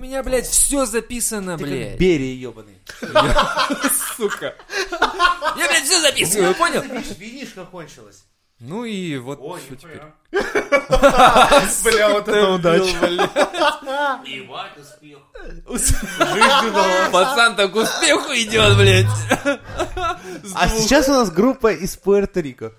У 0.00 0.02
меня, 0.02 0.22
блядь, 0.22 0.46
все 0.46 0.86
записано, 0.86 1.58
Ты 1.58 1.64
как 1.64 1.72
блядь. 1.72 1.98
Берия 1.98 2.34
ебаный. 2.34 2.80
Сука. 4.16 4.54
Я, 5.58 5.68
блядь, 5.68 5.84
все 5.84 6.00
записываю, 6.00 6.54
понял? 6.54 6.80
Видишь, 6.80 7.18
винишка 7.18 7.66
кончилась. 7.66 8.24
Ну 8.60 8.86
и 8.86 9.18
вот 9.18 9.40
Ой, 9.42 9.60
что 9.60 9.76
теперь. 9.76 10.00
Бля, 11.84 12.08
вот 12.08 12.28
это 12.28 12.48
удача. 12.48 13.06
Ебать, 14.24 14.78
успех. 14.78 15.18
Пацан 17.12 17.56
так 17.56 17.70
к 17.70 17.76
успеху 17.76 18.32
идет, 18.32 18.78
блядь. 18.78 19.06
А 20.54 20.68
сейчас 20.70 21.08
у 21.08 21.12
нас 21.12 21.30
группа 21.30 21.72
из 21.74 21.98
Пуэрто-Рико. 21.98 22.72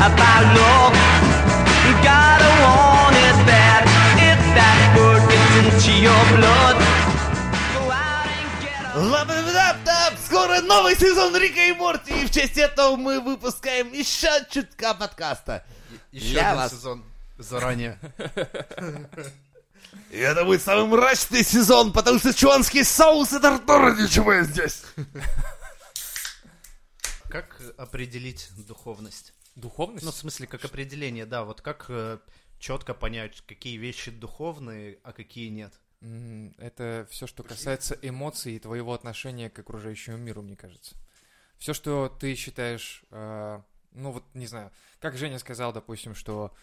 About 0.00 0.44
love. 0.56 0.94
Gotta 2.02 2.50
want 2.62 3.16
it 3.16 3.36
bad. 3.46 3.82
If 4.18 4.40
that 4.54 4.96
word 4.96 5.22
gets 5.30 5.54
into 5.62 5.92
your 6.02 6.24
blood, 6.36 6.76
go 7.74 7.90
out 7.90 8.26
and 8.26 8.48
get 8.62 8.94
a 8.94 8.98
Ла-ба-ба-да-да! 9.00 10.12
Скоро 10.24 10.60
новый 10.62 10.94
сезон 10.96 11.36
Рика 11.36 11.60
и 11.60 11.72
Морти, 11.72 12.22
и 12.22 12.26
в 12.26 12.30
честь 12.30 12.58
этого 12.58 12.96
мы 12.96 13.20
выпускаем 13.20 13.92
еще 13.92 14.28
чутка 14.50 14.94
подкаста. 14.94 15.64
Еще 16.12 16.32
Для 16.32 16.50
один 16.50 16.56
вас. 16.62 16.72
сезон 16.72 17.04
заранее. 17.38 17.98
И 20.10 20.18
это 20.18 20.44
будет 20.44 20.62
самый 20.62 20.86
мрачный 20.86 21.42
сезон, 21.44 21.92
потому 21.92 22.18
что 22.18 22.32
чуанский 22.34 22.84
соус 22.84 23.32
и 23.32 23.38
тартура 23.40 23.92
ничего 23.94 24.40
здесь. 24.42 24.82
Как 27.28 27.60
определить 27.76 28.48
духовность? 28.56 29.32
Духовность? 29.56 30.04
Ну, 30.04 30.12
в 30.12 30.16
смысле, 30.16 30.46
как 30.46 30.64
определение, 30.64 31.26
да. 31.26 31.44
Вот 31.44 31.60
как 31.60 31.90
четко 32.58 32.94
понять, 32.94 33.42
какие 33.46 33.76
вещи 33.76 34.10
духовные, 34.10 34.98
а 35.02 35.12
какие 35.12 35.48
нет. 35.48 35.72
Это 36.58 37.06
все, 37.10 37.26
что 37.26 37.42
касается 37.42 37.98
эмоций 38.02 38.56
и 38.56 38.58
твоего 38.58 38.92
отношения 38.92 39.50
к 39.50 39.58
окружающему 39.58 40.16
миру, 40.16 40.42
мне 40.42 40.56
кажется. 40.56 40.94
Все, 41.58 41.72
что 41.72 42.08
ты 42.08 42.34
считаешь, 42.34 43.02
э, 43.10 43.60
ну 43.92 44.12
вот, 44.12 44.24
не 44.34 44.46
знаю, 44.46 44.70
как 45.00 45.16
Женя 45.16 45.38
сказал, 45.38 45.72
допустим, 45.72 46.14
что 46.14 46.54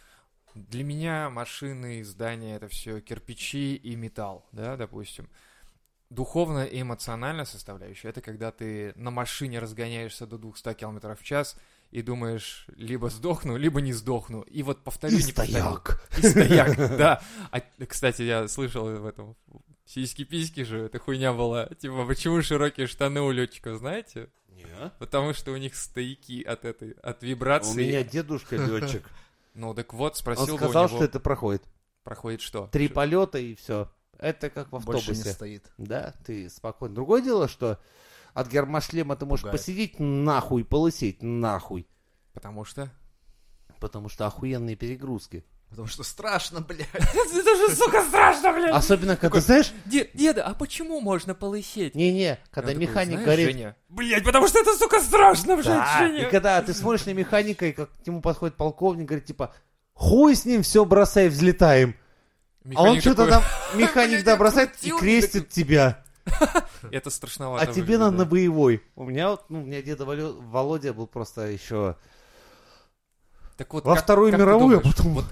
для 0.53 0.83
меня 0.83 1.31
машины, 1.31 2.03
здания— 2.03 2.55
это 2.57 2.67
все 2.67 3.02
кирпичи 3.02 3.75
и 3.75 3.95
металл, 3.95 4.47
да, 4.52 4.78
допустим. 4.78 5.30
Духовная 6.11 6.66
и 6.66 6.81
эмоциональная 6.81 7.45
составляющая— 7.45 8.09
это 8.09 8.22
когда 8.22 8.52
ты 8.52 8.94
на 8.95 9.09
машине 9.09 9.57
разгоняешься 9.57 10.28
до 10.28 10.38
200 10.38 10.75
км 10.75 11.16
в 11.16 11.23
час 11.23 11.57
и 11.94 12.02
думаешь, 12.02 12.66
либо 12.75 13.11
сдохну, 13.11 13.55
либо 13.55 13.80
не 13.80 13.94
сдохну. 13.94 14.41
И 14.41 14.63
вот 14.63 14.83
повторю, 14.83 15.16
не 15.19 15.31
повторю. 15.31 15.77
И 16.17 16.27
стояк, 16.27 16.75
да. 16.97 17.22
А, 17.52 17.61
кстати, 17.85 18.23
я 18.23 18.47
слышал 18.47 18.85
в 18.85 19.05
этом 19.05 19.35
сиськи-письки 19.85 20.63
же, 20.63 20.85
эта 20.85 20.97
хуйня 20.97 21.33
была. 21.33 21.67
Типа, 21.67 22.03
почему 22.08 22.41
широкие 22.41 22.88
штаны 22.88 23.22
у 23.22 23.30
летчиков, 23.30 23.77
знаете? 23.77 24.30
Потому 24.97 25.33
что 25.35 25.52
у 25.52 25.58
них 25.58 25.75
стояки 25.75 26.41
от 26.41 26.66
этой, 26.66 26.94
от 27.03 27.22
вибрации. 27.22 27.72
У 27.72 27.75
меня 27.88 28.03
дедушка 28.03 28.55
летчик. 28.66 29.03
Ну, 29.53 29.75
так 29.75 29.94
вот, 29.94 30.13
Он 30.13 30.17
спросил 30.17 30.47
бы 30.47 30.53
у 30.53 30.57
сказал, 30.57 30.88
него, 30.88 30.95
что 30.97 31.05
это 31.05 31.19
проходит. 31.19 31.61
проходит 32.03 32.41
что? 32.41 32.69
Три 32.72 32.88
полета 32.88 33.38
и 33.38 33.53
все. 33.53 33.88
Это 34.17 34.50
как 34.50 34.72
в 34.72 34.83
Больше 34.83 35.11
не 35.11 35.11
автобусе. 35.11 35.31
стоит. 35.31 35.72
Да, 35.78 36.16
ты 36.25 36.50
спокойно. 36.50 36.95
Другое 36.95 37.22
дело, 37.22 37.47
что 37.47 37.80
от 38.34 38.48
гермошлема 38.48 39.16
ты 39.16 39.26
можешь 39.26 39.44
Пугает. 39.44 39.59
посидеть 39.59 40.00
нахуй, 40.00 40.64
полысеть 40.64 41.22
нахуй. 41.22 41.88
Потому 42.34 42.66
что? 42.66 42.92
Потому 43.80 44.09
что 44.09 44.25
охуенные 44.25 44.75
перегрузки. 44.75 45.44
Потому 45.69 45.88
что 45.88 46.03
страшно, 46.03 46.62
блядь. 46.62 46.88
Это 46.94 47.56
же, 47.57 47.75
сука, 47.75 48.03
страшно, 48.03 48.53
блядь! 48.53 48.74
Особенно, 48.75 49.18
когда, 49.18 49.40
знаешь, 49.40 49.72
Деда, 49.85 50.44
а 50.46 50.53
почему 50.53 51.00
можно 51.02 51.34
полысеть? 51.34 51.96
не-не, 51.96 52.40
когда 52.52 52.69
Я 52.72 52.75
такой, 52.78 52.88
механик 52.88 53.13
«Знаешь, 53.13 53.25
горит. 53.25 53.46
Женя, 53.52 53.75
Блядь, 53.90 54.24
потому 54.24 54.47
что 54.47 54.59
это, 54.59 54.78
сука, 54.78 55.00
страшно, 55.02 55.56
блядь, 55.56 55.66
Да, 55.66 55.97
Женя. 56.00 56.28
и 56.28 56.30
когда 56.30 56.62
ты 56.62 56.74
смотришь 56.75 57.06
на 57.07 57.13
механика, 57.16 57.66
и 57.66 57.72
как 57.72 57.90
к 57.91 58.06
нему 58.06 58.22
подходит 58.22 58.56
полковник, 58.56 59.07
говорит, 59.07 59.25
типа, 59.25 59.52
хуй 59.94 60.36
с 60.36 60.46
ним, 60.46 60.62
все 60.62 60.86
бросай, 60.86 61.28
взлетаем. 61.30 61.96
а 62.75 62.84
он 62.84 63.02
что-то 63.02 63.28
там, 63.28 63.44
механик, 63.74 64.24
да, 64.25 64.38
бросает 64.38 64.75
и 64.84 64.91
крестит 64.91 65.50
тебя. 65.50 66.03
Это 66.91 67.09
страшновато 67.09 67.69
А 67.69 67.73
тебе 67.73 67.97
надо 67.97 68.17
на 68.17 68.25
боевой. 68.25 68.84
У 68.95 69.06
меня 69.06 69.31
вот, 69.31 69.50
ну, 69.50 69.61
у 69.61 69.66
меня 69.66 69.81
деда 69.81 70.06
Володя 70.06 70.94
был 70.94 71.07
просто 71.07 71.47
еще 71.47 71.95
Так 73.57 73.73
вот, 73.73 73.85
во 73.85 73.95
как- 73.95 74.03
Вторую 74.03 74.31
как 74.31 74.39
мировую, 74.39 74.78
а 74.79 74.81
потом... 74.81 75.13
вот 75.13 75.25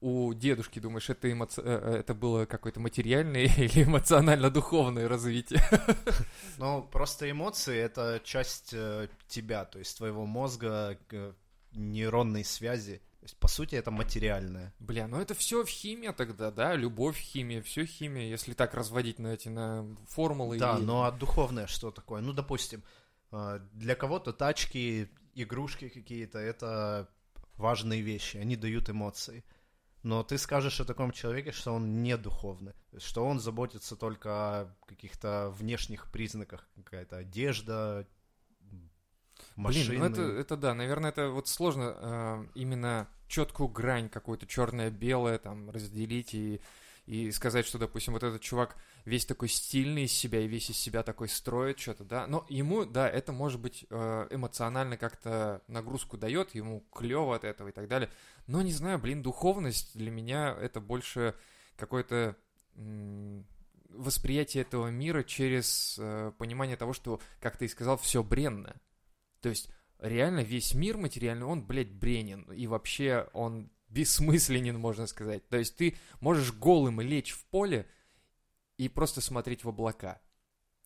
у 0.00 0.32
дедушки, 0.32 0.78
думаешь, 0.78 1.10
это, 1.10 1.30
эмоци- 1.30 1.62
э, 1.62 1.94
э, 1.94 1.96
это 1.98 2.14
было 2.14 2.46
какое-то 2.46 2.80
материальное 2.80 3.44
или 3.56 3.84
эмоционально-духовное 3.84 5.08
развитие? 5.08 5.60
Ну, 6.58 6.82
просто 6.82 7.30
эмоции— 7.30 7.76
это 7.78 8.20
часть 8.24 8.70
э, 8.72 9.08
тебя, 9.28 9.64
то 9.64 9.78
есть 9.78 9.96
твоего 9.96 10.26
мозга, 10.26 10.98
нейронной 11.72 12.44
связи. 12.44 13.00
То 13.20 13.26
есть, 13.26 13.36
по 13.36 13.48
сути, 13.48 13.74
это 13.74 13.90
материальное. 13.90 14.72
Бля, 14.78 15.06
ну 15.06 15.20
это 15.20 15.34
все 15.34 15.62
в 15.62 15.68
химии 15.68 16.08
тогда, 16.16 16.50
да? 16.50 16.74
Любовь, 16.74 17.18
химия, 17.18 17.60
все 17.62 17.84
химия, 17.84 18.26
если 18.28 18.54
так 18.54 18.72
разводить 18.74 19.18
на 19.18 19.28
эти 19.34 19.48
на 19.48 19.84
формулы. 20.08 20.58
Да, 20.58 20.78
и- 20.78 20.82
но 20.82 21.04
а 21.04 21.12
духовное 21.12 21.66
что 21.66 21.90
такое? 21.90 22.22
Ну, 22.22 22.32
допустим, 22.32 22.82
э, 23.30 23.60
для 23.74 23.94
кого-то 23.94 24.32
тачки, 24.32 25.10
игрушки 25.34 25.90
какие-то— 25.90 26.38
это 26.38 27.10
важные 27.56 28.00
вещи, 28.00 28.38
они 28.38 28.56
дают 28.56 28.88
эмоции. 28.88 29.44
Но 30.02 30.22
ты 30.22 30.38
скажешь 30.38 30.80
о 30.80 30.86
таком 30.86 31.12
человеке, 31.12 31.52
что 31.52 31.74
он 31.74 32.02
не 32.02 32.16
духовный, 32.16 32.72
что 32.96 33.26
он 33.26 33.38
заботится 33.38 33.96
только 33.96 34.30
о 34.30 34.76
каких-то 34.86 35.50
внешних 35.50 36.10
признаках, 36.10 36.66
какая-то 36.76 37.18
одежда, 37.18 38.08
машины. 39.60 39.88
Блин, 39.88 40.00
ну 40.00 40.06
это, 40.06 40.22
это 40.22 40.56
да, 40.56 40.74
наверное, 40.74 41.10
это 41.10 41.28
вот 41.30 41.48
сложно 41.48 41.94
э, 41.96 42.46
именно 42.54 43.08
четкую 43.28 43.68
грань 43.68 44.08
какую-то 44.08 44.46
черное-белое 44.46 45.38
там 45.38 45.70
разделить 45.70 46.34
и, 46.34 46.60
и 47.06 47.30
сказать, 47.30 47.66
что, 47.66 47.78
допустим, 47.78 48.14
вот 48.14 48.22
этот 48.22 48.40
чувак 48.42 48.76
весь 49.04 49.24
такой 49.24 49.48
стильный 49.48 50.04
из 50.04 50.12
себя 50.12 50.40
и 50.40 50.48
весь 50.48 50.70
из 50.70 50.76
себя 50.76 51.02
такой 51.02 51.28
строит 51.28 51.78
что-то, 51.78 52.04
да. 52.04 52.26
Но 52.26 52.44
ему, 52.48 52.84
да, 52.84 53.08
это 53.08 53.32
может 53.32 53.60
быть 53.60 53.86
э, 53.88 54.26
эмоционально 54.30 54.96
как-то 54.96 55.62
нагрузку 55.68 56.18
дает, 56.18 56.54
ему 56.54 56.84
клево 56.92 57.36
от 57.36 57.44
этого 57.44 57.68
и 57.68 57.72
так 57.72 57.88
далее. 57.88 58.10
Но 58.46 58.62
не 58.62 58.72
знаю, 58.72 58.98
блин, 58.98 59.22
духовность 59.22 59.96
для 59.96 60.10
меня 60.10 60.56
это 60.60 60.80
больше 60.80 61.34
какое-то 61.76 62.36
восприятие 63.90 64.62
этого 64.62 64.88
мира 64.88 65.22
через 65.22 65.96
э, 65.98 66.32
понимание 66.38 66.76
того, 66.76 66.92
что, 66.92 67.20
как 67.40 67.56
ты 67.56 67.64
и 67.64 67.68
сказал, 67.68 67.96
все 67.96 68.22
бренно. 68.22 68.76
То 69.40 69.48
есть 69.48 69.68
реально 69.98 70.40
весь 70.40 70.74
мир 70.74 70.96
материальный, 70.96 71.46
он, 71.46 71.64
блядь, 71.64 71.90
бренен. 71.90 72.42
И 72.52 72.66
вообще 72.66 73.28
он 73.32 73.70
бессмысленен, 73.88 74.78
можно 74.78 75.06
сказать. 75.06 75.48
То 75.48 75.56
есть 75.56 75.76
ты 75.76 75.96
можешь 76.20 76.52
голым 76.52 77.00
лечь 77.00 77.32
в 77.32 77.44
поле 77.46 77.86
и 78.76 78.88
просто 78.88 79.20
смотреть 79.20 79.64
в 79.64 79.68
облака. 79.68 80.20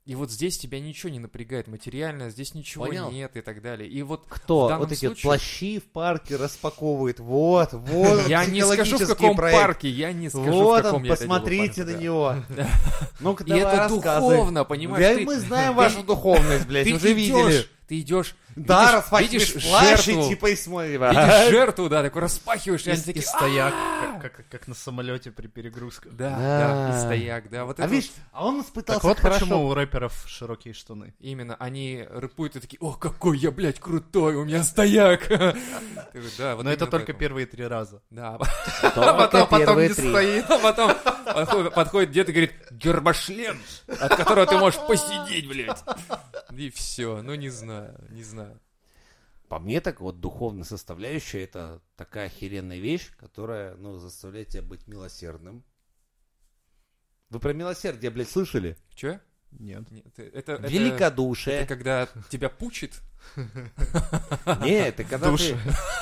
И 0.04 0.14
вот 0.16 0.30
здесь 0.30 0.58
тебя 0.58 0.80
ничего 0.80 1.10
не 1.10 1.18
напрягает 1.18 1.66
материально, 1.66 2.28
здесь 2.28 2.52
ничего 2.52 2.84
Понял. 2.84 3.10
нет 3.10 3.38
и 3.38 3.40
так 3.40 3.62
далее. 3.62 3.88
И 3.88 4.02
вот 4.02 4.26
Кто? 4.28 4.76
Вот 4.78 4.92
эти 4.92 5.06
случае- 5.06 5.22
плащи 5.22 5.78
в 5.78 5.84
парке 5.84 6.36
распаковывает. 6.36 7.20
Вот, 7.20 7.72
вот. 7.72 8.26
я 8.28 8.44
не 8.44 8.62
скажу, 8.66 8.98
в 8.98 9.06
каком 9.06 9.34
проект. 9.34 9.58
парке, 9.58 9.88
я 9.88 10.12
не 10.12 10.28
скажу, 10.28 10.52
Вот 10.52 10.80
в 10.80 10.82
каком 10.82 11.00
он, 11.00 11.04
я 11.06 11.12
посмотрите 11.16 11.66
парке, 11.66 11.84
на 11.84 11.92
да. 11.92 12.02
него. 12.02 12.36
Ну-ка, 13.20 13.44
И 13.44 13.48
давай 13.48 13.76
это 13.76 13.88
духовно, 13.88 14.64
понимаешь? 14.64 15.06
Да, 15.06 15.14
ты- 15.14 15.24
мы 15.24 15.38
знаем 15.38 15.74
вашу 15.76 16.02
духовность, 16.02 16.66
блядь, 16.66 16.92
уже 16.92 17.14
видели. 17.14 17.64
Ты 17.88 18.00
идешь, 18.00 18.34
Да, 18.56 18.92
распахиваешь 18.92 19.52
плащ 19.52 20.08
и 20.08 20.28
типа 20.28 20.46
и 20.50 20.56
смотришь. 20.56 20.92
видишь 21.00 21.50
жертву, 21.50 21.88
да, 21.88 22.02
такой 22.02 22.22
распахиваешь, 22.22 22.86
и 22.86 22.96
такие, 22.96 23.22
стояк, 23.22 23.74
как, 24.22 24.36
как- 24.36 24.48
как 24.48 24.68
на 24.68 24.74
самолете 24.74 25.30
при 25.30 25.46
перегрузках. 25.48 26.12
Да, 26.14 26.30
Да. 26.38 26.96
и 26.96 27.00
стояк, 27.00 27.50
да. 27.50 27.64
Вот 27.64 27.80
А 27.80 27.84
это 27.84 27.92
видишь, 27.92 28.10
вот 28.10 28.24
а 28.32 28.46
он 28.46 28.60
испытался 28.60 29.00
Так 29.00 29.04
вот 29.04 29.18
хорошо. 29.18 29.40
почему 29.40 29.66
у 29.66 29.74
рэперов 29.74 30.24
широкие 30.26 30.74
штаны. 30.74 31.14
именно 31.18 31.56
они 31.58 32.06
рэпуют 32.08 32.56
и 32.56 32.60
такие, 32.60 32.78
о, 32.80 32.92
какой 32.94 33.38
я, 33.38 33.50
блядь, 33.50 33.80
крутой, 33.80 34.36
у 34.36 34.44
меня 34.44 34.62
стояк. 34.62 35.28
Да, 36.38 36.54
вот 36.56 36.64
Но 36.64 36.70
это 36.72 36.86
только 36.86 37.06
поэтому. 37.06 37.18
первые 37.18 37.46
три 37.46 37.66
раза. 37.66 38.00
Да, 38.10 38.38
Только 38.82 39.14
потом 39.14 39.48
первые 39.58 39.88
не 39.88 39.94
три. 39.94 40.08
стоит. 40.10 40.50
а 40.50 40.58
потом 40.58 40.92
подходит, 41.24 41.74
подходит 41.74 42.10
дед 42.12 42.28
и 42.28 42.32
говорит, 42.32 42.52
гербошлем, 42.70 43.58
от 44.00 44.14
которого 44.16 44.46
ты 44.46 44.56
можешь 44.56 44.78
посидеть, 44.86 45.48
блядь. 45.48 45.82
И 46.56 46.70
все, 46.70 47.20
ну 47.22 47.34
не 47.34 47.48
знаю, 47.48 47.94
не 48.10 48.22
знаю. 48.22 48.43
По 49.54 49.60
мне 49.60 49.80
так 49.80 50.00
вот 50.00 50.18
духовная 50.18 50.64
составляющая 50.64 51.44
это 51.44 51.80
такая 51.94 52.26
охеренная 52.26 52.78
вещь, 52.78 53.12
которая, 53.16 53.76
ну, 53.76 53.98
заставляет 53.98 54.48
тебя 54.48 54.62
быть 54.62 54.88
милосердным. 54.88 55.62
Вы 57.30 57.38
про 57.38 57.52
милосердие, 57.52 58.10
блядь, 58.10 58.28
слышали? 58.28 58.76
Че? 58.96 59.20
Нет. 59.52 59.88
Нет, 59.92 60.06
это, 60.18 60.54
это, 60.54 60.66
Великодушие. 60.66 61.54
это 61.54 61.68
когда 61.68 62.08
тебя 62.30 62.48
пучит. 62.48 63.00
Нет, 63.36 64.98
это 64.98 65.04
когда 65.04 65.36
ты 65.36 65.56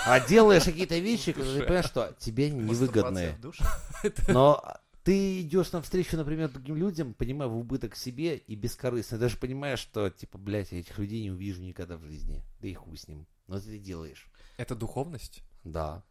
а, 0.07 0.19
делаешь 0.27 0.65
какие-то 0.65 0.97
вещи, 0.97 1.33
которые 1.33 1.59
ты 1.59 1.65
понимаешь, 1.67 1.85
что 1.85 2.17
тебе 2.19 2.49
невыгодные. 2.49 3.39
Но 4.29 4.65
ты 5.05 5.41
идешь 5.41 5.73
навстречу, 5.73 6.17
например, 6.17 6.51
другим 6.51 6.77
людям, 6.77 7.15
понимая 7.15 7.49
в 7.49 7.57
убыток 7.57 7.97
себе 7.97 8.37
и 8.37 8.55
бескорыстно. 8.55 9.19
Даже 9.19 9.37
понимаешь, 9.37 9.81
что, 9.81 10.11
типа, 10.11 10.39
блядь, 10.39 10.73
я 10.73 10.81
этих 10.81 10.99
людей 10.99 11.23
не 11.23 11.31
увижу 11.31 11.63
никогда 11.63 11.97
в 11.97 12.05
жизни. 12.05 12.43
Да 12.61 12.69
и 12.69 12.75
хуй 12.75 12.97
с 12.97 13.09
ним. 13.09 13.27
Но 13.49 13.59
ты 13.61 13.79
делаешь. 13.79 14.31
Это 14.57 14.77
духовность? 14.77 15.43
Да. 15.65 16.05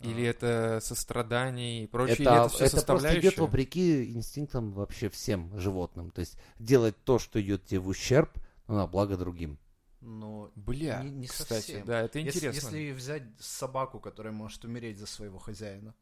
Или 0.00 0.24
это 0.24 0.78
сострадание 0.82 1.84
и 1.84 1.86
прочее? 1.86 2.14
это, 2.14 2.22
или 2.22 2.30
это 2.30 2.48
все 2.48 2.64
это 2.64 2.70
просто 2.72 2.76
составляющие? 2.76 3.20
идет 3.22 3.38
вопреки 3.38 4.10
инстинктам 4.12 4.72
вообще 4.72 5.08
всем 5.08 5.58
животным. 5.58 6.10
То 6.10 6.20
есть 6.20 6.38
делать 6.58 6.96
то, 7.04 7.18
что 7.18 7.40
идет 7.40 7.64
тебе 7.64 7.80
в 7.80 7.88
ущерб, 7.88 8.30
но 8.68 8.76
на 8.76 8.86
благо 8.86 9.16
другим. 9.16 9.58
Ну, 10.02 10.52
Бля, 10.54 11.02
Не- 11.02 11.10
не 11.10 11.26
кстати, 11.26 11.66
совсем. 11.66 11.86
да, 11.86 12.02
это 12.02 12.18
если, 12.18 12.38
интересно. 12.38 12.76
если 12.76 12.92
взять 12.92 13.22
собаку, 13.40 13.98
которая 13.98 14.32
может 14.32 14.64
умереть 14.64 14.98
за 14.98 15.06
своего 15.06 15.38
хозяина, 15.38 15.94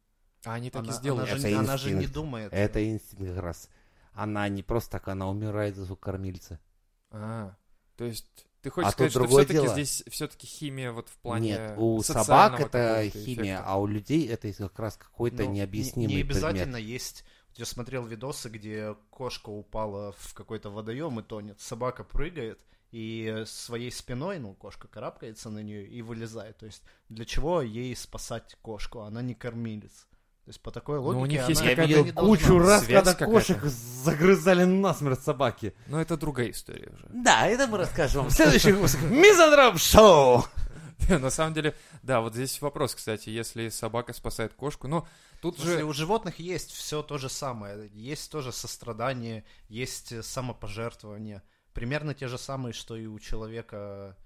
А 0.44 0.54
они 0.54 0.70
так 0.70 0.82
она, 0.82 0.92
и 0.92 0.96
сделают. 0.96 1.30
она 1.30 1.38
же, 1.38 1.54
она 1.56 1.76
же 1.76 1.90
не 1.92 2.06
думает. 2.06 2.52
Это 2.52 2.84
инстинкт 2.88 3.34
как 3.34 3.42
раз. 3.42 3.68
Она 4.12 4.48
не 4.48 4.62
просто 4.62 4.92
так, 4.92 5.08
она 5.08 5.28
умирает 5.28 5.76
за 5.76 5.94
кормильца. 5.96 6.60
А, 7.10 7.56
то 7.96 8.04
есть 8.04 8.46
ты 8.60 8.70
хочешь 8.70 8.88
А 8.88 8.92
сказать, 8.92 9.12
что 9.12 9.26
все-таки 9.26 9.52
дело. 9.54 9.68
здесь 9.68 10.04
все-таки 10.08 10.46
химия 10.46 10.92
вот 10.92 11.08
в 11.08 11.16
плане 11.18 11.50
Нет, 11.50 11.74
у 11.76 12.02
собак 12.02 12.60
это 12.60 13.08
химия, 13.10 13.56
эффекта? 13.56 13.64
а 13.66 13.76
у 13.80 13.86
людей 13.86 14.28
это 14.28 14.52
как 14.52 14.78
раз 14.78 14.96
какой-то 14.96 15.42
Ну, 15.44 15.50
не- 15.50 15.58
необъяснимый 15.58 16.16
Не, 16.16 16.20
обязательно 16.22 16.74
предмет. 16.74 16.90
есть... 16.92 17.24
Я 17.56 17.66
смотрел 17.66 18.04
видосы, 18.04 18.48
где 18.48 18.96
кошка 19.10 19.48
упала 19.50 20.12
в 20.18 20.34
какой-то 20.34 20.70
водоем 20.70 21.20
и 21.20 21.22
тонет. 21.22 21.60
Собака 21.60 22.02
прыгает 22.02 22.58
и 22.90 23.44
своей 23.46 23.92
спиной, 23.92 24.40
ну, 24.40 24.54
кошка 24.54 24.88
карабкается 24.88 25.50
на 25.50 25.60
нее 25.60 25.86
и 25.86 26.02
вылезает. 26.02 26.56
То 26.58 26.66
есть 26.66 26.82
для 27.08 27.24
чего 27.24 27.62
ей 27.62 27.94
спасать 27.94 28.56
кошку? 28.60 29.00
Она 29.02 29.22
не 29.22 29.34
кормилец. 29.34 30.08
То 30.44 30.50
есть 30.50 30.60
по 30.60 30.70
такой 30.70 30.96
Ну, 30.98 31.04
логике 31.04 31.22
у 31.22 31.26
них 31.26 31.40
она, 31.40 31.48
есть 31.48 31.62
Я 31.62 31.70
какая-то 31.70 32.00
видел 32.02 32.14
кучу 32.14 32.58
раз, 32.58 32.84
связь 32.84 33.04
когда 33.04 33.12
какая-то. 33.14 33.32
кошек 33.32 33.64
загрызали 33.64 34.64
насмерть 34.64 35.22
собаки. 35.22 35.74
Но 35.86 36.00
это 36.00 36.18
другая 36.18 36.50
история 36.50 36.90
уже. 36.92 37.06
Да, 37.14 37.46
это 37.46 37.66
мы 37.66 37.78
расскажем 37.78 38.22
вам 38.22 38.30
в 38.30 38.32
следующих 38.34 38.74
выпусках 38.74 39.04
Мизантроп 39.10 39.78
Шоу! 39.78 40.44
На 41.08 41.30
самом 41.30 41.54
деле, 41.54 41.74
да, 42.02 42.20
вот 42.20 42.34
здесь 42.34 42.60
вопрос, 42.60 42.94
кстати, 42.94 43.30
если 43.30 43.70
собака 43.70 44.12
спасает 44.12 44.52
кошку, 44.54 44.86
ну, 44.86 45.06
тут 45.40 45.58
же... 45.58 45.82
у 45.84 45.92
животных 45.92 46.38
есть 46.38 46.72
все 46.72 47.02
то 47.02 47.16
же 47.16 47.28
самое. 47.30 47.88
Есть 47.94 48.30
тоже 48.30 48.52
сострадание, 48.52 49.44
есть 49.68 50.12
э, 50.12 50.22
самопожертвование. 50.22 51.42
Примерно 51.72 52.12
те 52.14 52.28
же 52.28 52.36
самые, 52.36 52.72
что 52.74 52.96
и 52.96 53.06
у 53.06 53.18
человека 53.18 54.16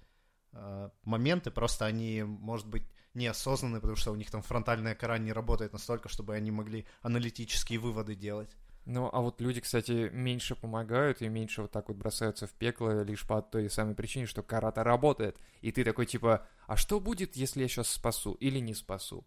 э, 0.52 0.90
моменты, 1.04 1.50
просто 1.50 1.86
они, 1.86 2.22
может 2.24 2.66
быть, 2.66 2.82
неосознанные, 3.14 3.80
потому 3.80 3.96
что 3.96 4.12
у 4.12 4.16
них 4.16 4.30
там 4.30 4.42
фронтальная 4.42 4.94
кора 4.94 5.18
не 5.18 5.32
работает 5.32 5.72
настолько, 5.72 6.08
чтобы 6.08 6.34
они 6.34 6.50
могли 6.50 6.86
аналитические 7.02 7.78
выводы 7.78 8.14
делать. 8.14 8.50
Ну, 8.84 9.10
а 9.12 9.20
вот 9.20 9.40
люди, 9.42 9.60
кстати, 9.60 10.08
меньше 10.14 10.54
помогают 10.54 11.20
и 11.20 11.28
меньше 11.28 11.60
вот 11.62 11.72
так 11.72 11.88
вот 11.88 11.98
бросаются 11.98 12.46
в 12.46 12.52
пекло 12.52 13.02
лишь 13.02 13.26
по 13.26 13.42
той 13.42 13.68
самой 13.68 13.94
причине, 13.94 14.24
что 14.24 14.42
карата 14.42 14.82
работает. 14.82 15.36
И 15.60 15.72
ты 15.72 15.84
такой 15.84 16.06
типа, 16.06 16.46
а 16.66 16.76
что 16.76 16.98
будет, 16.98 17.36
если 17.36 17.60
я 17.60 17.68
сейчас 17.68 17.90
спасу 17.90 18.32
или 18.34 18.60
не 18.60 18.72
спасу? 18.72 19.26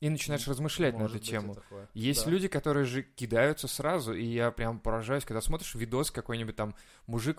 И 0.00 0.10
начинаешь 0.10 0.46
размышлять 0.48 0.94
на 0.94 1.02
Может 1.02 1.16
эту 1.16 1.24
быть, 1.24 1.28
и 1.28 1.30
тему. 1.30 1.56
Есть 1.94 2.24
Да. 2.24 2.30
люди, 2.32 2.48
которые 2.48 2.84
же 2.84 3.02
кидаются 3.02 3.66
сразу, 3.68 4.12
и 4.12 4.24
я 4.24 4.50
прям 4.50 4.78
поражаюсь, 4.78 5.24
когда 5.24 5.40
смотришь 5.40 5.74
видос 5.74 6.10
какой-нибудь 6.10 6.56
там 6.56 6.74
мужик, 7.06 7.38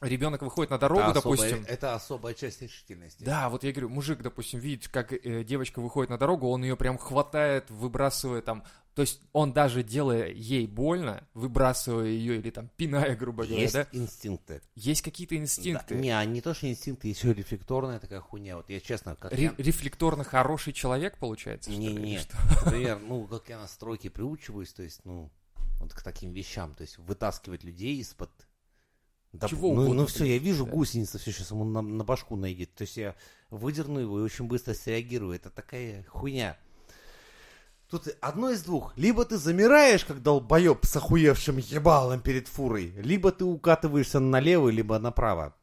ребенок 0.00 0.42
выходит 0.42 0.70
на 0.70 0.78
дорогу, 0.78 1.00
Это 1.02 1.18
особая- 1.18 1.36
допустим. 1.50 1.64
Это 1.68 1.94
особая 1.94 2.34
часть 2.34 2.62
решительности. 2.62 3.22
Да, 3.24 3.48
вот 3.48 3.64
я 3.64 3.72
говорю, 3.72 3.88
мужик, 3.88 4.22
допустим, 4.22 4.58
видит, 4.60 4.88
как 4.88 5.12
э, 5.12 5.44
девочка 5.44 5.80
выходит 5.80 6.10
на 6.10 6.18
дорогу, 6.18 6.48
он 6.48 6.62
ее 6.62 6.76
прям 6.76 6.98
хватает, 6.98 7.70
выбрасывая 7.70 8.42
там, 8.42 8.64
то 8.94 9.02
есть 9.02 9.20
он 9.32 9.52
даже 9.52 9.82
делая 9.82 10.28
ей 10.28 10.66
больно, 10.66 11.22
выбрасывая 11.34 12.06
ее 12.06 12.38
или 12.38 12.50
там 12.50 12.68
пиная, 12.76 13.14
грубо 13.16 13.44
говоря, 13.44 13.60
Есть 13.62 13.74
да, 13.74 13.86
инстинкты. 13.92 14.62
есть 14.74 15.02
какие-то 15.02 15.36
инстинкты. 15.36 15.94
Да, 15.94 16.00
не, 16.00 16.10
а 16.10 16.24
не 16.24 16.40
то, 16.40 16.54
что 16.54 16.68
инстинкты, 16.68 17.08
еще 17.08 17.32
рефлекторная 17.34 17.98
такая 17.98 18.20
хуйня. 18.20 18.56
Вот 18.56 18.68
я 18.70 18.80
честно, 18.80 19.14
как 19.16 19.32
Ре- 19.32 19.42
я... 19.44 19.54
рефлекторно 19.58 20.24
хороший 20.24 20.72
человек, 20.72 21.18
получается, 21.18 21.70
что 21.70 21.80
ли, 21.80 21.86
или 21.88 22.00
Не-не, 22.00 22.18
что? 22.20 22.36
например, 22.64 22.98
ну, 23.06 23.26
как 23.26 23.48
я 23.50 23.58
на 23.58 23.66
стройке 23.68 24.08
приучиваюсь, 24.10 24.72
то 24.72 24.82
есть, 24.82 25.00
ну, 25.04 25.30
вот 25.80 25.92
к 25.92 26.02
таким 26.02 26.32
вещам, 26.32 26.74
то 26.74 26.82
есть 26.82 26.96
вытаскивать 26.98 27.64
людей 27.64 27.98
из-под... 27.98 28.30
Да, 29.38 29.48
Чего 29.48 29.68
ну, 29.74 29.82
угодно, 29.82 30.02
ну 30.02 30.06
все, 30.06 30.24
я 30.24 30.38
вижу 30.38 30.64
да. 30.64 30.72
гусеница, 30.72 31.18
все 31.18 31.32
сейчас 31.32 31.50
ему 31.50 31.64
на, 31.64 31.82
на 31.82 32.04
башку 32.04 32.36
найдет. 32.36 32.74
То 32.74 32.82
есть 32.82 32.96
я 32.96 33.14
выдерну 33.50 34.00
его 34.00 34.18
и 34.20 34.22
очень 34.22 34.46
быстро 34.46 34.74
среагирую. 34.74 35.34
Это 35.34 35.50
такая 35.50 36.04
хуйня. 36.04 36.58
Тут 37.88 38.08
одно 38.20 38.50
из 38.50 38.62
двух. 38.64 38.96
Либо 38.96 39.24
ты 39.24 39.36
замираешь, 39.38 40.04
как 40.04 40.22
долбоеб 40.22 40.84
с 40.84 40.96
охуевшим 40.96 41.58
ебалом 41.58 42.20
перед 42.20 42.48
фурой, 42.48 42.90
либо 42.96 43.30
ты 43.30 43.44
укатываешься 43.44 44.18
налево, 44.18 44.68
либо 44.68 44.98
направо. 44.98 45.54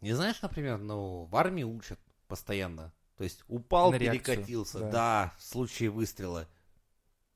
Не 0.00 0.12
знаешь, 0.12 0.42
например, 0.42 0.78
ну, 0.78 1.24
в 1.24 1.36
армии 1.36 1.62
учат 1.64 1.98
постоянно. 2.28 2.92
То 3.16 3.24
есть 3.24 3.42
упал, 3.48 3.90
На 3.90 3.96
реакцию, 3.96 4.36
перекатился. 4.36 4.78
да. 4.78 4.90
Да. 4.90 5.34
в 5.38 5.42
случае 5.42 5.90
выстрела. 5.90 6.46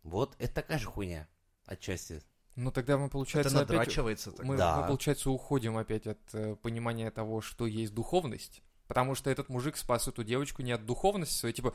Вот, 0.02 0.36
это 0.38 0.54
такая 0.54 0.78
же 0.78 0.86
хуйня. 0.86 1.26
Отчасти. 1.64 2.22
Ну 2.56 2.70
тогда 2.70 2.98
мы, 2.98 3.04
Это 3.06 3.12
получается, 3.12 3.56
опять... 3.56 3.68
надрачивается 3.70 4.32
так. 4.32 4.44
Мы, 4.44 4.56
Да. 4.56 4.80
мы, 4.80 4.86
получается, 4.88 5.30
уходим 5.30 5.76
опять 5.78 6.06
от 6.06 6.18
э, 6.34 6.56
понимания 6.56 7.10
того, 7.10 7.40
что 7.40 7.66
есть 7.66 7.94
духовность. 7.94 8.62
Потому 8.88 9.14
что 9.14 9.30
этот 9.30 9.48
мужик 9.48 9.76
спас 9.76 10.06
эту 10.08 10.22
девочку 10.22 10.60
не 10.62 10.72
от 10.72 10.84
духовности 10.84 11.34
своей, 11.34 11.54
типа, 11.54 11.72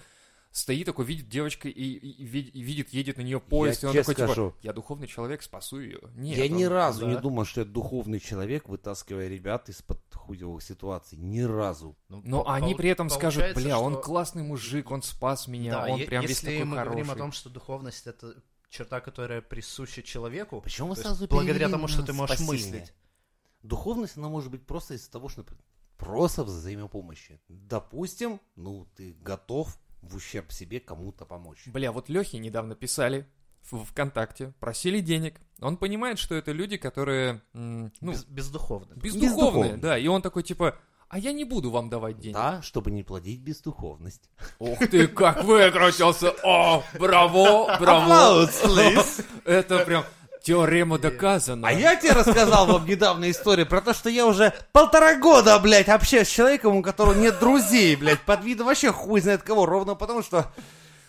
стоит 0.51 0.85
такой, 0.85 1.05
видит 1.05 1.27
девочка 1.29 1.67
и, 1.67 1.71
и- 1.71 2.09
и 2.23 2.25
ви- 2.25 2.41
и 2.53 2.61
видит, 2.61 2.89
едет 2.89 3.17
на 3.17 3.21
нее 3.21 3.39
поезд, 3.39 3.83
Я 3.83 3.89
и 3.89 3.91
он 3.91 3.97
такой, 3.97 4.15
типа, 4.15 4.27
скажу. 4.27 4.53
я 4.61 4.71
духовный 4.73 5.07
человек, 5.07 5.41
спасу 5.41 5.79
ее. 5.79 5.99
Нет, 6.15 6.37
я 6.37 6.45
он- 6.45 6.57
ни 6.57 6.63
разу 6.65 7.01
да. 7.01 7.07
не 7.07 7.17
думал, 7.17 7.45
что 7.45 7.61
это 7.61 7.71
духовный 7.71 8.19
человек, 8.19 8.69
вытаскивая 8.69 9.27
ребят 9.29 9.67
из-под 9.69 9.99
хуевых 10.13 10.61
ситуаций. 10.63 11.17
Ни 11.17 11.41
разу. 11.41 11.95
Но 12.09 12.43
по- 12.43 12.53
они 12.53 12.75
при 12.75 12.89
этом 12.89 13.09
скажут, 13.09 13.55
бля, 13.55 13.79
он 13.79 13.93
что- 13.93 14.01
классный 14.03 14.43
мужик, 14.43 14.91
он 14.91 15.01
спас 15.01 15.47
меня, 15.47 15.71
Да, 15.71 15.87
он 15.91 15.99
е- 15.99 16.05
прям 16.05 16.21
весь 16.21 16.31
если 16.31 16.51
такой 16.51 16.65
мы 16.65 16.77
хороший. 16.77 16.93
говорим 16.93 17.11
о 17.11 17.15
том, 17.15 17.31
что 17.31 17.49
духовность 17.49 18.05
это 18.07 18.35
черта, 18.69 18.99
которая 19.01 19.41
присуща 19.41 20.01
человеку, 20.03 20.61
Почему 20.61 20.89
мы 20.89 20.95
то 20.95 21.01
есть 21.01 21.07
сразу 21.07 21.27
благодаря 21.27 21.69
тому, 21.69 21.87
что 21.87 22.03
ты 22.03 22.13
можешь 22.13 22.37
спасение? 22.37 22.81
мыслить. 22.81 22.93
Духовность, 23.63 24.17
она 24.17 24.29
может 24.29 24.51
быть 24.51 24.65
просто 24.65 24.93
из-за 24.93 25.11
того, 25.11 25.29
что 25.29 25.45
просто 25.97 26.43
взаимопомощи. 26.43 27.39
Допустим, 27.49 28.39
ну, 28.55 28.87
ты 28.95 29.13
готов 29.21 29.77
в 30.01 30.15
ущерб 30.15 30.51
себе 30.51 30.79
кому-то 30.79 31.25
помочь. 31.25 31.67
Бля, 31.67 31.91
вот 31.91 32.07
Лехе 32.09 32.37
недавно 32.37 32.75
писали 32.75 33.27
в 33.71 33.83
ВКонтакте, 33.83 34.53
просили 34.59 34.99
денег. 35.01 35.41
Он 35.59 35.75
понимает, 35.75 36.19
что 36.19 36.35
это 36.35 36.51
люди, 36.51 36.77
которые, 36.77 37.41
ну, 37.53 37.91
Без- 38.01 38.23
бездуховно. 38.25 38.93
бездуховные, 38.93 39.29
бездуховные. 39.29 39.77
да, 39.77 39.97
и 39.97 40.07
он 40.07 40.21
такой, 40.21 40.43
типа, 40.43 40.77
а 41.09 41.19
я 41.19 41.31
не 41.31 41.45
буду 41.45 41.71
вам 41.71 41.89
давать 41.89 42.19
денег. 42.19 42.35
Да, 42.35 42.61
чтобы 42.61 42.91
не 42.91 43.03
плодить 43.03 43.41
бездуховность. 43.41 44.29
Ух 44.59 44.79
ты, 44.79 45.07
как 45.07 45.43
выкрутился! 45.43 46.33
О, 46.43 46.83
браво, 46.99 47.77
браво! 47.79 48.49
Это 49.45 49.79
прям 49.79 50.03
теорема 50.47 50.97
доказана. 50.97 51.67
А 51.67 51.71
я 51.71 51.95
тебе 51.95 52.13
рассказал 52.13 52.65
вам 52.67 52.85
недавно 52.85 53.29
историю 53.29 53.67
про 53.67 53.81
то, 53.81 53.93
что 53.93 54.09
я 54.09 54.25
уже 54.25 54.53
полтора 54.71 55.15
года, 55.15 55.59
блядь, 55.59 55.89
общаюсь 55.89 56.27
с 56.27 56.31
человеком, 56.31 56.75
у 56.75 56.81
которого 56.81 57.13
нет 57.13 57.39
друзей, 57.39 57.95
блядь, 57.95 58.21
под 58.21 58.43
видом 58.43 58.67
вообще 58.67 58.91
хуй 58.91 59.19
знает 59.21 59.43
кого, 59.43 59.65
ровно 59.65 59.95
потому 59.95 60.23
что, 60.23 60.51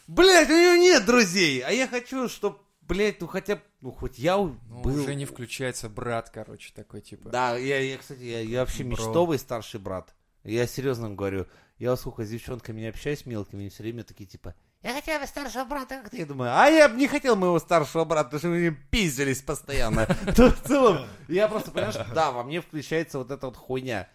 блядь, 0.07 0.51
у 0.51 0.55
него 0.55 0.75
нет 0.77 1.07
друзей, 1.07 1.61
а 1.61 1.71
я 1.71 1.87
хочу, 1.87 2.29
чтобы, 2.29 2.59
блядь, 2.89 3.21
ну 3.21 3.27
хотя 3.27 3.57
бы, 3.57 3.63
ну 3.81 3.93
хоть 3.93 4.19
я 4.19 4.37
Ну, 4.37 4.59
был... 4.83 5.03
уже 5.03 5.15
не 5.15 5.27
включается 5.27 5.89
брат, 5.89 6.31
короче, 6.31 6.73
такой, 6.75 7.01
типа. 7.03 7.29
Да, 7.29 7.57
я, 7.57 7.79
я 7.79 7.99
кстати, 7.99 8.23
я, 8.23 8.41
я 8.41 8.61
вообще 8.61 8.83
Бро. 8.83 8.93
мечтовый 8.93 9.39
старший 9.39 9.79
брат. 9.79 10.15
Я 10.43 10.67
серьезно 10.67 11.11
говорю, 11.11 11.47
я 11.79 11.95
сколько 11.97 12.25
с 12.25 12.31
девчонками 12.31 12.81
не 12.81 12.87
общаюсь 12.89 13.27
мелкими, 13.27 13.61
они 13.61 13.69
все 13.71 13.83
время 13.83 14.05
такие 14.05 14.27
типа, 14.27 14.55
я 14.83 14.95
хотел 14.95 15.21
бы 15.21 15.27
старшего 15.27 15.65
брата, 15.65 16.01
как 16.01 16.11
ты. 16.11 16.19
Я 16.19 16.27
думаю, 16.27 16.53
а 16.55 16.67
я 16.69 16.89
бы 16.89 16.97
не 16.97 17.09
хотел 17.09 17.35
моего 17.35 17.59
старшего 17.59 18.05
брата, 18.05 18.27
потому 18.27 18.39
что 18.39 18.49
мы 18.49 18.61
ним 18.61 18.79
пиздились 18.91 19.43
постоянно. 19.43 20.07
То 20.37 20.51
в 20.53 20.63
целом, 20.63 21.07
я 21.27 21.49
просто 21.49 21.73
понимаю, 21.73 21.93
что 21.93 22.07
да, 22.15 22.31
во 22.31 22.45
мне 22.45 22.61
включается 22.61 23.19
вот 23.19 23.31
эта 23.33 23.47
вот 23.47 23.57
хуйня. 23.57 24.09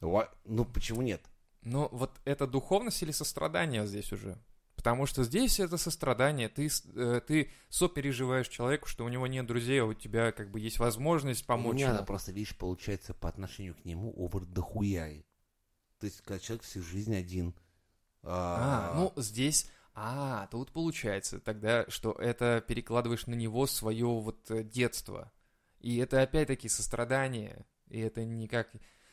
Ну, 0.00 0.64
почему 0.64 1.02
нет? 1.02 1.22
Но 1.62 1.88
вот 1.92 2.10
это 2.24 2.46
духовность 2.46 3.02
или 3.02 3.12
сострадание 3.12 3.86
здесь 3.86 4.12
уже? 4.12 4.38
Потому 4.78 5.06
что 5.06 5.24
здесь 5.24 5.58
это 5.58 5.76
сострадание, 5.76 6.48
ты, 6.48 6.70
э, 6.94 7.20
ты 7.26 7.50
сопереживаешь 7.68 8.46
человеку, 8.46 8.86
что 8.86 9.04
у 9.04 9.08
него 9.08 9.26
нет 9.26 9.44
друзей, 9.44 9.82
а 9.82 9.86
у 9.86 9.92
тебя 9.92 10.30
как 10.30 10.52
бы 10.52 10.60
есть 10.60 10.78
возможность 10.78 11.42
У 11.42 11.46
помочь 11.46 11.74
меня 11.74 11.94
ему. 11.94 12.04
просто, 12.04 12.30
видишь, 12.30 12.56
получается 12.56 13.12
по 13.12 13.28
отношению 13.28 13.74
к 13.74 13.84
нему 13.84 14.14
овер 14.16 14.46
дохуя. 14.46 15.24
То 15.98 16.06
есть, 16.06 16.20
когда 16.20 16.38
человек 16.38 16.62
всю 16.62 16.80
жизнь 16.80 17.16
один. 17.16 17.56
А, 18.22 18.94
ну 18.94 19.12
здесь... 19.20 19.68
А, 19.94 20.46
тут 20.52 20.70
получается 20.70 21.40
тогда, 21.40 21.84
что 21.88 22.12
это 22.12 22.64
перекладываешь 22.64 23.26
на 23.26 23.34
него 23.34 23.66
свое 23.66 24.06
вот 24.06 24.48
э, 24.48 24.62
детство. 24.62 25.32
И 25.80 25.96
это 25.96 26.22
опять-таки 26.22 26.68
сострадание. 26.68 27.66
И 27.88 27.98
это 27.98 28.24
никак... 28.24 28.70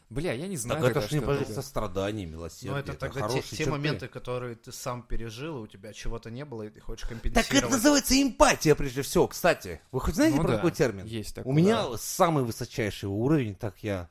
Бля, 0.10 0.34
я 0.34 0.48
не 0.48 0.56
знаю. 0.58 0.82
Так 0.82 0.92
это 0.92 1.02
тогда, 1.02 1.10
ж 1.10 1.12
не 1.14 1.20
такое. 1.20 1.46
сострадание, 1.56 2.26
милосердие. 2.28 2.72
Но 2.72 2.80
это 2.80 2.94
тогда 2.94 3.28
те, 3.28 3.42
те 3.42 3.56
черты. 3.58 3.72
моменты, 3.72 4.08
которые 4.08 4.56
ты 4.56 4.72
сам 4.72 5.02
пережил, 5.02 5.58
и 5.58 5.62
у 5.62 5.68
тебя 5.68 5.94
чего-то 5.94 6.30
не 6.30 6.46
было, 6.46 6.64
и 6.64 6.70
ты 6.70 6.80
хочешь 6.80 7.08
Так 7.08 7.12
это 7.18 7.22
компенсировать. 7.32 7.72
называется 7.72 8.22
эмпатия, 8.22 8.76
прежде 8.76 9.02
всего. 9.02 9.28
Кстати, 9.28 9.82
вы 9.92 10.00
хоть 10.00 10.16
знаете 10.16 10.36
Ну 10.38 10.44
про 10.44 10.50
да, 10.52 10.56
такой 10.58 10.72
термин? 10.72 11.06
Есть 11.06 11.34
такой. 11.36 11.52
У 11.52 11.56
меня 11.56 11.86
самый 11.98 12.44
высочайший 12.44 13.10
уровень, 13.10 13.56
так 13.56 13.78
я 13.82 14.10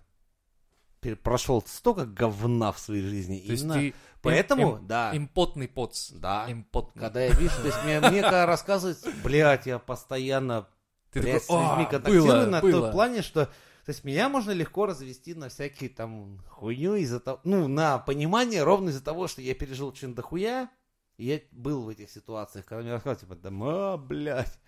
прошел 1.22 1.62
столько 1.66 2.06
говна 2.06 2.72
в 2.72 2.78
своей 2.78 3.02
жизни. 3.02 3.38
То 3.38 3.52
есть 3.52 3.62
Именно 3.64 3.74
ты 3.74 3.94
Поэтому, 4.22 4.76
эм- 4.78 4.86
да, 4.86 5.14
импотный 5.16 5.68
поц. 5.68 6.10
да. 6.10 6.46
Импотный. 6.48 7.00
Когда 7.02 7.22
я 7.22 7.32
вижу, 7.34 7.54
то 7.60 7.66
есть 7.66 7.84
мне, 7.84 8.00
мне 8.00 8.22
когда 8.22 8.46
рассказывают, 8.46 8.98
блядь, 9.22 9.66
я 9.66 9.78
постоянно 9.78 10.66
Ты 11.12 11.20
блядь, 11.20 11.46
такой, 11.46 11.62
с 11.62 11.68
людьми 11.70 11.84
«А, 11.84 11.90
контактирую 11.90 12.50
на 12.50 12.60
было». 12.62 12.80
том 12.82 12.92
плане, 12.92 13.20
что 13.22 13.50
то 13.84 13.90
есть 13.90 14.02
меня 14.02 14.30
можно 14.30 14.52
легко 14.52 14.86
развести 14.86 15.34
на 15.34 15.50
всякие 15.50 15.90
там 15.90 16.40
хуйню 16.48 16.94
из-за 16.96 17.20
того, 17.20 17.40
ну, 17.44 17.68
на 17.68 17.98
понимание 17.98 18.62
ровно 18.62 18.88
из-за 18.88 19.04
того, 19.04 19.28
что 19.28 19.42
я 19.42 19.54
пережил 19.54 19.94
что-то 19.94 20.14
дохуя, 20.14 20.70
и 21.18 21.26
я 21.26 21.40
был 21.52 21.82
в 21.82 21.90
этих 21.90 22.10
ситуациях, 22.10 22.64
когда 22.64 22.82
мне 22.82 22.92
рассказывают, 22.92 23.20
типа, 23.20 23.34
да, 23.34 23.50
а, 23.52 23.96
блядь, 23.98 24.58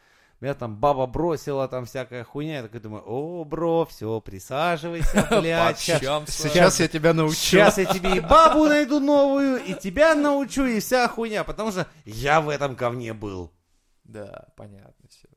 меня 0.40 0.52
там 0.52 0.76
баба 0.76 1.06
бросила, 1.06 1.66
там 1.66 1.86
всякая 1.86 2.24
хуйня, 2.24 2.56
я 2.56 2.62
такой 2.64 2.80
думаю, 2.80 3.02
о, 3.06 3.44
бро, 3.44 3.86
все, 3.86 4.20
присаживайся, 4.20 5.26
блядь, 5.40 5.76
Пообщаемся. 5.76 6.48
Сейчас 6.48 6.80
я 6.80 6.88
тебя 6.88 7.14
научу. 7.14 7.36
Сейчас 7.36 7.78
я 7.78 7.86
тебе 7.86 8.16
и 8.16 8.20
бабу 8.20 8.66
найду 8.66 9.00
новую, 9.00 9.64
и 9.64 9.72
тебя 9.72 10.14
научу, 10.14 10.64
и 10.66 10.80
вся 10.80 11.08
хуйня, 11.08 11.42
потому 11.42 11.70
что 11.70 11.86
я 12.04 12.42
в 12.42 12.50
этом 12.50 12.74
говне 12.74 13.14
был. 13.14 13.50
Да, 14.04 14.48
понятно 14.56 15.08
все. 15.08 15.28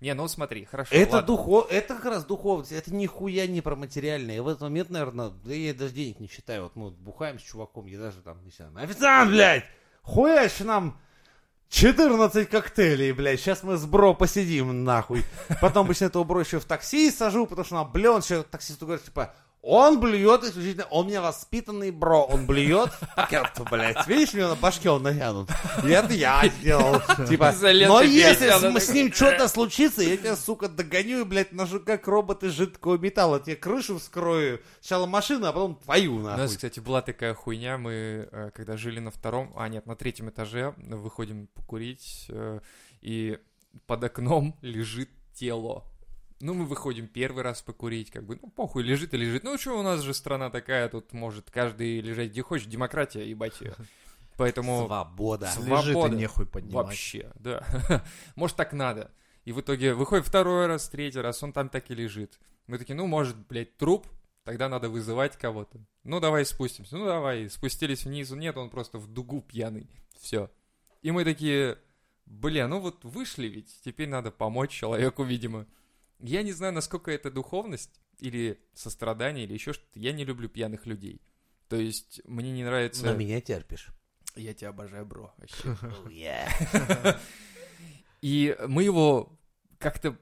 Не, 0.00 0.12
ну 0.14 0.28
смотри, 0.28 0.64
хорошо. 0.64 0.94
Это 0.94 1.16
ладно. 1.16 1.26
духов, 1.26 1.66
это 1.70 1.94
как 1.94 2.04
раз 2.04 2.24
духовность, 2.24 2.72
это 2.72 2.94
нихуя 2.94 3.46
не 3.46 3.62
про 3.62 3.76
материальное. 3.76 4.36
Я 4.36 4.42
в 4.42 4.48
этот 4.48 4.62
момент, 4.62 4.90
наверное, 4.90 5.30
да 5.30 5.54
я 5.54 5.72
даже 5.72 5.94
денег 5.94 6.20
не 6.20 6.28
считаю. 6.28 6.64
Вот 6.64 6.76
мы 6.76 6.84
вот 6.84 6.94
бухаем 6.94 7.38
с 7.38 7.42
чуваком, 7.42 7.86
я 7.86 7.98
даже 7.98 8.20
там 8.20 8.44
начинаю. 8.44 8.76
Официант, 8.76 9.30
блядь! 9.30 9.64
Хуящ 10.02 10.60
нам 10.60 11.00
14 11.70 12.48
коктейлей, 12.48 13.12
блядь, 13.12 13.40
сейчас 13.40 13.62
мы 13.62 13.76
с 13.76 13.86
бро 13.86 14.14
посидим, 14.14 14.84
нахуй. 14.84 15.24
Потом 15.60 15.86
обычно 15.86 16.04
этого 16.06 16.24
бро 16.24 16.40
еще 16.40 16.60
в 16.60 16.64
такси 16.64 17.10
сажу, 17.10 17.46
потому 17.46 17.64
что 17.64 17.76
он 17.76 17.90
блен, 17.90 18.18
еще 18.18 18.42
таксисту 18.42 18.86
говорит, 18.86 19.04
типа, 19.04 19.34
он 19.62 19.98
блюет 19.98 20.44
исключительно, 20.44 20.86
он 20.90 21.06
у 21.06 21.08
меня 21.08 21.20
воспитанный 21.20 21.90
бро, 21.90 22.24
он 22.24 22.46
блюет. 22.46 22.90
Я, 23.30 23.50
блядь, 23.70 24.06
видишь, 24.06 24.32
у 24.34 24.38
него 24.38 24.50
на 24.50 24.54
башке 24.54 24.90
он 24.90 25.02
натянут. 25.02 25.50
И 25.84 25.88
это 25.88 26.12
я 26.12 26.48
сделал. 26.48 27.00
Типа, 27.28 27.52
но 27.60 28.00
если 28.00 28.78
с, 28.78 28.88
ним 28.90 29.12
что-то 29.12 29.48
случится, 29.48 30.02
я 30.02 30.16
тебя, 30.16 30.36
сука, 30.36 30.68
догоню 30.68 31.20
и, 31.20 31.24
блядь, 31.24 31.52
ножу 31.52 31.80
как 31.80 32.06
робот 32.06 32.44
из 32.44 32.52
жидкого 32.52 32.96
металла. 32.96 33.40
Тебе 33.40 33.56
крышу 33.56 33.98
вскрою. 33.98 34.60
Сначала 34.80 35.06
машину, 35.06 35.46
а 35.46 35.52
потом 35.52 35.76
твою, 35.76 36.16
У 36.16 36.18
нас, 36.20 36.38
нахуй. 36.38 36.54
кстати, 36.54 36.78
была 36.78 37.02
такая 37.02 37.34
хуйня, 37.34 37.76
мы 37.76 38.28
э, 38.30 38.50
когда 38.54 38.76
жили 38.76 39.00
на 39.00 39.10
втором, 39.10 39.52
а 39.56 39.68
нет, 39.68 39.86
на 39.86 39.96
третьем 39.96 40.30
этаже, 40.30 40.74
выходим 40.76 41.48
покурить, 41.48 42.26
э, 42.28 42.60
и 43.00 43.38
под 43.86 44.04
окном 44.04 44.56
лежит 44.62 45.10
тело. 45.34 45.84
Ну, 46.40 46.52
мы 46.52 46.66
выходим 46.66 47.06
первый 47.08 47.42
раз 47.42 47.62
покурить, 47.62 48.10
как 48.10 48.24
бы, 48.24 48.38
ну, 48.42 48.50
похуй, 48.50 48.82
лежит 48.82 49.14
и 49.14 49.16
лежит. 49.16 49.42
Ну, 49.42 49.56
что, 49.56 49.78
у 49.78 49.82
нас 49.82 50.02
же 50.02 50.12
страна 50.12 50.50
такая, 50.50 50.88
тут 50.88 51.12
может 51.12 51.50
каждый 51.50 52.00
лежать 52.00 52.30
где 52.30 52.42
хочет, 52.42 52.68
демократия, 52.68 53.28
ебать 53.28 53.58
ее. 53.60 53.74
Поэтому 54.36 54.84
Свобода. 54.86 55.46
Св- 55.46 55.66
Лежит 55.66 55.86
и 55.88 55.92
Свобода. 55.92 56.16
нехуй 56.16 56.46
поднимать. 56.46 56.86
вообще, 56.86 57.32
да. 57.36 57.64
Может, 58.34 58.56
так 58.56 58.74
надо. 58.74 59.10
И 59.46 59.52
в 59.52 59.60
итоге 59.60 59.94
выходит 59.94 60.26
второй 60.26 60.66
раз, 60.66 60.88
третий 60.90 61.20
раз, 61.20 61.42
он 61.42 61.52
там 61.54 61.70
так 61.70 61.90
и 61.90 61.94
лежит. 61.94 62.38
Мы 62.66 62.76
такие, 62.78 62.94
ну, 62.96 63.06
может, 63.06 63.36
блядь, 63.46 63.76
труп, 63.78 64.06
тогда 64.44 64.68
надо 64.68 64.90
вызывать 64.90 65.38
кого-то. 65.38 65.78
Ну, 66.04 66.20
давай 66.20 66.44
спустимся. 66.44 66.96
Ну, 66.98 67.06
давай. 67.06 67.48
Спустились 67.48 68.04
вниз, 68.04 68.30
нет, 68.30 68.56
он 68.58 68.68
просто 68.68 68.98
в 68.98 69.06
дугу 69.06 69.40
пьяный. 69.40 69.88
Все. 70.20 70.50
И 71.00 71.12
мы 71.12 71.24
такие, 71.24 71.78
бля, 72.26 72.66
ну 72.68 72.80
вот 72.80 73.04
вышли 73.04 73.46
ведь, 73.46 73.80
теперь 73.84 74.08
надо 74.08 74.30
помочь 74.32 74.72
человеку, 74.72 75.22
видимо. 75.22 75.66
Я 76.20 76.42
не 76.42 76.52
знаю, 76.52 76.72
насколько 76.72 77.10
это 77.10 77.30
духовность 77.30 78.00
или 78.18 78.60
сострадание, 78.74 79.44
или 79.44 79.52
еще 79.54 79.72
что-то. 79.72 79.98
Я 79.98 80.12
не 80.12 80.24
люблю 80.24 80.48
пьяных 80.48 80.86
людей. 80.86 81.20
То 81.68 81.76
есть 81.76 82.20
мне 82.24 82.52
не 82.52 82.64
нравится... 82.64 83.04
На 83.04 83.14
меня 83.14 83.40
терпишь. 83.40 83.88
Я 84.34 84.54
тебя 84.54 84.70
обожаю, 84.70 85.06
бро. 85.06 85.34
И 88.22 88.56
мы 88.66 88.82
его 88.84 89.38
как-то 89.78 90.18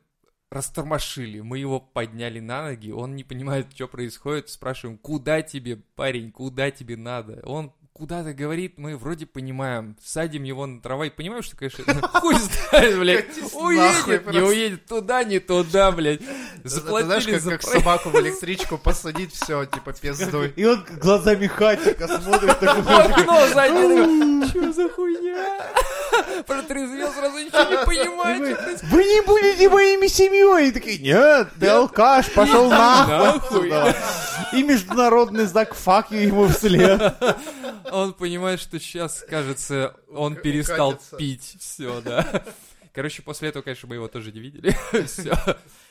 растормошили, 0.50 1.40
мы 1.40 1.58
его 1.58 1.80
подняли 1.80 2.38
на 2.38 2.62
ноги, 2.62 2.90
он 2.90 3.16
не 3.16 3.24
понимает, 3.24 3.72
что 3.74 3.88
происходит, 3.88 4.48
спрашиваем, 4.48 4.98
куда 4.98 5.42
тебе, 5.42 5.76
парень, 5.76 6.30
куда 6.30 6.70
тебе 6.70 6.96
надо? 6.96 7.42
Он 7.44 7.72
куда-то 7.94 8.34
говорит, 8.34 8.76
мы 8.76 8.96
вроде 8.96 9.24
понимаем, 9.24 9.96
садим 10.04 10.42
его 10.42 10.66
на 10.66 10.80
трава 10.80 11.06
и 11.06 11.10
понимаем, 11.10 11.44
что, 11.44 11.56
конечно, 11.56 11.84
хуй 12.14 12.34
знает, 12.34 12.98
блядь, 12.98 13.54
уедет, 13.54 14.32
не 14.32 14.40
уедет, 14.40 14.86
туда, 14.86 15.22
не 15.22 15.38
туда, 15.38 15.92
блядь. 15.92 16.20
Заплатили 16.64 17.32
как, 17.32 17.40
за 17.40 17.50
как 17.52 17.62
собаку 17.62 18.08
в 18.10 18.16
электричку 18.16 18.78
посадить, 18.78 19.32
все, 19.32 19.64
типа, 19.66 19.92
пиздуй. 19.92 20.52
И 20.56 20.64
он 20.64 20.84
глазами 21.00 21.46
хатика 21.46 22.08
смотрит 22.08 22.60
окно 22.62 23.46
заднее, 23.54 24.48
что 24.48 24.72
за 24.72 24.88
хуйня? 24.88 25.72
Протрезвел, 26.46 27.12
сразу 27.12 27.38
ничего 27.38 27.62
не 27.62 27.86
понимает. 27.86 28.36
что 28.36 28.64
происходит. 28.64 28.82
Вы 28.90 29.04
не 29.04 29.22
будете 29.22 29.68
моими 29.68 30.06
семьей. 30.08 30.68
И 30.68 30.72
такие, 30.72 30.98
нет, 30.98 31.48
ты 31.60 31.68
алкаш, 31.68 32.32
пошел 32.32 32.68
нахуй. 32.70 33.72
И 34.54 34.62
международный 34.62 35.46
знак 35.46 35.74
фак 35.74 36.10
ему 36.10 36.48
вслед. 36.48 37.14
Он 37.90 38.12
понимает, 38.12 38.60
что 38.60 38.78
сейчас, 38.78 39.24
кажется, 39.28 39.96
он 40.10 40.36
перестал 40.36 40.92
Катится. 40.92 41.16
пить. 41.16 41.56
Все, 41.60 42.00
да. 42.00 42.44
Короче, 42.94 43.22
после 43.22 43.48
этого, 43.48 43.64
конечно, 43.64 43.88
мы 43.88 43.96
его 43.96 44.06
тоже 44.06 44.30
не 44.30 44.38
видели. 44.38 44.70
Все. 45.06 45.34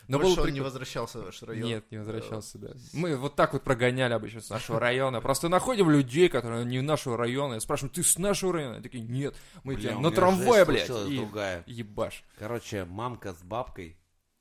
Но 0.07 0.19
Больше 0.19 0.37
было 0.37 0.45
он 0.45 0.53
не 0.53 0.61
возвращался 0.61 1.19
в 1.19 1.25
ваш 1.25 1.43
район. 1.43 1.67
Нет, 1.67 1.91
не 1.91 1.97
возвращался, 1.97 2.57
да. 2.57 2.69
Мы 2.93 3.17
вот 3.17 3.35
так 3.35 3.51
вот 3.51 3.63
прогоняли 3.63 4.13
обычно 4.13 4.39
с 4.39 4.49
нашего 4.49 4.79
района. 4.79 5.19
Просто 5.19 5.49
находим 5.49 5.89
людей, 5.89 6.29
которые 6.29 6.63
не 6.63 6.79
нашего 6.81 7.17
района, 7.17 7.55
и 7.55 7.59
спрашиваем, 7.59 7.93
ты 7.93 8.03
с 8.03 8.17
нашего 8.17 8.53
района? 8.53 8.75
Они 8.75 8.83
такие, 8.83 9.03
нет, 9.03 9.35
мы 9.65 9.75
Бля, 9.75 9.89
тебя 9.91 9.99
на 9.99 10.11
трамвае, 10.11 10.63
блядь. 10.63 10.89
И 10.89 11.17
другая. 11.17 11.63
ебашь. 11.67 12.23
Короче, 12.39 12.85
мамка 12.85 13.33
с 13.33 13.43
бабкой 13.43 13.97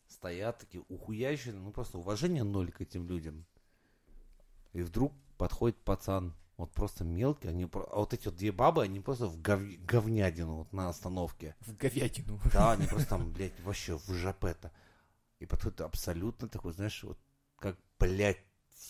стоят 0.06 0.58
такие 0.58 0.84
ухуящие, 0.88 1.54
ну 1.54 1.72
просто 1.72 1.98
уважение 1.98 2.44
ноль 2.44 2.70
к 2.70 2.80
этим 2.80 3.08
людям. 3.08 3.44
И 4.72 4.82
вдруг 4.82 5.12
подходит 5.36 5.76
пацан, 5.78 6.34
вот 6.56 6.70
просто 6.72 7.04
мелкий, 7.04 7.48
они, 7.48 7.64
а 7.64 7.96
вот 7.96 8.14
эти 8.14 8.26
вот 8.26 8.36
две 8.36 8.52
бабы, 8.52 8.82
они 8.82 9.00
просто 9.00 9.26
в 9.26 9.40
гов- 9.40 9.78
говнядину 9.84 10.56
вот 10.56 10.72
на 10.72 10.88
остановке. 10.88 11.56
В 11.60 11.76
говядину. 11.76 12.40
Да, 12.52 12.72
они 12.72 12.86
просто 12.86 13.10
там, 13.10 13.32
блядь, 13.32 13.58
вообще 13.60 13.98
в 13.98 14.12
жопета. 14.12 14.70
И 15.40 15.46
подходит 15.46 15.80
абсолютно 15.80 16.48
такой, 16.48 16.72
знаешь, 16.72 17.02
вот 17.02 17.18
как, 17.58 17.76
блядь, 17.98 18.42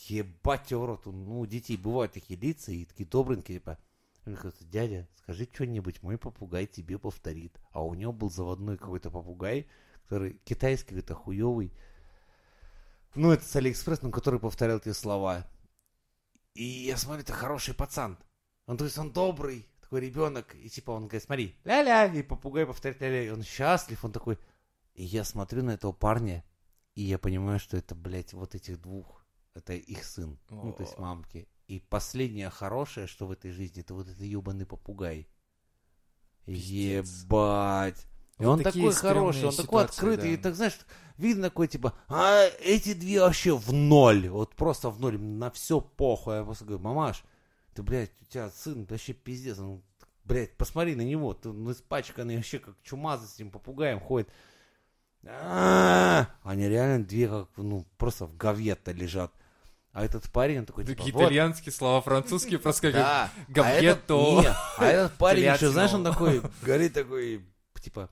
ебать 0.08 0.70
его 0.70 0.86
рот. 0.86 1.06
Ну, 1.06 1.40
у 1.40 1.46
детей 1.46 1.76
бывают 1.76 2.12
такие 2.12 2.38
лица 2.38 2.72
и 2.72 2.84
такие 2.84 3.08
добренькие, 3.08 3.58
типа, 3.58 3.78
он 4.26 4.34
говорит, 4.34 4.54
дядя, 4.70 5.08
скажи 5.16 5.48
что-нибудь, 5.52 6.02
мой 6.02 6.18
попугай 6.18 6.66
тебе 6.66 6.98
повторит. 6.98 7.58
А 7.72 7.82
у 7.82 7.94
него 7.94 8.12
был 8.12 8.30
заводной 8.30 8.76
какой-то 8.76 9.10
попугай, 9.10 9.66
который 10.04 10.40
китайский 10.44 10.90
какой-то 10.90 11.14
хуёвый. 11.14 11.72
Ну, 13.14 13.30
это 13.30 13.44
с 13.44 13.56
Алиэкспресс, 13.56 14.02
но 14.02 14.10
который 14.10 14.40
повторял 14.40 14.78
эти 14.78 14.92
слова. 14.92 15.46
И 16.54 16.64
я 16.64 16.97
смотрю, 16.97 17.23
это 17.23 17.32
хороший 17.32 17.75
пацан. 17.75 18.18
Он, 18.66 18.76
то 18.76 18.85
есть 18.85 18.99
он 18.99 19.12
добрый, 19.12 19.66
такой 19.80 20.00
ребенок. 20.00 20.54
И 20.54 20.68
типа 20.68 20.90
он 20.90 21.04
говорит, 21.04 21.23
смотри, 21.23 21.56
ля-ля, 21.64 22.06
и 22.06 22.23
попугай 22.23 22.66
повторяет 22.66 23.00
ля-ля. 23.00 23.25
И 23.25 23.30
он 23.30 23.42
счастлив, 23.42 24.04
он 24.04 24.12
такой. 24.12 24.38
И 24.94 25.04
я 25.04 25.25
смотрю 25.25 25.62
на 25.62 25.73
этого 25.73 25.92
парня, 25.92 26.44
и 26.94 27.02
я 27.02 27.18
понимаю, 27.18 27.59
что 27.59 27.76
это, 27.76 27.94
блядь, 27.94 28.32
вот 28.32 28.54
этих 28.54 28.80
двух. 28.80 29.25
Это 29.54 29.75
их 29.75 30.04
сын. 30.04 30.38
Ну, 30.50 30.73
то 30.73 30.82
есть 30.82 30.99
мамки. 30.99 31.49
И 31.68 31.78
последнее 31.80 32.50
хорошее, 32.50 33.06
что 33.06 33.26
в 33.26 33.30
этой 33.30 33.50
жизни, 33.50 33.80
это 33.82 33.94
вот 33.94 34.09
этот 34.09 34.21
ебаный 34.21 34.66
попугай. 34.66 35.28
Пиздец. 36.44 37.23
Ебать. 37.23 38.06
И 38.38 38.44
Вот 38.44 38.52
он 38.52 38.62
такой 38.62 38.92
хороший, 38.92 39.44
он 39.46 39.54
такой 39.54 39.84
открытый. 39.84 40.30
да. 40.30 40.34
И 40.34 40.36
так, 40.36 40.54
знаешь, 40.54 40.78
видно 41.16 41.44
такой, 41.44 41.68
типа, 41.68 41.94
а 42.08 42.46
эти 42.60 42.94
две 42.94 43.20
вообще 43.20 43.56
в 43.56 43.72
ноль. 43.72 44.28
Вот 44.28 44.54
просто 44.54 44.90
в 44.90 45.00
ноль, 45.00 45.18
на 45.18 45.50
все 45.50 45.80
похуй. 45.80 46.36
Я 46.36 46.44
просто 46.44 46.64
говорю, 46.64 46.82
мамаш, 46.82 47.24
ты, 47.74 47.82
блядь, 47.82 48.10
у 48.20 48.24
тебя 48.24 48.50
сын 48.50 48.84
вообще 48.88 49.12
пиздец. 49.12 49.58
Он, 49.58 49.82
блядь, 50.24 50.56
посмотри 50.56 50.94
на 50.94 51.02
него. 51.02 51.34
Ты, 51.34 51.50
он 51.50 51.70
испачканный 51.70 52.36
вообще, 52.36 52.58
как 52.58 52.74
чумазый 52.82 53.28
с 53.28 53.34
этим 53.34 53.50
попугаем 53.50 54.00
ходит. 54.00 54.28
А, 55.24 56.26
Они 56.42 56.68
реально 56.68 57.04
две, 57.04 57.28
как, 57.28 57.48
ну, 57.56 57.86
просто 57.96 58.26
в 58.26 58.36
говье-то 58.36 58.90
лежат. 58.92 59.32
А 59.92 60.04
этот 60.04 60.28
парень, 60.32 60.60
он 60.60 60.66
такой, 60.66 60.84
типа, 60.84 61.02
вот, 61.02 61.22
итальянские 61.24 61.72
слова, 61.72 62.00
французские 62.00 62.58
просто 62.58 62.90
как... 62.90 62.94
да. 62.94 63.30
А 63.62 63.68
этот, 63.70 64.10
а 64.78 64.86
этот 64.86 65.12
парень 65.18 65.44
еще, 65.44 65.68
знаешь, 65.68 65.92
он 65.92 66.02
такой, 66.02 66.42
горит 66.62 66.94
такой, 66.94 67.44
типа, 67.80 68.08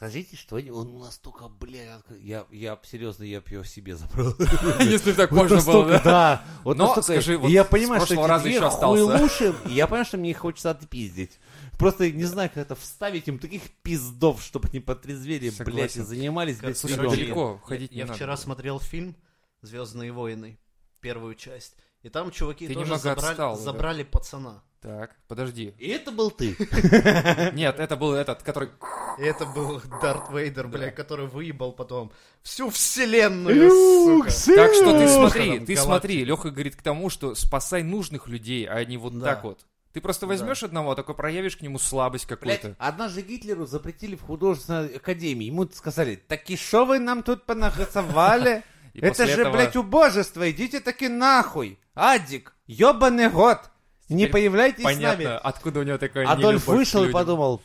Скажите, 0.00 0.34
что 0.34 0.56
он 0.56 0.98
настолько, 0.98 1.46
бля, 1.48 2.00
я, 2.22 2.46
я 2.50 2.78
серьезно, 2.84 3.22
я 3.22 3.42
его 3.46 3.64
себе 3.64 3.96
забрал. 3.96 4.34
Если 4.80 5.12
так 5.12 5.30
можно 5.30 5.60
было, 5.60 5.84
да? 5.84 6.00
да. 6.02 6.44
Вот 6.64 6.78
Но 6.78 6.86
настолько- 6.86 7.20
скажи, 7.20 7.36
вот 7.36 7.50
я 7.50 7.64
понимаю, 7.64 8.00
что 8.06 8.26
раза 8.26 8.48
еще 8.48 8.64
остался. 8.64 9.54
и 9.66 9.72
я 9.74 9.86
понимаю, 9.86 10.06
что 10.06 10.16
мне 10.16 10.30
их 10.30 10.38
хочется 10.38 10.70
отпиздить. 10.70 11.38
Просто 11.78 12.10
не 12.10 12.24
знаю, 12.24 12.48
как 12.48 12.64
это 12.64 12.76
вставить 12.76 13.28
им 13.28 13.38
таких 13.38 13.60
пиздов, 13.82 14.42
чтобы 14.42 14.70
они 14.70 14.80
потрезвели, 14.80 15.50
блядь, 15.50 15.94
и 15.96 16.00
занимались, 16.00 16.56
Слушай, 16.78 16.96
далеко 16.96 17.60
Я- 17.60 17.68
ходить 17.68 17.92
Я 17.92 18.06
вчера 18.06 18.38
смотрел 18.38 18.80
фильм 18.80 19.14
Звездные 19.60 20.12
войны, 20.12 20.58
первую 21.00 21.34
часть. 21.34 21.76
И 22.00 22.08
там 22.08 22.30
чуваки 22.30 22.72
тоже 22.72 22.96
забрали 22.96 24.04
пацана. 24.04 24.62
Так, 24.80 25.14
подожди. 25.28 25.74
И 25.78 25.88
это 25.88 26.10
был 26.10 26.30
ты. 26.30 26.56
Нет, 27.54 27.78
это 27.78 27.96
был 27.96 28.14
этот, 28.14 28.42
который... 28.42 28.70
Это 29.18 29.44
был 29.44 29.82
Дарт 30.00 30.30
Вейдер, 30.32 30.68
бля, 30.68 30.90
который 30.90 31.26
выебал 31.26 31.72
потом 31.72 32.12
всю 32.42 32.70
вселенную, 32.70 33.68
сука. 33.70 34.30
Так 34.56 34.72
что 34.72 34.98
ты 34.98 35.08
смотри, 35.08 35.58
ты 35.60 35.76
смотри, 35.76 36.24
Леха 36.24 36.50
говорит 36.50 36.76
к 36.76 36.82
тому, 36.82 37.10
что 37.10 37.34
спасай 37.34 37.82
нужных 37.82 38.26
людей, 38.28 38.64
а 38.66 38.82
не 38.84 38.96
вот 38.96 39.18
Да. 39.18 39.26
так 39.34 39.44
вот. 39.44 39.66
Ты 39.92 40.00
просто 40.00 40.26
возьмешь 40.26 40.62
одного, 40.62 40.94
такой 40.94 41.14
проявишь 41.14 41.56
к 41.56 41.62
нему 41.62 41.78
слабость 41.78 42.26
Блядь, 42.28 42.60
какую-то. 42.60 42.76
однажды 42.78 43.22
Гитлеру 43.22 43.66
запретили 43.66 44.14
в 44.16 44.22
художественной 44.22 44.96
академии. 44.96 45.46
Ему 45.46 45.68
сказали, 45.70 46.14
так 46.14 46.48
и 46.48 46.56
шо 46.56 46.84
вы 46.86 47.00
нам 47.00 47.22
тут 47.22 47.44
понагресовали? 47.44 48.62
И 48.94 49.00
Это 49.00 49.26
же, 49.26 49.42
этого- 49.42 49.52
блядь, 49.52 49.76
убожество, 49.76 50.50
идите 50.50 50.80
таки 50.80 51.08
нахуй. 51.08 51.78
Адик, 51.94 52.54
ебаный 52.66 53.28
год. 53.28 53.69
Не 54.10 54.26
появляйтесь 54.26 54.80
с 54.80 54.84
Понятно, 54.84 55.24
нами. 55.24 55.40
откуда 55.42 55.80
у 55.80 55.82
него 55.82 55.98
такая 55.98 56.26
Адольф 56.26 56.62
нелюбовь 56.62 56.64
к 56.64 56.68
вышел 56.68 57.04
и 57.04 57.10
подумал, 57.10 57.62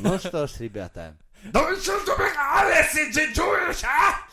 ну 0.00 0.18
что 0.18 0.46
ж, 0.46 0.52
ребята. 0.58 1.16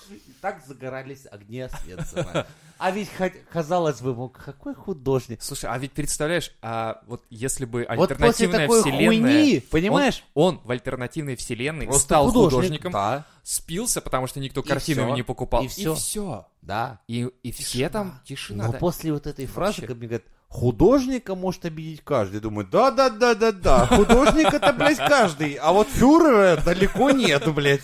И 0.09 0.33
так 0.41 0.61
загорались 0.65 1.27
огни 1.29 1.61
Освенцима. 1.61 2.47
А 2.77 2.91
ведь, 2.91 3.09
казалось 3.51 3.99
бы, 3.99 4.15
мог, 4.15 4.37
какой 4.37 4.73
художник. 4.73 5.41
Слушай, 5.41 5.69
а 5.69 5.77
ведь 5.77 5.91
представляешь, 5.91 6.55
а 6.61 7.01
вот 7.07 7.25
если 7.29 7.65
бы 7.65 7.85
Вот 7.89 8.09
альтернативная 8.09 8.61
такой 8.61 8.81
вселенная... 8.81 9.07
хуйни, 9.07 9.59
понимаешь? 9.59 10.23
Он, 10.33 10.55
он 10.55 10.61
в 10.63 10.71
альтернативной 10.71 11.35
вселенной 11.35 11.87
Просто 11.87 12.03
стал 12.03 12.27
художник, 12.27 12.53
художником, 12.53 12.91
Да, 12.93 13.25
спился, 13.43 13.99
потому 13.99 14.27
что 14.27 14.39
никто 14.39 14.61
И 14.61 14.67
картину 14.67 15.13
не 15.13 15.23
покупал. 15.23 15.63
И 15.63 15.67
всё. 15.67 15.93
все. 15.95 16.47
да. 16.61 17.01
И, 17.07 17.23
и 17.43 17.51
все 17.51 17.89
там 17.89 18.21
тишина. 18.23 18.67
Но 18.67 18.71
да. 18.71 18.77
после 18.77 19.11
вот 19.11 19.27
этой 19.27 19.45
фразы, 19.45 19.81
как 19.81 19.97
мне 19.97 20.07
говорят, 20.07 20.23
художника 20.49 21.35
может 21.35 21.63
обидеть 21.65 22.01
каждый. 22.03 22.41
Думаю, 22.41 22.67
да-да-да-да-да, 22.67 23.85
художник 23.85 24.53
это, 24.53 24.73
блядь, 24.73 24.97
каждый, 24.97 25.53
а 25.53 25.71
вот 25.71 25.87
фюрера 25.87 26.61
далеко 26.61 27.11
нет, 27.11 27.53
блядь. 27.53 27.83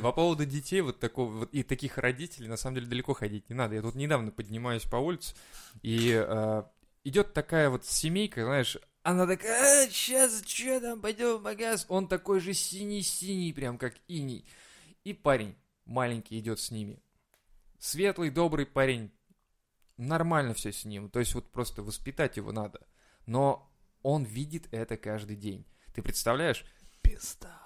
По 0.00 0.12
поводу 0.12 0.46
детей, 0.46 0.80
вот 0.80 0.98
такого 0.98 1.32
вот 1.32 1.52
и 1.52 1.62
таких 1.62 1.98
родителей, 1.98 2.48
на 2.48 2.56
самом 2.56 2.76
деле 2.76 2.86
далеко 2.86 3.12
ходить 3.12 3.50
не 3.50 3.54
надо. 3.54 3.74
Я 3.74 3.82
тут 3.82 3.96
недавно 3.96 4.30
поднимаюсь 4.30 4.84
по 4.84 4.96
улице, 4.96 5.34
и 5.82 6.12
э, 6.14 6.62
идет 7.04 7.34
такая 7.34 7.68
вот 7.68 7.84
семейка, 7.84 8.44
знаешь, 8.44 8.78
она 9.02 9.24
такая, 9.24 9.88
сейчас, 9.88 10.42
что 10.44 10.80
там, 10.80 11.00
пойдем 11.00 11.36
в 11.36 11.42
магаз. 11.42 11.86
Он 11.88 12.08
такой 12.08 12.40
же 12.40 12.52
синий-синий, 12.52 13.52
прям 13.52 13.78
как 13.78 13.94
иней. 14.08 14.44
И 15.04 15.12
парень 15.12 15.54
маленький 15.84 16.40
идет 16.40 16.58
с 16.58 16.72
ними. 16.72 17.00
Светлый, 17.78 18.30
добрый 18.30 18.66
парень. 18.66 19.12
Нормально 19.96 20.54
все 20.54 20.72
с 20.72 20.84
ним. 20.84 21.08
То 21.10 21.20
есть 21.20 21.34
вот 21.34 21.50
просто 21.50 21.82
воспитать 21.82 22.36
его 22.36 22.52
надо. 22.52 22.86
Но 23.26 23.70
он 24.02 24.24
видит 24.24 24.68
это 24.72 24.96
каждый 24.96 25.36
день. 25.36 25.66
Ты 25.94 26.02
представляешь? 26.02 26.64
Пизда. 27.02 27.58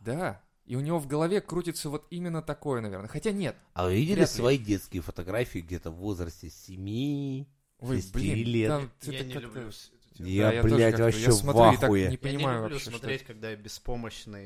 Да. 0.00 0.42
И 0.64 0.74
у 0.74 0.80
него 0.80 0.98
в 0.98 1.06
голове 1.06 1.40
крутится 1.40 1.88
вот 1.90 2.06
именно 2.10 2.42
такое, 2.42 2.80
наверное. 2.80 3.08
Хотя 3.08 3.30
нет. 3.30 3.56
А 3.74 3.84
вы 3.86 3.94
видели 3.96 4.24
свои 4.24 4.58
детские 4.58 5.00
фотографии 5.02 5.60
где-то 5.60 5.90
в 5.92 5.96
возрасте 5.96 6.50
7 6.50 7.46
Ой, 7.78 8.02
блин, 8.12 8.46
лет. 8.46 8.68
там 8.68 8.90
Я 9.02 9.22
не 9.24 9.34
люблю. 9.34 9.70
Я, 10.18 10.50
Да, 10.50 10.62
тоже 10.62 10.74
блядь, 10.76 10.98
вообще 10.98 11.20
я 11.24 11.30
в 11.30 11.34
смотрю 11.34 11.72
и 11.72 11.74
так 11.76 11.84
ахуе. 11.84 12.00
не 12.00 12.04
Я 12.06 12.10
не 12.10 12.16
понимаю 12.16 12.62
люблю 12.62 12.74
вообще, 12.76 12.90
что 12.90 12.98
смотреть, 12.98 13.20
это. 13.22 13.32
когда 13.32 13.50
я 13.50 13.56
беспомощный 13.56 14.44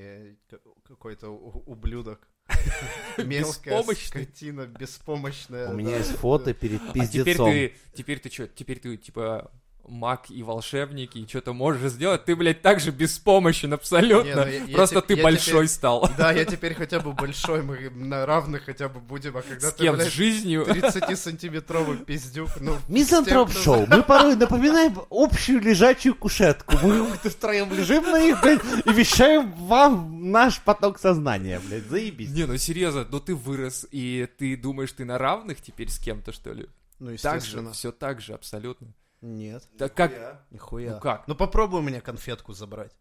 э, 0.50 0.58
какой-то 0.84 1.30
у- 1.30 1.62
ублюдок. 1.72 2.28
Мелкая 3.18 3.78
Беспомощный? 3.78 4.24
скотина, 4.24 4.66
беспомощная. 4.66 5.68
У 5.70 5.74
меня 5.74 5.96
есть 5.96 6.12
фото 6.12 6.54
перед 6.54 6.80
А 6.80 6.92
теперь 6.92 7.02
пиздецом. 7.02 7.50
ты, 7.50 7.74
теперь 7.94 8.18
ты 8.20 8.30
что, 8.30 8.48
теперь 8.48 8.78
ты 8.78 8.96
типа 8.96 9.50
маг 9.90 10.26
и 10.30 10.42
волшебник, 10.42 11.16
и 11.16 11.26
что-то 11.26 11.52
можешь 11.52 11.90
сделать, 11.92 12.24
ты, 12.24 12.36
блядь, 12.36 12.62
так 12.62 12.80
же 12.80 12.90
беспомощен 12.90 13.72
абсолютно. 13.74 14.28
Не, 14.28 14.34
ну 14.36 14.46
я- 14.46 14.64
я 14.64 14.76
Просто 14.76 15.00
те- 15.00 15.06
ты 15.08 15.14
я 15.14 15.22
большой 15.22 15.52
теперь- 15.66 15.68
стал. 15.68 16.08
Да, 16.16 16.32
я 16.32 16.44
теперь 16.44 16.74
хотя 16.74 17.00
бы 17.00 17.12
большой, 17.12 17.62
мы 17.62 17.90
на 17.90 18.24
равных 18.26 18.64
хотя 18.64 18.88
бы 18.88 19.00
будем, 19.00 19.36
а 19.36 19.42
когда 19.42 19.68
С 19.70 19.74
ты, 19.74 19.82
кем? 19.84 19.94
С 19.96 19.98
блядь, 19.98 20.12
жизнью? 20.12 20.64
30-сантиметровый 20.66 22.04
пиздюк, 22.04 22.50
ну... 22.60 22.76
Мизантроп 22.88 23.50
с 23.50 23.52
тем, 23.52 23.62
кто- 23.62 23.74
шоу. 23.76 23.86
Мы 23.88 24.02
порой 24.02 24.36
напоминаем 24.36 24.98
общую 25.10 25.60
лежачую 25.60 26.14
кушетку. 26.14 26.76
Мы 26.82 27.06
как-то 27.10 27.30
втроем 27.30 27.72
лежим 27.72 28.04
на 28.04 28.20
них, 28.20 28.40
блядь, 28.42 28.60
и 28.84 28.92
вещаем 28.92 29.50
вам 29.52 30.30
наш 30.30 30.60
поток 30.60 30.98
сознания, 30.98 31.60
блядь. 31.66 31.84
Заебись. 31.88 32.30
Не, 32.30 32.44
ну 32.46 32.56
серьезно, 32.56 33.06
ну 33.10 33.20
ты 33.20 33.34
вырос, 33.34 33.86
и 33.90 34.28
ты 34.38 34.56
думаешь, 34.56 34.92
ты 34.92 35.04
на 35.04 35.18
равных 35.18 35.60
теперь 35.60 35.88
с 35.90 35.98
кем-то, 35.98 36.32
что 36.32 36.52
ли? 36.52 36.66
Ну, 36.98 37.16
Так 37.16 37.40
же, 37.40 37.46
естественно. 37.46 37.72
все 37.72 37.92
так 37.92 38.20
же, 38.20 38.34
абсолютно. 38.34 38.88
Нет, 39.22 39.62
Так 39.78 39.94
как... 39.94 40.12
нихуя. 40.50 40.94
Ну 40.94 41.00
как? 41.00 41.28
Ну 41.28 41.34
попробуй 41.34 41.80
у 41.80 41.82
меня 41.82 42.00
конфетку 42.00 42.52
забрать. 42.52 42.92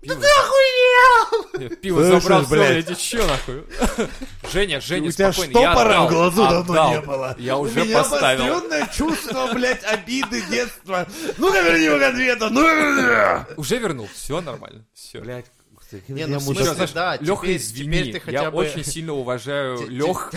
Пиво, 0.00 0.20
Нет, 1.58 1.80
пиво 1.80 2.00
Слышишь, 2.02 2.22
забрал, 2.24 2.42
блядь? 2.46 2.86
блядь, 2.86 2.90
и 2.90 3.00
чё 3.00 3.24
нахуй? 3.24 3.62
Женя, 4.52 4.80
Женя, 4.80 5.08
У 5.08 5.12
тебя 5.12 5.32
спокойно, 5.32 5.58
я 5.60 5.70
штопора 5.72 5.88
в 5.88 5.92
отдал, 5.92 6.08
глазу 6.08 6.42
давно 6.42 6.58
отдал. 6.72 6.90
не 6.90 7.00
было. 7.02 7.36
Я 7.38 7.56
У 7.56 7.60
уже 7.60 7.84
меня 7.84 7.98
поставил. 7.98 8.42
обострённое 8.46 8.86
чувство, 8.92 9.52
блядь, 9.54 9.84
обиды 9.84 10.42
детства. 10.50 11.06
Ну-ка 11.38 11.60
верни 11.62 11.84
его 11.84 11.98
конфету. 12.00 12.50
Ну, 12.50 13.60
Уже 13.60 13.78
вернул, 13.78 14.08
все 14.12 14.40
нормально, 14.40 14.84
все. 14.92 15.20
блядь. 15.20 15.46
Не, 16.08 16.20
я 16.20 16.26
ну 16.26 16.38
в 16.38 16.42
смысле, 16.42 16.74
знаешь, 16.74 16.92
да, 16.92 17.16
Леха, 17.16 17.42
теперь, 17.42 17.56
извини, 17.56 17.98
теперь 17.98 18.12
ты 18.12 18.20
хотя 18.20 18.42
я 18.42 18.50
бы... 18.50 18.58
очень 18.58 18.84
сильно 18.84 19.12
уважаю 19.12 19.88
Лех 19.88 20.32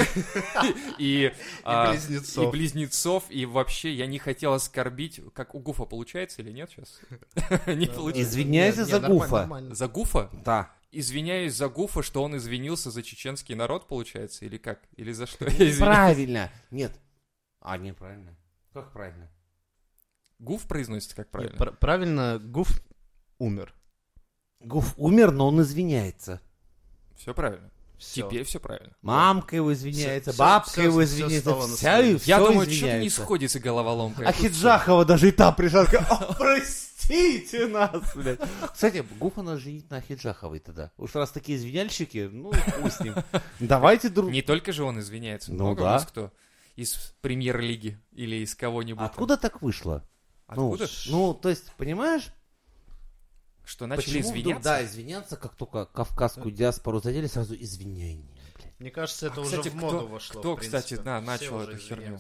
и, 0.98 1.34
а, 1.64 1.92
близнецов. 1.92 2.48
и 2.48 2.52
близнецов, 2.52 3.24
и 3.30 3.46
вообще 3.46 3.94
я 3.94 4.08
не 4.08 4.20
хотел 4.20 4.54
оскорбить, 4.54 5.22
как 5.34 5.56
у 5.56 5.60
Гуфа 5.60 5.86
получается 5.86 6.42
или 6.42 6.52
нет 6.52 6.70
сейчас? 6.72 7.00
Не 7.68 7.88
получается. 7.88 8.22
Извиняйся 8.22 8.86
за 8.86 9.00
Гуфа. 9.00 9.42
нормально. 9.42 9.76
За 9.76 9.88
Гуфа? 9.88 10.30
Да. 10.46 10.72
Извиняюсь 10.92 11.54
за 11.54 11.68
Гуфа, 11.68 12.02
что 12.02 12.24
он 12.24 12.38
извинился 12.38 12.90
за 12.90 13.04
чеченский 13.04 13.54
народ, 13.54 13.88
получается, 13.88 14.46
или 14.46 14.58
как? 14.58 14.82
Или 14.96 15.12
за 15.12 15.26
что? 15.26 15.46
Извиняюсь. 15.48 15.78
Правильно. 15.78 16.52
Нет. 16.72 16.92
А, 17.60 17.78
неправильно. 17.78 18.36
Как 18.74 18.92
правильно? 18.94 19.30
Гуф 20.40 20.68
произносится 20.68 21.16
как 21.16 21.26
Нет, 21.26 21.32
правильно? 21.32 21.58
пр- 21.58 21.78
Правильно, 21.78 22.40
Гуф 22.40 22.70
умер. 23.40 23.75
Гуф 24.66 24.94
умер, 24.98 25.32
но 25.32 25.48
он 25.48 25.62
извиняется. 25.62 26.42
Все 27.18 27.34
правильно. 27.34 27.70
Всё. 27.98 28.28
Теперь 28.28 28.44
все 28.44 28.60
правильно. 28.60 28.94
Мамка 29.02 29.56
его 29.56 29.72
извиняется, 29.74 30.32
Всё- 30.32 30.40
бабка 30.40 30.70
всё- 30.72 30.82
его 30.84 31.04
извиняется, 31.04 31.40
стало 31.52 31.68
на 31.68 31.76
вся, 31.78 32.00
и 32.02 32.12
Я 32.14 32.18
всё 32.20 32.48
думаю, 32.48 32.70
что-то 32.72 33.00
не 33.00 33.10
сходится 33.10 33.60
головоломка. 33.60 34.28
А 34.28 34.34
Хиджахова 34.34 35.06
даже 35.06 35.30
и 35.30 35.32
та 35.32 35.52
пришла, 35.54 35.86
такая, 35.86 36.06
«О, 36.10 36.34
простите 36.34 37.68
нас, 37.68 38.14
блядь. 38.16 38.40
Кстати, 38.74 39.06
Гуфа 39.18 39.44
надо 39.44 39.60
женить 39.60 39.90
на 39.90 40.02
Хиджаховой 40.02 40.60
тогда. 40.60 40.92
Уж 40.98 41.16
раз 41.16 41.32
такие 41.32 41.58
извиняльщики, 41.58 42.30
ну, 42.32 42.52
хуй 42.52 42.92
с 42.92 43.00
ним. 43.00 43.16
Давайте 43.62 44.10
друг... 44.10 44.30
Не 44.30 44.42
только 44.42 44.74
же 44.74 44.84
он 44.84 45.00
извиняется. 45.00 45.52
Ну 45.54 45.64
Много 45.64 45.82
у 45.82 45.84
да. 45.84 45.92
нас 45.94 46.06
кто? 46.06 46.34
Из 46.76 47.14
премьер-лиги 47.22 47.98
или 48.12 48.36
из 48.44 48.56
кого-нибудь. 48.56 48.98
там. 49.00 49.06
Откуда 49.06 49.38
так 49.38 49.62
вышло? 49.62 50.04
Ну, 50.54 50.74
Откуда? 50.74 50.90
Ну, 51.08 51.34
то 51.34 51.48
есть, 51.50 51.72
понимаешь? 51.78 52.28
Что 53.66 53.88
начали 53.88 54.06
почему 54.06 54.22
вдруг, 54.22 54.36
извиняться? 54.38 54.64
Да, 54.64 54.86
извиняться, 54.86 55.38
как 55.38 55.56
только 55.56 55.86
кавказскую 55.86 56.52
диаспору 56.52 57.00
задели, 57.00 57.28
сразу 57.28 57.56
извинения, 57.56 58.40
блядь. 58.56 58.80
Мне 58.80 58.92
кажется, 58.92 59.28
это 59.28 59.42
А, 59.42 59.44
уже 59.44 59.58
кстати, 59.58 59.70
в 59.70 59.76
моду 59.76 59.98
кто- 59.98 60.08
вошло. 60.08 60.40
кто, 60.40 60.56
в 60.56 60.60
кстати, 60.60 60.96
да, 60.96 61.20
Все 61.20 61.28
начал 61.28 61.56
уже 61.58 61.72
эту 61.72 61.80
херню? 61.82 62.20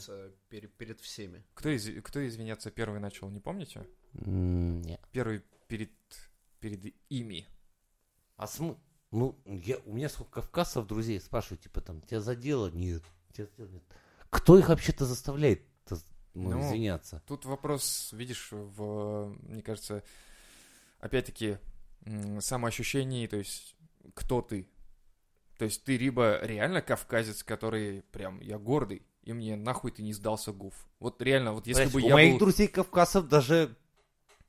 перед, 0.49 0.73
перед 0.75 0.99
всеми. 1.01 1.43
Кто, 1.53 1.69
из, 1.69 1.87
кто 2.03 2.25
извиняться 2.27 2.71
первый 2.71 2.99
начал, 2.99 3.29
не 3.29 3.39
помните? 3.39 3.85
Нет. 4.13 4.99
Первый 5.11 5.43
перед, 5.67 5.91
перед 6.59 6.95
ими. 7.09 7.47
А 8.37 8.47
смы... 8.47 8.77
Ну, 9.11 9.39
я, 9.45 9.77
у 9.85 9.93
меня 9.93 10.09
сколько 10.09 10.41
кавказцев 10.41 10.87
друзей 10.87 11.21
спрашивают, 11.21 11.61
типа, 11.61 11.79
там, 11.81 12.01
тебя 12.01 12.19
задело? 12.21 12.69
Нет. 12.71 13.03
Тебя 13.33 13.45
задело? 13.47 13.67
Нет. 13.69 13.83
Кто 14.29 14.57
их 14.57 14.69
вообще-то 14.69 15.05
заставляет 15.05 15.61
ну, 16.35 16.49
Ну, 16.51 16.61
извиняться? 16.67 17.23
Тут 17.27 17.45
вопрос, 17.45 18.09
видишь, 18.11 18.49
в, 18.51 19.33
мне 19.43 19.61
кажется, 19.61 20.03
опять-таки, 20.99 21.57
м, 22.05 22.41
самоощущении, 22.41 23.27
то 23.27 23.37
есть, 23.37 23.75
кто 24.13 24.41
ты? 24.41 24.67
То 25.57 25.65
есть, 25.65 25.83
ты 25.83 25.97
либо 25.97 26.39
реально 26.43 26.81
кавказец, 26.81 27.43
который 27.43 28.01
прям, 28.11 28.39
я 28.41 28.57
гордый, 28.57 29.03
и 29.23 29.33
мне 29.33 29.55
нахуй 29.55 29.91
ты 29.91 30.01
не 30.03 30.13
сдался 30.13 30.51
гуф. 30.51 30.73
Вот 30.99 31.21
реально, 31.21 31.53
вот 31.53 31.65
если 31.67 31.83
Блядь, 31.83 31.93
бы 31.93 32.01
у 32.01 32.07
я 32.07 32.13
моих 32.13 32.33
был... 32.33 32.39
друзей 32.39 32.67
кавказцев 32.67 33.27
даже 33.27 33.75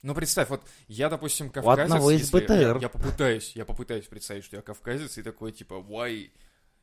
Ну, 0.02 0.14
представь, 0.14 0.50
вот 0.50 0.62
я, 0.88 1.08
допустим, 1.08 1.50
кавказец. 1.50 1.84
одного 1.84 2.10
из 2.10 2.20
если- 2.20 2.38
БТР. 2.40 2.76
Я, 2.76 2.78
я 2.82 2.88
попытаюсь, 2.88 3.52
я 3.56 3.64
попытаюсь 3.64 4.06
представить, 4.06 4.44
что 4.44 4.56
я 4.56 4.62
кавказец, 4.62 5.16
и 5.18 5.22
такой, 5.22 5.52
типа, 5.52 5.74
why? 5.74 6.30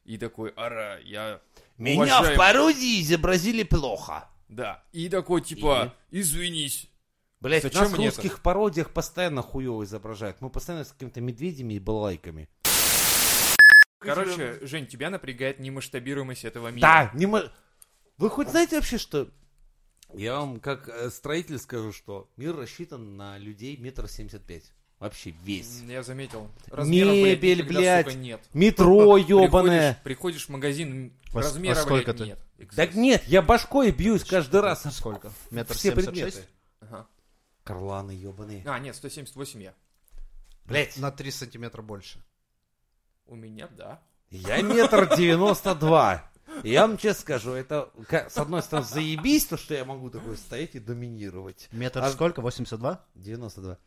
И 0.03 0.17
такой, 0.17 0.51
ара, 0.57 0.99
я 0.99 1.41
Меня 1.77 1.95
уважаем». 2.19 2.33
в 2.33 2.37
пародии 2.37 3.01
изобразили 3.01 3.63
плохо. 3.63 4.27
Да. 4.49 4.83
И 4.91 5.07
такой, 5.09 5.41
типа, 5.41 5.93
извинись. 6.11 6.89
Блять, 7.43 7.63
Зачем 7.63 7.81
нас 7.81 7.91
в 7.91 7.97
мне 7.97 8.07
это? 8.07 8.15
русских 8.15 8.41
пародиях 8.41 8.91
постоянно 8.91 9.41
хуево 9.41 9.83
изображают. 9.83 10.39
Мы 10.39 10.49
постоянно 10.49 10.85
с 10.85 10.93
какими-то 10.93 11.19
медведями 11.19 11.73
и 11.73 11.79
балалайками. 11.79 12.47
Короче, 13.99 14.59
Жень, 14.65 14.87
тебя 14.87 15.09
напрягает 15.09 15.59
немасштабируемость 15.59 16.45
этого 16.45 16.69
мира. 16.69 16.81
Да, 16.81 17.11
не 17.13 17.25
мо- 17.25 17.51
Вы 18.17 18.29
хоть 18.29 18.49
знаете 18.49 18.77
вообще, 18.77 18.97
что... 18.97 19.29
Я 20.13 20.39
вам 20.39 20.61
как 20.61 20.87
э, 20.87 21.09
строитель 21.09 21.57
скажу, 21.59 21.91
что 21.91 22.29
мир 22.37 22.55
рассчитан 22.55 23.17
на 23.17 23.37
людей 23.37 23.75
метр 23.75 24.07
семьдесят 24.07 24.43
пять. 24.45 24.71
Вообще 24.99 25.33
весь. 25.43 25.81
Я 25.85 26.01
заметил. 26.03 26.49
Размеров, 26.67 27.11
Мебель, 27.13 27.57
никогда, 27.57 27.79
блядь. 27.79 28.05
сука, 28.05 28.17
нет. 28.17 28.41
Метро 28.53 29.17
ебаное. 29.17 29.99
Приходишь, 30.03 30.03
приходишь 30.03 30.45
в 30.45 30.49
магазин, 30.49 31.13
Во 31.33 31.41
размера, 31.41 31.75
во 31.75 31.81
сколько 31.81 32.13
блядь, 32.13 32.17
ты? 32.17 32.25
нет. 32.25 32.73
Да 32.73 32.87
нет, 32.87 33.23
я 33.25 33.41
башкой 33.41 33.91
бьюсь 33.91 34.23
каждый 34.23 34.61
раз. 34.61 34.85
Сколько? 34.95 35.29
Метр 35.51 35.75
семьдесят 35.77 36.15
шесть? 36.15 36.47
Ага. 36.79 37.07
Карланы 37.63 38.11
ебаные. 38.11 38.63
А, 38.65 38.79
нет, 38.79 38.95
178 38.95 39.61
я. 39.63 39.73
Блять, 40.65 40.97
На 40.97 41.11
3 41.11 41.31
сантиметра 41.31 41.81
больше. 41.81 42.23
У 43.25 43.35
меня, 43.35 43.67
да. 43.67 44.01
я 44.29 44.61
метр 44.61 45.15
девяносто 45.15 45.75
два. 45.75 46.29
Я 46.63 46.85
вам 46.87 46.97
честно 46.97 47.21
скажу, 47.21 47.51
это 47.51 47.89
с 48.09 48.37
одной 48.37 48.61
стороны 48.61 48.85
заебись, 48.87 49.45
то, 49.45 49.57
что 49.57 49.73
я 49.73 49.85
могу 49.85 50.09
такой 50.09 50.37
стоять 50.37 50.75
и 50.75 50.79
доминировать. 50.79 51.67
Метр 51.71 51.99
А- 52.03 52.11
сколько? 52.11 52.41
82? 52.41 53.03
92. 53.15 53.77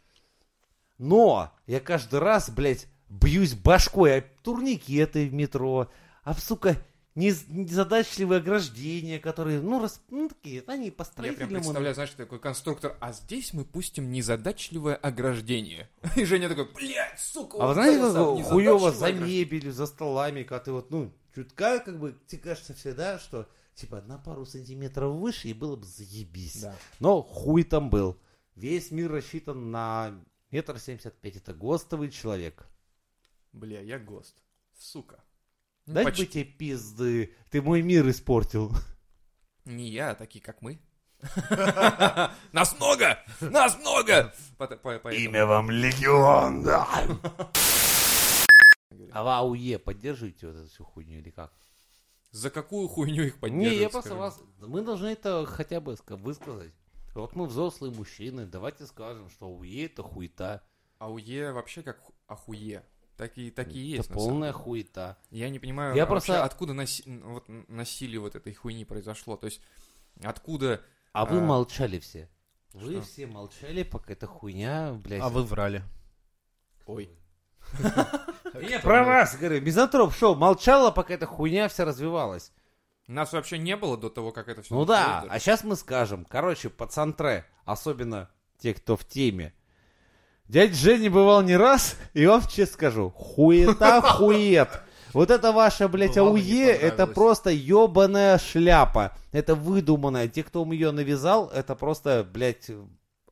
Но 0.98 1.52
я 1.66 1.80
каждый 1.80 2.18
раз, 2.20 2.48
блядь, 2.50 2.88
бьюсь 3.08 3.54
башкой 3.54 4.18
об 4.18 4.24
турникеты 4.42 5.28
в 5.28 5.34
метро, 5.34 5.90
об, 6.24 6.38
сука, 6.38 6.70
нез- 6.70 6.78
незадачливые 7.16 8.38
ограждения, 8.38 9.18
которые, 9.18 9.60
ну, 9.60 9.80
рас- 9.80 10.02
ну, 10.10 10.28
такие, 10.28 10.62
они 10.66 10.90
по 10.90 11.04
Я 11.22 11.32
прям 11.32 11.48
представляю, 11.48 11.94
знаешь, 11.94 12.10
такой 12.10 12.38
конструктор, 12.38 12.96
а 13.00 13.12
здесь 13.12 13.52
мы 13.54 13.64
пустим 13.64 14.12
незадачливое 14.12 14.94
ограждение. 14.96 15.88
И 16.16 16.24
Женя 16.24 16.48
такой, 16.48 16.70
блядь, 16.72 17.18
сука, 17.18 17.56
А 17.58 17.68
вы 17.68 17.74
знаете, 17.74 18.00
как 18.12 18.46
хуево 18.48 18.92
за 18.92 19.06
ограждение». 19.06 19.44
мебелью, 19.44 19.72
за 19.72 19.86
столами, 19.86 20.42
когда 20.42 20.64
ты 20.64 20.72
вот, 20.72 20.90
ну, 20.90 21.12
чутка, 21.34 21.80
как 21.80 21.98
бы, 21.98 22.16
тебе 22.26 22.42
кажется 22.42 22.74
всегда, 22.74 23.18
что, 23.18 23.48
типа, 23.74 24.02
на 24.02 24.18
пару 24.18 24.44
сантиметров 24.44 25.16
выше, 25.16 25.48
и 25.48 25.54
было 25.54 25.76
бы 25.76 25.86
заебись. 25.86 26.62
Да. 26.62 26.76
Но 27.00 27.22
хуй 27.22 27.64
там 27.64 27.88
был. 27.88 28.18
Весь 28.54 28.90
мир 28.90 29.10
рассчитан 29.10 29.70
на 29.70 30.22
метр 30.50 30.78
семьдесят 30.78 31.18
пять. 31.20 31.36
Это 31.36 31.54
ГОСТовый 31.54 32.10
человек. 32.10 32.66
Бля, 33.52 33.80
я 33.80 33.98
ГОСТ. 33.98 34.34
Сука. 34.78 35.22
Ну, 35.86 35.94
Дай 35.94 36.04
почти. 36.04 36.24
бы 36.24 36.30
тебе 36.30 36.44
пизды. 36.44 37.34
Ты 37.50 37.62
мой 37.62 37.82
мир 37.82 38.08
испортил. 38.10 38.72
Не 39.64 39.88
я, 39.88 40.10
а 40.10 40.14
такие, 40.14 40.40
как 40.44 40.60
мы. 40.62 40.80
Нас 42.52 42.76
много! 42.76 43.18
Нас 43.40 43.78
много! 43.78 44.32
Поэтому- 44.58 45.46
вам 45.46 45.70
Легион, 45.70 46.62
да. 46.62 46.86
А 49.12 49.22
в 49.22 49.28
АУЕ 49.28 49.78
поддерживаете 49.78 50.46
вот 50.48 50.56
эту 50.56 50.68
всю 50.68 50.84
хуйню 50.84 51.18
или 51.20 51.30
как? 51.30 51.52
За 52.32 52.50
какую 52.50 52.88
хуйню 52.88 53.24
их 53.24 53.38
поддерживать? 53.38 53.76
Не, 53.76 53.82
я 53.82 53.88
просто 53.88 54.14
вас... 54.14 54.38
Мы 54.58 54.82
должны 54.82 55.06
это 55.08 55.46
хотя 55.46 55.80
бы 55.80 55.92
ска- 55.94 56.16
высказать. 56.16 56.72
Вот 57.14 57.34
мы 57.34 57.46
взрослые 57.46 57.94
мужчины, 57.94 58.44
давайте 58.44 58.86
скажем, 58.86 59.30
что 59.30 59.46
АУЕ 59.46 59.86
это 59.86 60.02
хуета. 60.02 60.62
АУЕ 60.98 61.52
вообще 61.52 61.82
как 61.82 62.00
ху- 62.02 62.14
охуе. 62.26 62.84
Так 63.16 63.38
и, 63.38 63.50
так 63.50 63.68
и 63.72 63.78
есть, 63.78 64.04
Это 64.10 64.18
самом 64.18 64.28
полная 64.28 64.52
хуета. 64.52 65.16
Я 65.30 65.48
не 65.48 65.58
понимаю, 65.58 65.94
Я 65.96 66.02
а 66.02 66.06
вообще 66.06 66.26
просто- 66.32 66.44
откуда 66.44 66.74
наси- 66.74 67.22
вот, 67.24 67.44
насилие 67.48 68.20
вот 68.20 68.36
этой 68.36 68.52
хуйни 68.54 68.84
произошло. 68.84 69.36
То 69.36 69.46
есть, 69.46 69.60
откуда... 70.22 70.82
А 71.12 71.24
вы 71.24 71.38
А, 71.38 71.40
молчали 71.40 71.98
все. 71.98 72.28
Вы 72.74 72.92
что? 72.92 73.02
все 73.02 73.26
молчали, 73.26 73.84
пока 73.84 74.12
эта 74.12 74.26
хуйня, 74.26 74.92
блядь. 74.92 75.22
А 75.22 75.30
вы 75.30 75.44
врали. 75.44 75.82
Ой. 76.84 77.08
Я 78.60 78.80
про 78.80 79.02
вас 79.02 79.36
говорю. 79.36 79.62
Мизантроп 79.62 80.12
шоу 80.14 80.34
молчала, 80.34 80.90
пока 80.90 81.14
эта 81.14 81.24
хуйня 81.26 81.68
вся 81.68 81.84
развивалась. 81.86 82.52
Нас 83.06 83.32
вообще 83.32 83.56
не 83.56 83.76
было 83.76 83.96
до 83.96 84.10
того, 84.10 84.32
как 84.32 84.48
это 84.48 84.62
все 84.62 84.74
Ну 84.74 84.84
да, 84.84 85.24
а 85.28 85.38
сейчас 85.38 85.64
мы 85.64 85.76
скажем. 85.76 86.24
Короче, 86.24 86.68
пацантре, 86.70 87.46
особенно 87.64 88.30
те, 88.58 88.74
кто 88.74 88.96
в 88.96 89.04
теме. 89.06 89.54
Дядя 90.48 90.74
Женя 90.74 91.10
бывал 91.10 91.42
не 91.42 91.56
раз, 91.56 91.96
и 92.14 92.24
вам 92.26 92.42
честно 92.42 92.74
скажу, 92.74 93.10
хуета 93.10 94.00
хует. 94.02 94.68
Вот 95.12 95.30
это 95.30 95.50
ваша, 95.52 95.88
блядь, 95.88 96.14
Бывало, 96.14 96.32
АУЕ, 96.36 96.66
это 96.72 97.06
просто 97.06 97.50
ебаная 97.50 98.38
шляпа. 98.38 99.16
Это 99.32 99.54
выдуманная. 99.54 100.28
Те, 100.28 100.42
кто 100.42 100.64
ее 100.70 100.90
навязал, 100.90 101.48
это 101.48 101.74
просто, 101.74 102.26
блядь, 102.30 102.70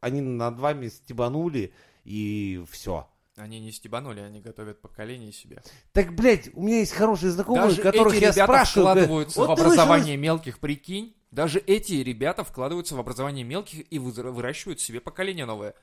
они 0.00 0.20
над 0.20 0.58
вами 0.58 0.88
стебанули, 0.88 1.74
и 2.04 2.64
все. 2.70 3.06
Они 3.36 3.60
не 3.60 3.72
стебанули, 3.72 4.20
они 4.20 4.40
готовят 4.40 4.80
поколение 4.80 5.32
себе. 5.32 5.62
Так, 5.92 6.14
блядь, 6.14 6.50
у 6.54 6.62
меня 6.62 6.78
есть 6.78 6.92
хорошие 6.92 7.32
знакомые, 7.32 7.68
Даже 7.68 7.82
которых 7.82 8.14
эти 8.14 8.22
я 8.22 8.30
ребята 8.30 8.44
спрашиваю. 8.44 8.86
вкладываются 8.86 9.40
«Вот 9.40 9.48
в 9.48 9.52
образование 9.52 10.16
мелких, 10.16 10.58
прикинь. 10.60 11.16
Даже 11.32 11.58
эти 11.58 11.94
ребята 11.94 12.44
вкладываются 12.44 12.94
в 12.94 13.00
образование 13.00 13.44
мелких 13.44 13.84
и 13.92 13.98
выращивают 13.98 14.80
себе 14.80 15.00
поколение 15.00 15.46
новое. 15.46 15.74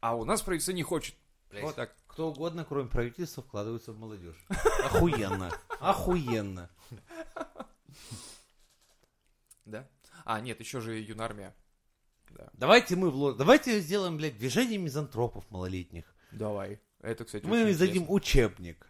А 0.00 0.16
у 0.16 0.24
нас 0.24 0.42
правительство 0.42 0.72
не 0.72 0.82
хочет. 0.82 1.14
Блядь. 1.50 1.64
Вот 1.64 1.76
так. 1.76 1.94
Кто 2.06 2.30
угодно, 2.30 2.64
кроме 2.64 2.88
правительства, 2.88 3.42
вкладывается 3.42 3.92
в 3.92 3.98
молодежь. 3.98 4.36
Охуенно. 4.84 5.50
Охуенно. 5.80 6.70
Да? 9.64 9.88
А, 10.24 10.40
нет, 10.40 10.60
еще 10.60 10.80
же 10.80 10.98
юнармия. 10.98 11.54
Да. 12.30 12.48
Давайте 12.52 12.96
мы 12.96 13.10
вло... 13.10 13.32
Давайте 13.32 13.80
сделаем, 13.80 14.16
блядь, 14.16 14.36
движение 14.36 14.78
мизантропов 14.78 15.50
малолетних. 15.50 16.04
Давай. 16.32 16.80
Это, 17.00 17.24
кстати, 17.24 17.44
Мы 17.44 17.70
издадим 17.70 18.06
учебник. 18.08 18.86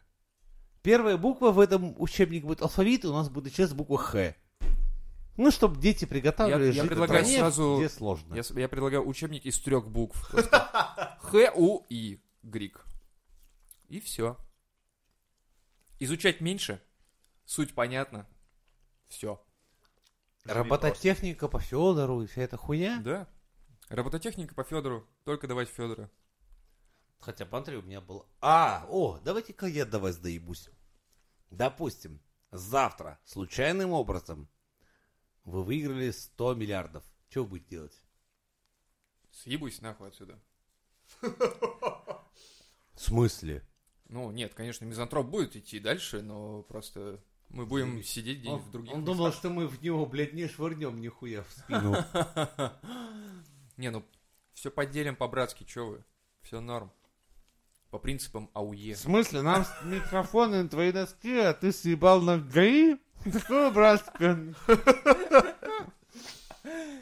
Первая 0.83 1.17
буква 1.17 1.51
в 1.51 1.61
этом 1.61 1.95
учебнике 2.01 2.47
будет 2.47 2.63
алфавит, 2.63 3.05
и 3.05 3.09
у 3.09 3.13
нас 3.13 3.29
будет 3.29 3.45
начинаться 3.45 3.77
буква 3.77 3.99
Х. 3.99 4.35
Ну, 5.39 5.53
чтобы 5.53 5.81
дети 5.81 6.05
приготавливались 6.05 6.75
Я- 6.75 6.83
я 6.83 6.89
предлагаю 6.89 7.25
стране, 7.25 7.39
сразу- 7.39 7.77
где 7.79 7.89
сложно. 7.89 8.35
Я, 8.35 8.43
я 8.61 8.69
предлагаю 8.69 9.07
учебник 9.07 9.47
из 9.47 9.59
трех 9.61 9.89
букв. 9.89 10.21
Х, 10.33 11.53
У, 11.55 11.87
И. 11.89 12.21
Грик. 12.43 12.85
И 13.89 14.01
все. 14.01 14.37
Изучать 16.01 16.41
меньше. 16.41 16.83
Суть 17.45 17.73
понятна. 17.73 18.27
Все. 19.07 19.41
Робототехника 20.45 21.47
по 21.47 21.61
Федору 21.61 22.23
и 22.23 22.27
вся 22.27 22.43
эта 22.43 22.57
хуйня. 22.57 23.01
Да. 23.01 23.29
Робототехника 23.91 24.57
по 24.57 24.65
Федору. 24.65 25.09
Только 25.25 25.47
давать 25.47 25.69
Федора. 25.69 26.11
Хотя 27.21 27.47
пантри 27.47 27.77
у 27.77 27.83
меня 27.83 28.01
было... 28.01 28.27
А, 28.41 28.87
о, 28.89 29.19
давайте-ка 29.19 29.67
я 29.67 29.85
до 29.85 30.01
вас 30.01 30.17
доебусь. 30.19 30.69
Допустим, 31.51 32.21
завтра 32.51 33.21
случайным 33.25 33.93
образом 33.93 34.49
вы 35.49 35.65
выиграли 35.65 36.11
100 36.11 36.55
миллиардов. 36.55 37.05
Что 37.31 37.43
вы 37.43 37.51
будете 37.51 37.71
делать? 37.71 38.03
Съебусь 39.33 39.81
нахуй 39.81 40.09
отсюда. 40.09 40.39
В 41.21 43.01
смысле? 43.01 43.65
Ну, 44.09 44.31
нет, 44.31 44.55
конечно, 44.55 44.85
мизантроп 44.85 45.27
будет 45.27 45.57
идти 45.57 45.79
дальше, 45.81 46.23
но 46.23 46.63
просто 46.63 47.23
мы 47.49 47.67
будем 47.67 48.03
сидеть 48.03 48.41
где-нибудь 48.41 48.65
в 48.65 48.71
других 48.71 48.93
он 48.95 49.01
местах. 49.01 49.17
думал, 49.17 49.33
что 49.33 49.51
мы 49.51 49.67
в 49.67 49.83
него, 49.83 50.05
блядь, 50.07 50.33
не 50.33 50.49
швырнем 50.49 51.01
нихуя 51.01 51.43
в 51.43 51.51
спину. 51.51 51.97
Не, 53.77 53.91
ну, 53.91 54.05
все 54.55 54.71
поделим 54.73 55.15
по-братски, 55.15 55.63
чё 55.63 55.87
вы? 55.87 56.05
Все 56.43 56.61
норм. 56.61 56.93
По 57.91 57.99
принципам 57.99 58.51
АУЕ. 58.53 58.95
В 58.95 58.99
смысле? 58.99 59.43
Нам 59.43 59.65
микрофоны 59.85 60.63
на 60.63 60.69
твои 60.69 60.93
носки, 60.93 61.39
а 61.39 61.55
ты 61.55 61.73
съебал 61.73 62.21
на 62.21 62.39
ГАИ? 62.39 62.97
Такое 63.33 63.71
братское. 63.71 64.55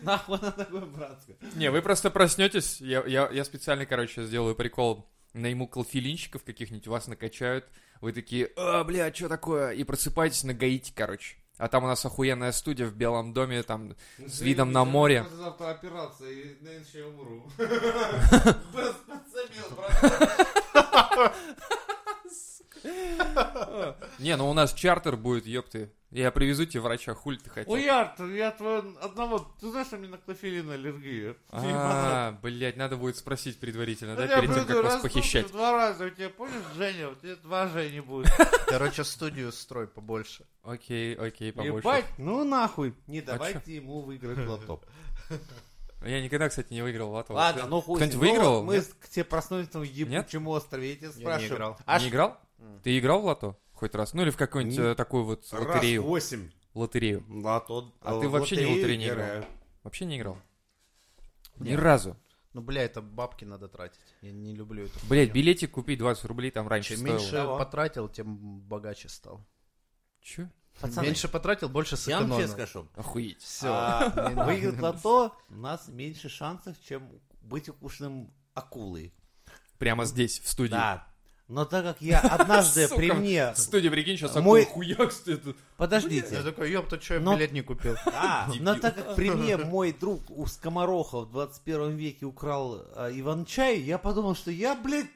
Нахуй 0.02 0.38
на 0.40 0.52
такое 0.52 0.82
братское. 0.82 1.36
Не, 1.56 1.70
вы 1.70 1.82
просто 1.82 2.10
проснетесь. 2.10 2.80
Я, 2.80 3.02
я, 3.04 3.28
я 3.32 3.44
специально, 3.44 3.84
короче, 3.84 4.24
сделаю 4.24 4.54
прикол. 4.54 5.06
Найму 5.34 5.66
колфилинщиков 5.66 6.44
каких-нибудь, 6.44 6.86
вас 6.86 7.08
накачают. 7.08 7.66
Вы 8.00 8.12
такие, 8.12 8.50
а, 8.56 8.84
бля, 8.84 9.12
что 9.12 9.28
такое? 9.28 9.72
И 9.72 9.84
просыпаетесь 9.84 10.44
на 10.44 10.54
Гаити, 10.54 10.92
короче. 10.94 11.36
А 11.58 11.68
там 11.68 11.84
у 11.84 11.86
нас 11.86 12.04
охуенная 12.04 12.52
студия 12.52 12.86
в 12.86 12.94
Белом 12.94 13.32
доме, 13.32 13.62
там 13.62 13.96
с 14.18 14.40
видом 14.40 14.72
на 14.72 14.84
море. 14.84 15.24
Завтра 15.36 15.70
операция, 15.70 16.30
и 16.30 16.56
я 16.92 17.06
умру. 17.06 17.50
Не, 24.18 24.36
ну 24.36 24.48
у 24.48 24.52
нас 24.54 24.72
чартер 24.72 25.16
будет, 25.16 25.46
ёпты. 25.46 25.90
Я 26.10 26.30
привезу 26.30 26.64
тебе 26.66 26.80
врача, 26.80 27.14
хуль 27.14 27.36
ты 27.36 27.50
хотел. 27.50 27.72
Ой, 27.72 27.88
Артур, 27.88 28.28
я 28.28 28.52
твоего 28.52 28.96
одного... 29.00 29.40
Ты 29.60 29.70
знаешь, 29.70 29.88
у 29.90 29.96
меня 29.96 30.10
на 30.10 30.18
клофелин 30.18 30.70
аллергия. 30.70 31.36
А, 31.50 32.32
блядь, 32.42 32.76
надо 32.76 32.96
будет 32.96 33.16
спросить 33.16 33.58
предварительно, 33.58 34.14
да, 34.14 34.28
перед 34.28 34.54
тем, 34.54 34.66
как 34.66 34.84
вас 34.84 35.02
похищать. 35.02 35.50
Два 35.50 35.72
раза 35.72 36.06
у 36.06 36.10
тебя, 36.10 36.30
помнишь, 36.30 36.62
Женя? 36.76 37.10
У 37.10 37.16
тебя 37.16 37.36
два 37.36 37.66
Жени 37.68 38.00
будет. 38.00 38.30
Короче, 38.66 39.04
студию 39.04 39.50
строй 39.52 39.88
побольше. 39.88 40.46
Окей, 40.62 41.14
окей, 41.14 41.52
побольше. 41.52 41.78
Ебать, 41.78 42.06
ну 42.18 42.44
нахуй. 42.44 42.94
Не 43.08 43.18
А 43.20 43.22
давайте 43.22 43.74
ему 43.74 44.00
выиграть 44.00 44.46
лото. 44.46 44.80
Я 46.04 46.20
никогда, 46.22 46.48
кстати, 46.48 46.72
не 46.72 46.82
выиграл 46.82 47.10
лото. 47.10 47.32
Ладно, 47.32 47.66
ну 47.66 47.80
хуй. 47.80 47.96
Кто-нибудь 47.96 48.20
ним. 48.22 48.30
выиграл? 48.32 48.60
Ну, 48.60 48.66
Мы 48.66 48.74
Нет? 48.76 48.84
с- 48.84 48.94
к 48.94 49.08
тебе 49.08 49.24
проснулись 49.24 49.72
на 49.72 49.82
ебучем 49.82 50.46
острове, 50.48 50.90
я 50.90 50.96
тебя 50.96 51.08
Я 51.08 51.14
не 51.14 51.20
спрашиваю. 51.20 51.54
играл. 51.56 51.78
А 51.86 51.98
Не 52.00 52.08
играл? 52.08 52.40
Ты 52.82 52.98
играл 52.98 53.20
в 53.22 53.24
лото? 53.24 53.58
Хоть 53.72 53.94
раз? 53.94 54.12
Ну 54.14 54.22
или 54.22 54.30
в 54.30 54.36
какую-нибудь 54.36 54.78
э, 54.78 54.94
такую 54.94 55.24
вот 55.24 55.46
Раз 55.52 55.64
лотерею? 55.66 56.02
восемь. 56.02 56.50
Лотерею. 56.74 57.24
Лото. 57.28 57.92
А 58.02 58.14
в 58.14 58.20
ты 58.20 58.28
вообще 58.28 58.56
ни 58.56 58.64
в 58.66 58.70
лотерею 58.70 58.98
не 58.98 59.06
играл? 59.06 59.16
играю. 59.18 59.44
Вообще 59.82 60.04
не 60.04 60.18
играл? 60.18 60.38
Ни 61.58 61.70
Нет. 61.70 61.80
разу. 61.80 62.16
Ну, 62.52 62.62
бля, 62.62 62.82
это 62.84 63.02
бабки 63.02 63.44
надо 63.44 63.68
тратить. 63.68 64.00
Я 64.22 64.32
не 64.32 64.54
люблю 64.54 64.84
это. 64.84 64.98
Блять, 65.08 65.32
билетик 65.32 65.72
купить 65.72 65.98
20 65.98 66.24
рублей 66.26 66.50
там 66.50 66.68
раньше 66.68 66.90
Чем 66.90 66.98
стоило. 66.98 67.16
меньше 67.18 67.32
Того. 67.32 67.58
потратил, 67.58 68.08
тем 68.08 68.36
богаче 68.60 69.08
стал. 69.10 69.44
Чё? 70.22 70.48
Пацаны, 70.80 71.06
Меньше 71.06 71.28
потратил, 71.28 71.68
больше 71.68 71.96
я 72.06 72.18
вам 72.18 72.24
сэкономил. 72.26 72.42
честно 72.48 72.66
скажу. 72.66 72.88
Охуеть. 72.96 73.40
Все. 73.42 73.68
а, 73.72 74.10
Выиграть 74.46 74.80
лото 74.80 75.34
у 75.48 75.54
нас 75.54 75.88
меньше 75.88 76.28
шансов, 76.28 76.76
чем 76.86 77.08
быть 77.42 77.68
укушенным 77.68 78.30
акулой. 78.54 79.12
Прямо 79.78 80.04
здесь, 80.04 80.38
в 80.40 80.48
студии. 80.48 80.70
Да. 80.72 81.06
Но 81.48 81.64
так 81.64 81.84
как 81.84 82.02
я 82.02 82.18
однажды 82.20 82.84
Сука, 82.88 82.96
при 82.96 83.12
мне... 83.12 83.52
В 83.52 83.58
студии, 83.58 83.88
прикинь, 83.88 84.16
сейчас 84.18 84.34
Мой- 84.36 84.64
хуяк 84.64 85.12
стоит. 85.12 85.46
Я 85.46 85.54
Подождите. 85.76 86.42
такой, 86.42 86.70
ёпта, 86.72 87.00
что 87.00 87.14
я 87.14 87.20
Но- 87.20 87.36
билет 87.36 87.52
не 87.52 87.62
купил? 87.62 87.94
Дебил. 88.48 88.64
но 88.64 88.74
так 88.74 88.96
как 88.96 89.14
при 89.14 89.30
мне 89.30 89.56
мой 89.56 89.92
друг 89.92 90.22
у 90.28 90.44
скомороха 90.46 91.20
в 91.20 91.30
21 91.30 91.96
веке 91.96 92.26
украл 92.26 92.82
а, 92.96 93.10
Иван-чай, 93.12 93.80
я 93.80 93.96
подумал, 93.98 94.34
что 94.34 94.50
я, 94.50 94.74
блядь, 94.74 95.06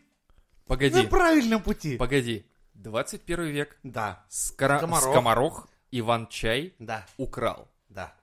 Погоди, 0.66 0.94
на 0.94 1.04
правильном 1.08 1.62
пути. 1.62 1.96
погоди. 1.96 2.46
21 2.82 3.46
век. 3.46 3.78
Да, 3.82 4.24
Скоро... 4.28 4.78
Скоморох. 4.78 5.12
Скоморох 5.12 5.68
Иван-чай 5.90 6.74
да, 6.78 7.06
украл. 7.16 7.68
да. 7.88 8.14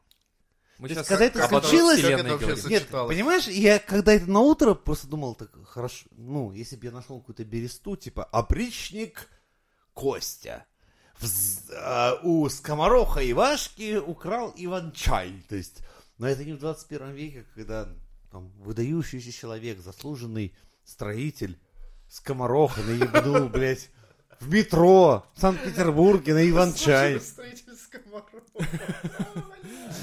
Мы 0.79 0.89
То 0.89 0.93
есть, 0.93 1.07
сейчас 1.07 1.07
когда 1.07 1.25
это 1.25 1.47
случилось, 1.47 2.01
как 2.01 2.11
это 2.11 2.37
вообще. 2.37 2.69
Нет, 2.69 2.87
понимаешь, 2.87 3.47
я 3.47 3.79
когда 3.79 4.13
это 4.13 4.29
на 4.29 4.41
утро 4.41 4.75
просто 4.75 5.07
думал, 5.07 5.33
так 5.33 5.49
хорошо, 5.65 6.07
ну, 6.11 6.51
если 6.51 6.75
бы 6.75 6.85
я 6.85 6.91
нашел 6.91 7.19
какую-то 7.19 7.43
бересту, 7.45 7.95
типа 7.95 8.23
опричник 8.25 9.27
Костя. 9.93 10.65
Вз- 11.19 11.73
а, 11.73 12.19
у 12.21 12.47
скомороха 12.47 13.27
Ивашки 13.29 13.97
украл 13.97 14.53
Иван-чай. 14.55 15.43
То 15.49 15.55
есть, 15.55 15.79
но 16.19 16.27
это 16.27 16.45
не 16.45 16.53
в 16.53 16.59
21 16.59 17.11
веке, 17.13 17.45
когда 17.55 17.89
там, 18.31 18.51
выдающийся 18.59 19.31
человек, 19.31 19.79
заслуженный 19.79 20.55
строитель 20.83 21.59
скомороха 22.07 22.81
наебнул, 22.81 23.49
блядь, 23.49 23.89
в 24.39 24.53
метро 24.53 25.25
в 25.35 25.41
Санкт-Петербурге 25.41 26.33
на 26.33 26.49
Иван-чай. 26.49 27.19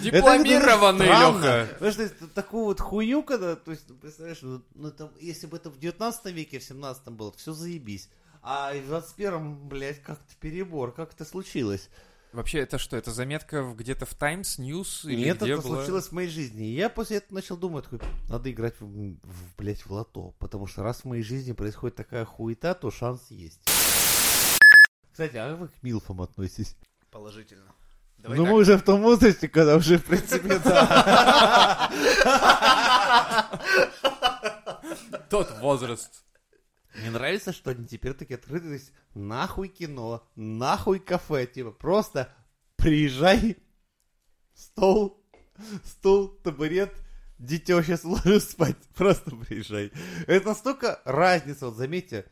Дипломированный, 0.03 1.07
Леха. 1.07 1.69
Потому 1.75 1.93
что 1.93 2.03
это 2.03 2.29
такую 2.29 2.65
вот 2.65 2.81
хуйню, 2.81 3.23
когда, 3.23 3.57
то 3.57 3.71
есть, 3.71 3.85
ну, 3.89 3.95
представляешь, 3.97 4.39
ну, 4.43 4.63
ну, 4.75 4.91
там, 4.91 5.11
если 5.21 5.47
бы 5.47 5.57
это 5.57 5.71
в 5.71 5.79
19 5.79 6.27
веке, 6.33 6.59
в 6.59 6.65
17 6.65 7.09
было, 7.11 7.33
все 7.33 7.53
заебись. 7.53 8.09
А 8.43 8.73
в 8.73 8.93
21-м, 8.93 9.69
блядь, 9.69 10.03
как-то 10.03 10.35
перебор, 10.41 10.93
как 10.93 11.15
это 11.15 11.25
случилось? 11.25 11.89
Вообще, 12.33 12.59
это 12.59 12.79
что? 12.79 12.97
Это 12.97 13.13
заметка 13.13 13.63
в- 13.63 13.77
где-то 13.77 14.07
в 14.07 14.15
Times 14.15 14.59
News? 14.59 15.09
Или 15.09 15.27
Нет, 15.27 15.41
где 15.41 15.53
это 15.53 15.63
была? 15.63 15.77
случилось 15.79 16.09
в 16.09 16.13
моей 16.13 16.29
жизни. 16.29 16.67
И 16.67 16.75
я 16.75 16.91
после 16.91 17.19
этого 17.19 17.37
начал 17.37 17.57
думать, 17.57 17.85
такой, 17.85 18.01
надо 18.29 18.51
играть, 18.51 18.75
в, 18.81 18.85
в, 18.87 19.57
блядь, 19.57 19.87
в 19.87 19.91
лото. 19.93 20.35
Потому 20.41 20.67
что 20.67 20.83
раз 20.83 21.03
в 21.03 21.05
моей 21.05 21.23
жизни 21.23 21.53
происходит 21.53 21.97
такая 21.97 22.25
хуета, 22.25 22.75
то 22.75 22.91
шанс 22.91 23.21
есть. 23.31 23.61
Кстати, 25.15 25.37
а 25.37 25.55
вы 25.55 25.69
к 25.69 25.83
милфам 25.83 26.23
относитесь? 26.23 26.77
Положительно. 27.13 27.73
ну, 28.19 28.47
мы 28.47 28.55
уже 28.55 28.77
в 28.77 28.83
том 28.83 29.01
возрасте, 29.01 29.47
когда 29.47 29.77
уже, 29.77 29.99
в 29.99 30.05
принципе, 30.05 30.59
да. 30.59 31.89
Тот 35.31 35.57
возраст. 35.61 36.25
Мне 36.97 37.13
нравится, 37.13 37.53
что 37.53 37.71
они 37.71 37.87
теперь 37.87 38.15
такие 38.15 38.35
открыты, 38.35 38.67
то 38.67 38.73
есть 38.73 38.91
нахуй 39.15 39.69
кино, 39.69 40.27
нахуй 40.35 40.99
кафе, 40.99 41.47
типа 41.47 41.71
просто 41.71 42.29
приезжай, 42.75 43.57
стол, 44.53 45.25
стул, 45.85 46.31
табурет, 46.43 46.93
дитё 47.39 47.81
сейчас 47.83 48.03
ложу 48.03 48.41
спать, 48.41 48.79
просто 48.97 49.31
приезжай. 49.31 49.93
Это 50.27 50.49
настолько 50.49 51.01
разница, 51.05 51.67
вот 51.67 51.77
заметьте, 51.77 52.27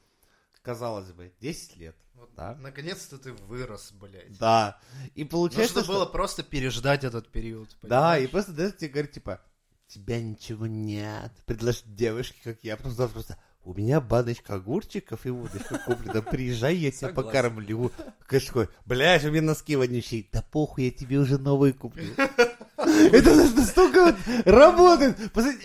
казалось 0.62 1.12
бы, 1.12 1.33
10 1.40 1.77
лет, 1.77 1.97
да, 2.37 2.55
Наконец-то 2.61 3.19
ты 3.19 3.33
вырос, 3.33 3.93
блядь. 3.93 4.39
да, 4.39 4.79
и 5.15 5.25
получается, 5.25 5.77
Нужно 5.77 5.85
что- 5.85 5.93
было 5.95 6.07
просто 6.07 6.43
переждать 6.43 7.05
этот 7.05 7.29
период. 7.29 7.69
Да, 7.83 8.17
и 8.17 8.27
понимаешь? 8.27 8.31
просто 8.31 8.53
дает 8.53 8.79
тебе 8.79 8.91
говорит, 8.91 9.13
типа, 9.13 9.41
тебя 9.89 10.21
ничего 10.21 10.67
нет. 10.67 11.33
Предложи 11.47 11.81
девушке, 11.87 12.39
как 12.43 12.59
я, 12.63 12.77
просто 12.77 12.97
завтра 12.97 13.15
просто, 13.15 13.37
у 13.65 13.75
меня 13.75 14.01
баночка 14.01 14.55
огурчиков 14.55 15.25
и 15.27 15.31
водочка 15.31 15.79
куплена, 15.79 16.21
приезжай, 16.23 16.75
я 16.77 16.91
тебя 16.91 17.09
Согласен. 17.09 17.15
покормлю. 17.33 17.93
Конечно, 18.27 18.47
такой, 18.49 18.69
блядь, 18.87 19.25
у 19.25 19.31
меня 19.31 19.43
носки 19.43 19.77
вонючие. 19.77 20.27
Да 20.33 20.43
похуй, 20.43 20.85
я 20.87 20.91
тебе 20.91 21.19
уже 21.19 21.39
новые 21.39 21.73
куплю. 21.73 22.13
Это 22.77 23.35
настолько 23.55 24.07
вот 24.07 24.17
работает. 24.47 25.19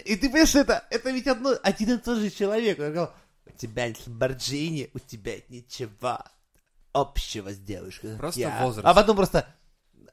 И 0.05 0.15
ты 0.15 0.27
понимаешь, 0.27 0.49
что 0.49 0.59
это, 0.59 0.85
это 0.91 1.09
ведь 1.09 1.25
одно, 1.27 1.55
один 1.63 1.93
и 1.93 1.97
тот 1.97 2.19
же 2.19 2.29
человек. 2.29 2.77
Он 2.79 2.85
говорил, 2.93 3.09
у 3.47 3.51
тебя 3.57 3.91
Ламборджини, 4.05 4.91
у 4.93 4.99
тебя 4.99 5.33
ничего 5.49 6.19
общего 7.01 7.51
с 7.51 7.57
девушкой. 7.57 8.17
Просто 8.17 8.39
я». 8.39 8.63
возраст. 8.63 8.85
А 8.85 8.93
потом 8.93 9.15
просто, 9.15 9.47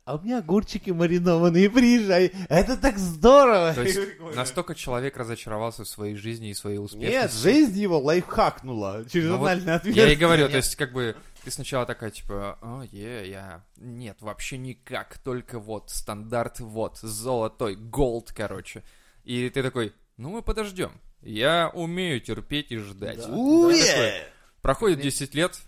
а 0.04 0.16
у 0.16 0.20
меня 0.20 0.38
огурчики 0.38 0.90
маринованные, 0.90 1.70
приезжай. 1.70 2.30
Это 2.50 2.76
так 2.76 2.98
здорово. 2.98 3.72
То 3.74 3.82
есть 3.82 3.98
настолько 4.34 4.74
человек 4.74 5.16
разочаровался 5.16 5.84
в 5.84 5.88
своей 5.88 6.14
жизни 6.14 6.50
и 6.50 6.54
своей 6.54 6.76
Нет, 6.76 6.84
успешности. 6.84 7.42
жизнь 7.42 7.80
его 7.80 7.98
лайфхакнула 7.98 9.06
через 9.10 9.30
Ну 9.30 9.38
вот 9.38 9.46
анальное 9.46 9.72
Я 9.72 9.76
отверстие. 9.76 10.12
и 10.12 10.16
говорю, 10.16 10.48
то 10.50 10.56
есть, 10.58 10.76
как 10.76 10.92
бы, 10.92 11.16
ты 11.42 11.50
сначала 11.50 11.86
такая, 11.86 12.10
типа, 12.10 12.58
о, 12.60 12.82
е, 12.82 13.30
я... 13.30 13.64
Нет, 13.76 14.18
вообще 14.20 14.58
никак, 14.58 15.16
только 15.18 15.58
вот, 15.58 15.90
стандарт, 15.90 16.60
вот, 16.60 16.98
золотой, 16.98 17.74
голд, 17.74 18.30
короче. 18.30 18.82
И 19.24 19.48
ты 19.48 19.62
такой, 19.62 19.94
ну, 20.18 20.28
мы 20.28 20.42
подождем. 20.42 20.92
Я 21.22 21.70
умею 21.72 22.20
терпеть 22.20 22.70
и 22.72 22.76
ждать. 22.76 23.26
Уе! 23.26 24.26
Проходит 24.60 25.00
10 25.00 25.34
лет, 25.34 25.58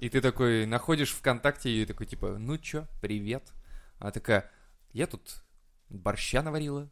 и 0.00 0.08
ты 0.08 0.20
такой 0.20 0.66
находишь 0.66 1.12
ВКонтакте 1.12 1.70
и 1.70 1.84
такой, 1.86 2.06
типа, 2.06 2.36
ну 2.38 2.58
чё, 2.58 2.86
привет. 3.00 3.52
А 3.98 4.10
такая, 4.10 4.50
я 4.92 5.06
тут 5.06 5.42
борща 5.88 6.42
наварила. 6.42 6.90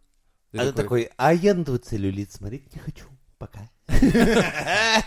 Ты 0.50 0.58
А 0.58 0.64
ты 0.66 0.72
такой, 0.72 1.10
а 1.16 1.32
я 1.34 1.54
на 1.54 1.64
твой 1.64 1.78
целлюлит 1.78 2.32
смотреть 2.32 2.74
не 2.74 2.80
хочу. 2.80 3.06
Пока. 3.38 3.68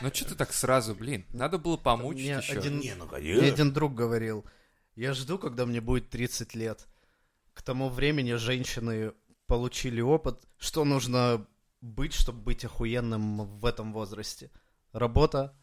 ну 0.02 0.10
чё 0.12 0.26
ты 0.26 0.36
так 0.36 0.54
сразу, 0.54 0.96
блин, 0.96 1.26
надо 1.34 1.58
было 1.58 1.78
помучить 1.78 2.26
еще. 2.26 2.60
один- 2.60 2.80
Не, 2.80 2.96
ну 2.96 3.08
Мне 3.08 3.48
один 3.52 3.74
друг 3.74 3.94
говорил, 3.94 4.46
я 4.96 5.14
жду, 5.14 5.38
когда 5.38 5.66
мне 5.66 5.82
будет 5.82 6.10
30 6.10 6.56
лет. 6.56 6.88
К 7.54 7.62
тому 7.62 7.90
времени 7.90 8.34
женщины 8.34 9.14
получили 9.48 10.02
опыт, 10.02 10.42
что 10.58 10.86
нужно 10.86 11.46
быть, 11.82 12.14
чтобы 12.14 12.42
быть 12.42 12.64
охуенным 12.64 13.46
в 13.60 13.66
этом 13.66 13.92
возрасте. 13.94 14.50
Работа, 14.94 15.54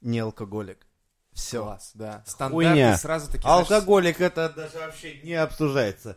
не 0.00 0.18
алкоголик. 0.18 0.87
Все. 1.32 1.62
Класс, 1.62 1.92
да. 1.94 2.24
Хуйня. 2.50 2.72
Стандарты 2.74 3.00
сразу 3.00 3.26
такие, 3.26 3.42
знаешь, 3.42 3.70
Алкоголик 3.70 4.20
это 4.20 4.48
даже 4.48 4.78
вообще 4.78 5.20
не 5.22 5.34
обсуждается. 5.34 6.16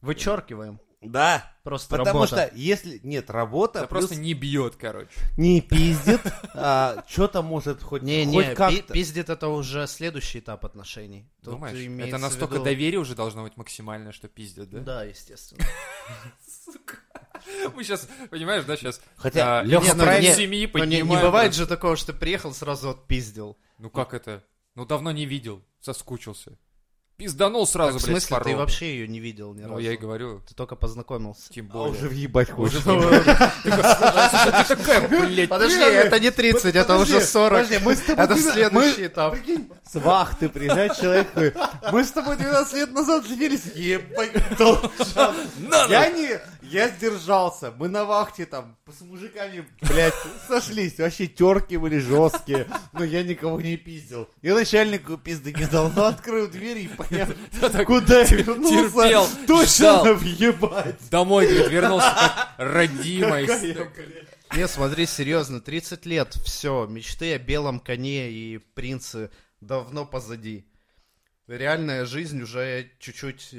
Вычеркиваем. 0.00 0.80
Да. 1.04 1.50
Просто 1.62 1.88
Потому 1.96 2.24
работа. 2.24 2.48
что 2.48 2.56
если 2.56 3.00
нет 3.02 3.30
работа, 3.30 3.80
это 3.80 3.88
плюс 3.88 4.00
просто 4.06 4.20
не 4.20 4.34
бьет, 4.34 4.76
короче. 4.76 5.08
не 5.38 5.62
пиздит, 5.62 6.20
а 6.54 7.02
что-то 7.08 7.40
может 7.40 7.82
хоть, 7.82 8.02
Не, 8.02 8.26
хоть 8.26 8.48
не, 8.48 8.54
как-то. 8.54 8.92
пиздит 8.92 9.30
это 9.30 9.48
уже 9.48 9.86
следующий 9.86 10.40
этап 10.40 10.66
отношений. 10.66 11.26
Тут 11.42 11.54
Думаешь, 11.54 11.78
это 12.06 12.18
настолько 12.18 12.56
виду- 12.56 12.64
доверие 12.64 13.00
уже 13.00 13.14
должно 13.14 13.44
быть 13.44 13.56
максимальное, 13.56 14.12
что 14.12 14.28
пиздят, 14.28 14.68
да? 14.68 14.80
Да, 14.80 15.04
естественно. 15.04 15.64
Мы 17.74 17.84
сейчас, 17.84 18.08
понимаешь, 18.30 18.64
да, 18.64 18.76
сейчас... 18.76 19.00
Хотя 19.16 19.60
а, 19.60 19.62
Лёха 19.62 19.86
правильно- 19.86 20.04
правильно 20.04 20.34
семьи 20.34 20.70
Но 20.72 20.84
не, 20.84 21.02
не 21.02 21.20
бывает 21.20 21.54
же 21.54 21.66
такого, 21.66 21.96
что 21.96 22.12
ты 22.12 22.18
приехал, 22.18 22.52
сразу 22.54 22.90
отпиздил. 22.90 23.56
Ну 23.78 23.90
как 23.90 24.14
это? 24.14 24.42
Ну 24.74 24.86
давно 24.86 25.12
не 25.12 25.26
видел, 25.26 25.62
соскучился. 25.80 26.58
Пизданул 27.24 27.66
сразу, 27.66 27.94
Так, 27.98 28.02
в 28.02 28.04
блядь, 28.10 28.22
смысле, 28.22 28.44
ты 28.44 28.56
вообще 28.56 28.86
ее 28.96 29.08
не 29.08 29.18
видел 29.20 29.54
ни 29.54 29.62
Ну, 29.62 29.68
разу? 29.70 29.78
я 29.80 29.92
и 29.92 29.96
говорю, 29.96 30.40
Ты 30.46 30.54
только 30.54 30.76
познакомился. 30.76 31.52
тем 31.52 31.66
А 31.70 31.74
более. 31.74 31.92
уже 31.94 32.08
въебать 32.08 32.50
хочешь. 32.50 32.80
Ты 32.84 34.76
такая, 34.76 35.08
блядь, 35.08 35.48
Подожди, 35.48 35.80
это 35.80 36.20
не 36.20 36.30
30, 36.30 36.74
это 36.74 36.96
уже 36.98 37.20
40. 37.20 37.62
подожди, 37.62 37.84
мы 37.84 37.96
с 37.96 38.00
тобой 38.00 38.24
Это 38.24 38.34
двенадцать- 38.34 38.52
следующий 38.52 39.06
этап. 39.06 39.36
С 39.90 39.94
вахты 39.94 40.48
приезжает 40.48 40.96
человек, 40.96 41.28
мы 41.92 42.04
с 42.04 42.10
тобой 42.10 42.36
12 42.36 42.74
лет 42.74 42.92
назад 42.92 43.26
женились, 43.26 43.62
ебать. 43.74 44.32
Я 45.90 46.10
не, 46.10 46.38
я 46.70 46.88
сдержался, 46.88 47.72
мы 47.76 47.88
на 47.88 48.04
вахте 48.04 48.46
там 48.46 48.76
с 48.86 49.00
мужиками, 49.02 49.66
блядь, 49.82 50.14
сошлись, 50.48 50.98
вообще 50.98 51.26
терки 51.26 51.76
были 51.76 51.98
жесткие, 51.98 52.66
но 52.92 53.04
я 53.04 53.22
никого 53.22 53.60
не 53.60 53.76
пиздил. 53.76 54.28
Я 54.42 54.54
начальнику 54.54 55.16
пизды 55.16 55.52
не 55.52 55.66
дал, 55.66 55.90
но 55.90 56.06
открыл 56.06 56.48
дверь 56.48 56.78
и 56.78 56.88
понял, 56.88 57.26
куда 57.86 58.22
я 58.22 58.36
вернулся, 58.36 58.90
терпел, 58.90 59.28
точно 59.46 60.14
въебать. 60.14 61.10
Домой, 61.10 61.46
говорит, 61.46 61.70
вернулся 61.70 62.14
как 63.74 63.94
блядь. 63.94 64.28
Не, 64.56 64.68
смотри, 64.68 65.06
серьезно, 65.06 65.60
30 65.60 66.06
лет, 66.06 66.34
все, 66.44 66.86
мечты 66.86 67.34
о 67.34 67.38
белом 67.38 67.80
коне 67.80 68.30
и 68.30 68.58
принце 68.58 69.30
давно 69.60 70.06
позади. 70.06 70.64
Реальная 71.46 72.04
жизнь 72.04 72.40
уже 72.42 72.90
чуть-чуть 73.00 73.54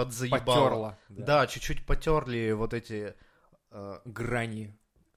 э, 0.00 0.04
подзаебала. 0.04 0.38
Потерла. 0.40 0.98
Да, 1.08 1.46
чуть-чуть 1.46 1.84
потерли 1.86 2.52
вот 2.52 2.74
эти... 2.74 3.14
э, 3.70 3.98
Грани. 4.04 4.76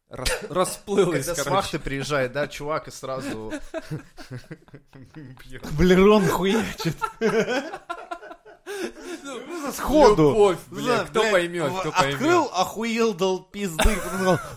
Рас- 0.10 0.44
Расплылась, 0.50 1.26
Когда 1.26 1.34
с 1.34 1.38
короче. 1.44 1.50
вахты 1.56 1.80
приезжает, 1.80 2.32
да, 2.34 2.48
чувак, 2.48 2.88
и 2.88 2.92
сразу... 2.92 3.52
Блерон 5.78 6.28
хуячит. 6.28 6.96
Сходу. 9.74 10.30
Любовь, 10.30 10.58
бля, 10.70 10.98
Да, 10.98 11.06
кто 11.06 11.32
поймет, 11.32 11.72
кто 11.80 11.90
Открыл, 11.90 12.44
поймет. 12.46 12.52
охуел, 12.54 13.14
дал 13.14 13.44
пизды. 13.44 13.90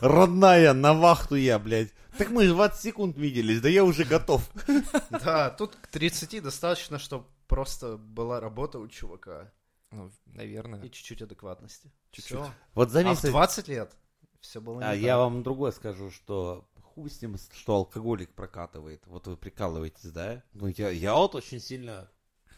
Родная, 0.00 0.72
на 0.72 0.92
вахту 0.94 1.36
я, 1.36 1.58
блядь. 1.58 1.92
Так 2.18 2.30
мы 2.30 2.44
же 2.44 2.52
20 2.54 2.80
секунд 2.80 3.16
виделись, 3.18 3.60
да 3.60 3.68
я 3.68 3.84
уже 3.84 4.04
готов. 4.04 4.42
Да, 5.10 5.50
тут 5.50 5.76
к 5.76 5.86
30 5.88 6.42
достаточно, 6.42 6.98
чтобы 6.98 7.24
просто 7.46 7.96
была 7.96 8.40
работа 8.40 8.78
у 8.78 8.88
чувака 8.88 9.52
Ну, 9.90 10.10
наверное. 10.26 10.82
и 10.82 10.90
чуть-чуть 10.90 11.22
адекватности. 11.22 11.92
Чуть-чуть. 12.10 12.38
Всё. 12.38 12.50
Вот 12.74 12.88
А 12.88 12.90
в 12.90 12.92
заметьте, 12.92 13.28
20 13.28 13.68
лет 13.68 13.96
все 14.40 14.60
было 14.60 14.78
не 14.78 14.84
а 14.84 14.90
так. 14.90 14.98
я 14.98 15.18
вам 15.18 15.42
другое 15.42 15.70
скажу, 15.72 16.10
что 16.10 16.68
хуй 16.82 17.10
с 17.10 17.20
ним, 17.22 17.36
что 17.52 17.76
алкоголик 17.76 18.34
прокатывает. 18.34 19.06
Вот 19.06 19.26
вы 19.26 19.36
прикалываетесь, 19.36 20.10
да? 20.10 20.42
Ну, 20.52 20.68
я, 20.68 20.90
я 20.90 21.14
вот 21.14 21.34
очень 21.34 21.60
сильно... 21.60 22.10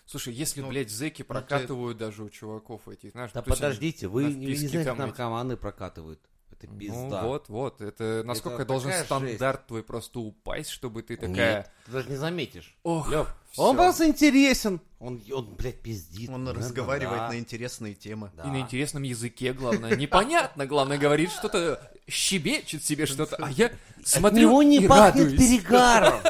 Слушай, 0.06 0.32
если, 0.32 0.62
Ну, 0.62 0.68
блядь, 0.68 0.90
зэки 0.90 1.22
ты- 1.22 1.24
прокатывают 1.24 1.98
даже 1.98 2.24
у 2.24 2.30
чуваков 2.30 2.88
этих, 2.88 3.12
знаешь... 3.12 3.32
Да 3.32 3.42
ну, 3.44 3.52
подождите, 3.52 4.08
вы 4.08 4.32
не, 4.32 4.46
не 4.46 4.54
знаете, 4.54 4.94
наркоманы 4.94 5.56
прокатывают. 5.56 6.20
Это 6.60 6.66
пизда. 6.74 7.22
Ну 7.22 7.28
вот, 7.28 7.48
вот. 7.48 7.80
Это 7.80 8.22
насколько 8.24 8.62
Это 8.62 8.68
должен 8.68 8.92
стандарт 8.92 9.66
твой 9.68 9.82
просто 9.82 10.18
упасть, 10.20 10.70
чтобы 10.70 11.02
ты 11.02 11.14
Нет, 11.14 11.20
такая... 11.20 11.72
ты 11.86 11.92
даже 11.92 12.10
не 12.10 12.16
заметишь. 12.16 12.76
Ох, 12.82 13.08
Лёв, 13.10 13.28
он 13.56 13.76
просто 13.76 14.06
интересен. 14.08 14.80
Он, 14.98 15.22
он 15.32 15.54
блядь, 15.56 15.80
пиздит. 15.80 16.28
Он 16.30 16.44
Да, 16.44 16.52
разговаривает 16.54 17.18
да. 17.20 17.28
на 17.28 17.38
интересные 17.38 17.94
темы. 17.94 18.32
Да. 18.36 18.42
И 18.42 18.48
на 18.48 18.60
интересном 18.60 19.04
языке, 19.04 19.52
главное. 19.52 19.94
Непонятно, 19.96 20.66
главное, 20.66 20.98
говорит 20.98 21.30
что-то, 21.30 21.80
щебечет 22.08 22.84
себе 22.84 23.06
что-то, 23.06 23.36
а 23.36 23.50
я 23.50 23.66
От 23.66 23.72
смотрю 24.08 24.40
него 24.48 24.62
не 24.64 24.78
и 24.78 24.88
пахнет 24.88 25.24
радуюсь. 25.26 25.38
перегаром. 25.40 26.20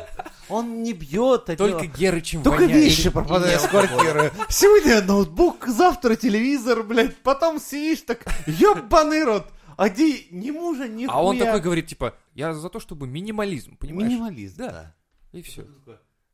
Он 0.50 0.82
не 0.82 0.92
бьет. 0.94 1.48
от 1.50 1.58
Только 1.58 1.84
него- 1.84 1.94
Герычем 1.96 2.42
Только 2.42 2.62
воняет. 2.62 2.76
вещи 2.84 3.10
пропадают 3.10 3.60
с 3.62 3.66
квартиры. 3.66 4.32
Сегодня 4.48 5.02
ноутбук, 5.02 5.66
завтра 5.66 6.16
телевизор, 6.16 6.82
блядь. 6.82 7.16
Потом 7.18 7.58
сидишь 7.60 8.02
так, 8.02 8.24
ёбаный 8.46 9.24
рот. 9.24 9.46
А 9.78 9.90
где 9.90 10.24
ни 10.32 10.50
мужа, 10.50 10.88
ни 10.88 11.06
А 11.08 11.22
он 11.22 11.38
такой 11.38 11.60
говорит, 11.60 11.86
типа, 11.86 12.18
я 12.34 12.52
за 12.52 12.68
то, 12.68 12.80
чтобы 12.80 13.06
минимализм, 13.06 13.76
понимаешь? 13.76 14.10
Минималист, 14.10 14.56
Да. 14.56 14.70
да. 14.72 14.96
И 15.30 15.40
все. 15.40 15.68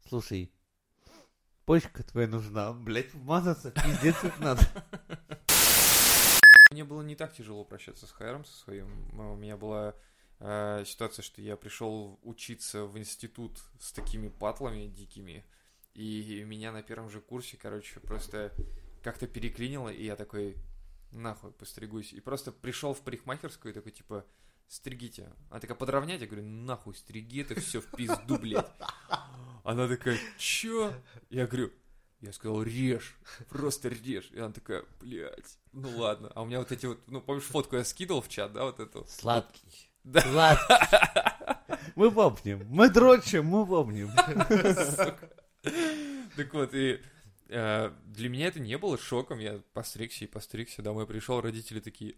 Слушай, 0.08 0.50
почка 1.66 2.02
твоя 2.04 2.26
нужна, 2.26 2.72
блядь, 2.72 3.12
вмазаться, 3.12 3.70
пиздец 3.70 4.16
как 4.16 4.38
надо. 4.40 4.62
Мне 6.70 6.84
было 6.84 7.02
не 7.02 7.16
так 7.16 7.34
тяжело 7.34 7.64
прощаться 7.64 8.06
с 8.06 8.12
Хайром, 8.12 8.46
со 8.46 8.56
своим. 8.56 8.88
А 9.18 9.32
У 9.32 9.36
меня 9.36 9.58
была 9.58 9.94
э, 10.40 10.84
ситуация, 10.86 11.22
что 11.22 11.42
я 11.42 11.58
пришел 11.58 12.18
учиться 12.22 12.86
в 12.86 12.96
институт 12.98 13.60
с 13.78 13.92
такими 13.92 14.28
патлами 14.28 14.86
дикими, 14.86 15.44
и 15.92 16.42
меня 16.46 16.72
на 16.72 16.82
первом 16.82 17.10
же 17.10 17.20
курсе, 17.20 17.58
короче, 17.58 18.00
просто 18.00 18.52
как-то 19.02 19.26
переклинило, 19.26 19.90
и 19.90 20.06
я 20.06 20.16
такой, 20.16 20.56
нахуй, 21.14 21.52
постригусь. 21.52 22.12
И 22.12 22.20
просто 22.20 22.52
пришел 22.52 22.92
в 22.94 23.00
парикмахерскую 23.00 23.72
и 23.72 23.74
такой, 23.74 23.92
типа, 23.92 24.26
стригите. 24.68 25.32
Она 25.50 25.60
такая, 25.60 25.76
подровнять? 25.76 26.20
Я 26.20 26.26
говорю, 26.26 26.44
нахуй, 26.44 26.94
стриги 26.94 27.42
это 27.42 27.60
все 27.60 27.80
в 27.80 27.86
пизду, 27.86 28.38
блядь. 28.38 28.70
Она 29.62 29.88
такая, 29.88 30.18
чё? 30.36 30.92
Я 31.30 31.46
говорю, 31.46 31.72
я 32.20 32.32
сказал, 32.32 32.62
режь, 32.62 33.16
просто 33.48 33.88
режь. 33.88 34.30
И 34.32 34.38
она 34.38 34.52
такая, 34.52 34.84
блядь, 35.00 35.58
ну 35.72 35.88
ладно. 35.96 36.30
А 36.34 36.42
у 36.42 36.46
меня 36.46 36.58
вот 36.58 36.72
эти 36.72 36.86
вот, 36.86 37.00
ну, 37.06 37.20
помнишь, 37.20 37.44
фотку 37.44 37.76
я 37.76 37.84
скидывал 37.84 38.20
в 38.20 38.28
чат, 38.28 38.52
да, 38.52 38.64
вот 38.64 38.80
эту? 38.80 39.06
Сладкий. 39.08 39.90
Да. 40.02 40.20
Сладкий. 40.20 40.74
Мы 41.94 42.10
помним. 42.10 42.66
Мы 42.68 42.90
дрочим, 42.90 43.46
мы 43.46 43.66
помним. 43.66 44.10
Так 46.36 46.52
вот, 46.52 46.74
и 46.74 47.00
для 47.54 48.28
меня 48.28 48.48
это 48.48 48.60
не 48.60 48.76
было 48.78 48.98
шоком. 48.98 49.38
Я 49.38 49.60
постригся 49.72 50.24
и 50.24 50.28
постригся, 50.28 50.82
домой 50.82 51.06
пришел, 51.06 51.40
родители 51.40 51.80
такие... 51.80 52.16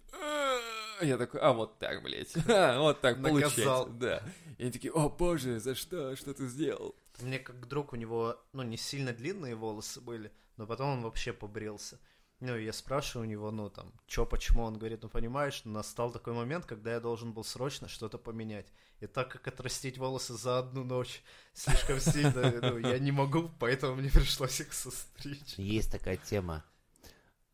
Я 1.02 1.18
такой, 1.18 1.40
а 1.40 1.52
вот 1.52 1.78
так, 1.78 2.02
блядь. 2.02 2.34
А, 2.48 2.78
вот 2.80 3.02
так 3.02 3.22
получается. 3.22 3.86
Да. 3.90 4.22
И 4.56 4.62
они 4.62 4.72
такие, 4.72 4.92
о 4.92 5.10
боже, 5.10 5.60
за 5.60 5.74
что? 5.74 6.16
Что 6.16 6.32
ты 6.32 6.46
сделал? 6.46 6.94
Мне 7.20 7.38
как 7.38 7.68
друг, 7.68 7.92
у 7.92 7.96
него, 7.96 8.40
ну, 8.54 8.62
не 8.62 8.78
сильно 8.78 9.12
длинные 9.12 9.54
волосы 9.54 10.00
были, 10.00 10.32
но 10.56 10.66
потом 10.66 10.90
он 10.90 11.02
вообще 11.02 11.34
побрился. 11.34 11.98
Ну, 12.40 12.54
и 12.54 12.64
я 12.64 12.72
спрашиваю 12.74 13.26
у 13.26 13.30
него, 13.30 13.50
ну, 13.50 13.70
там, 13.70 13.90
чё, 14.06 14.26
почему? 14.26 14.62
Он 14.64 14.76
говорит, 14.76 15.02
ну, 15.02 15.08
понимаешь, 15.08 15.62
настал 15.64 16.10
такой 16.10 16.34
момент, 16.34 16.66
когда 16.66 16.92
я 16.92 17.00
должен 17.00 17.32
был 17.32 17.44
срочно 17.44 17.88
что-то 17.88 18.18
поменять. 18.18 18.66
И 19.00 19.06
так 19.06 19.30
как 19.30 19.48
отрастить 19.48 19.96
волосы 19.96 20.34
за 20.34 20.58
одну 20.58 20.84
ночь 20.84 21.22
слишком 21.54 21.98
сильно, 21.98 22.52
ну, 22.62 22.76
я 22.76 22.98
не 22.98 23.10
могу, 23.10 23.50
поэтому 23.58 23.96
мне 23.96 24.10
пришлось 24.10 24.60
их 24.60 24.74
состричь. 24.74 25.54
Есть 25.56 25.90
такая 25.90 26.18
тема. 26.18 26.62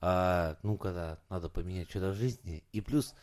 А, 0.01 0.59
ну, 0.65 0.77
когда 0.77 1.21
надо 1.29 1.49
поменять 1.49 1.89
что-то 1.89 2.11
в 2.11 2.17
жизни. 2.17 2.65
И 2.73 2.81
плюс... 2.81 3.15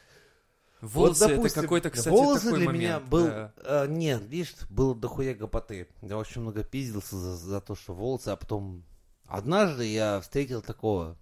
Волосы 0.80 1.20
вот, 1.20 1.26
это 1.26 1.36
допустим, 1.36 1.62
какой-то, 1.64 1.90
кстати, 1.90 2.08
волосы 2.08 2.46
такой 2.46 2.60
для 2.60 2.68
момент. 2.68 2.84
меня 2.84 3.00
был... 3.02 3.26
да. 3.26 3.54
а, 3.58 3.86
нет, 3.86 4.24
видишь, 4.24 4.56
было 4.70 4.96
дохуя 4.96 5.34
гопоты. 5.34 5.90
Я 6.02 6.18
очень 6.18 6.40
много 6.40 6.64
пиздился 6.64 7.18
за, 7.18 7.36
за 7.36 7.60
то, 7.60 7.76
что 7.76 7.94
волосы, 7.94 8.30
а 8.30 8.38
потом... 8.38 8.86
Однажды 9.26 9.86
я 9.86 10.22
встретил 10.22 10.62
такого 10.62 11.18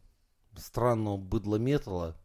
странного 0.60 1.18
быдлометала, 1.18 2.18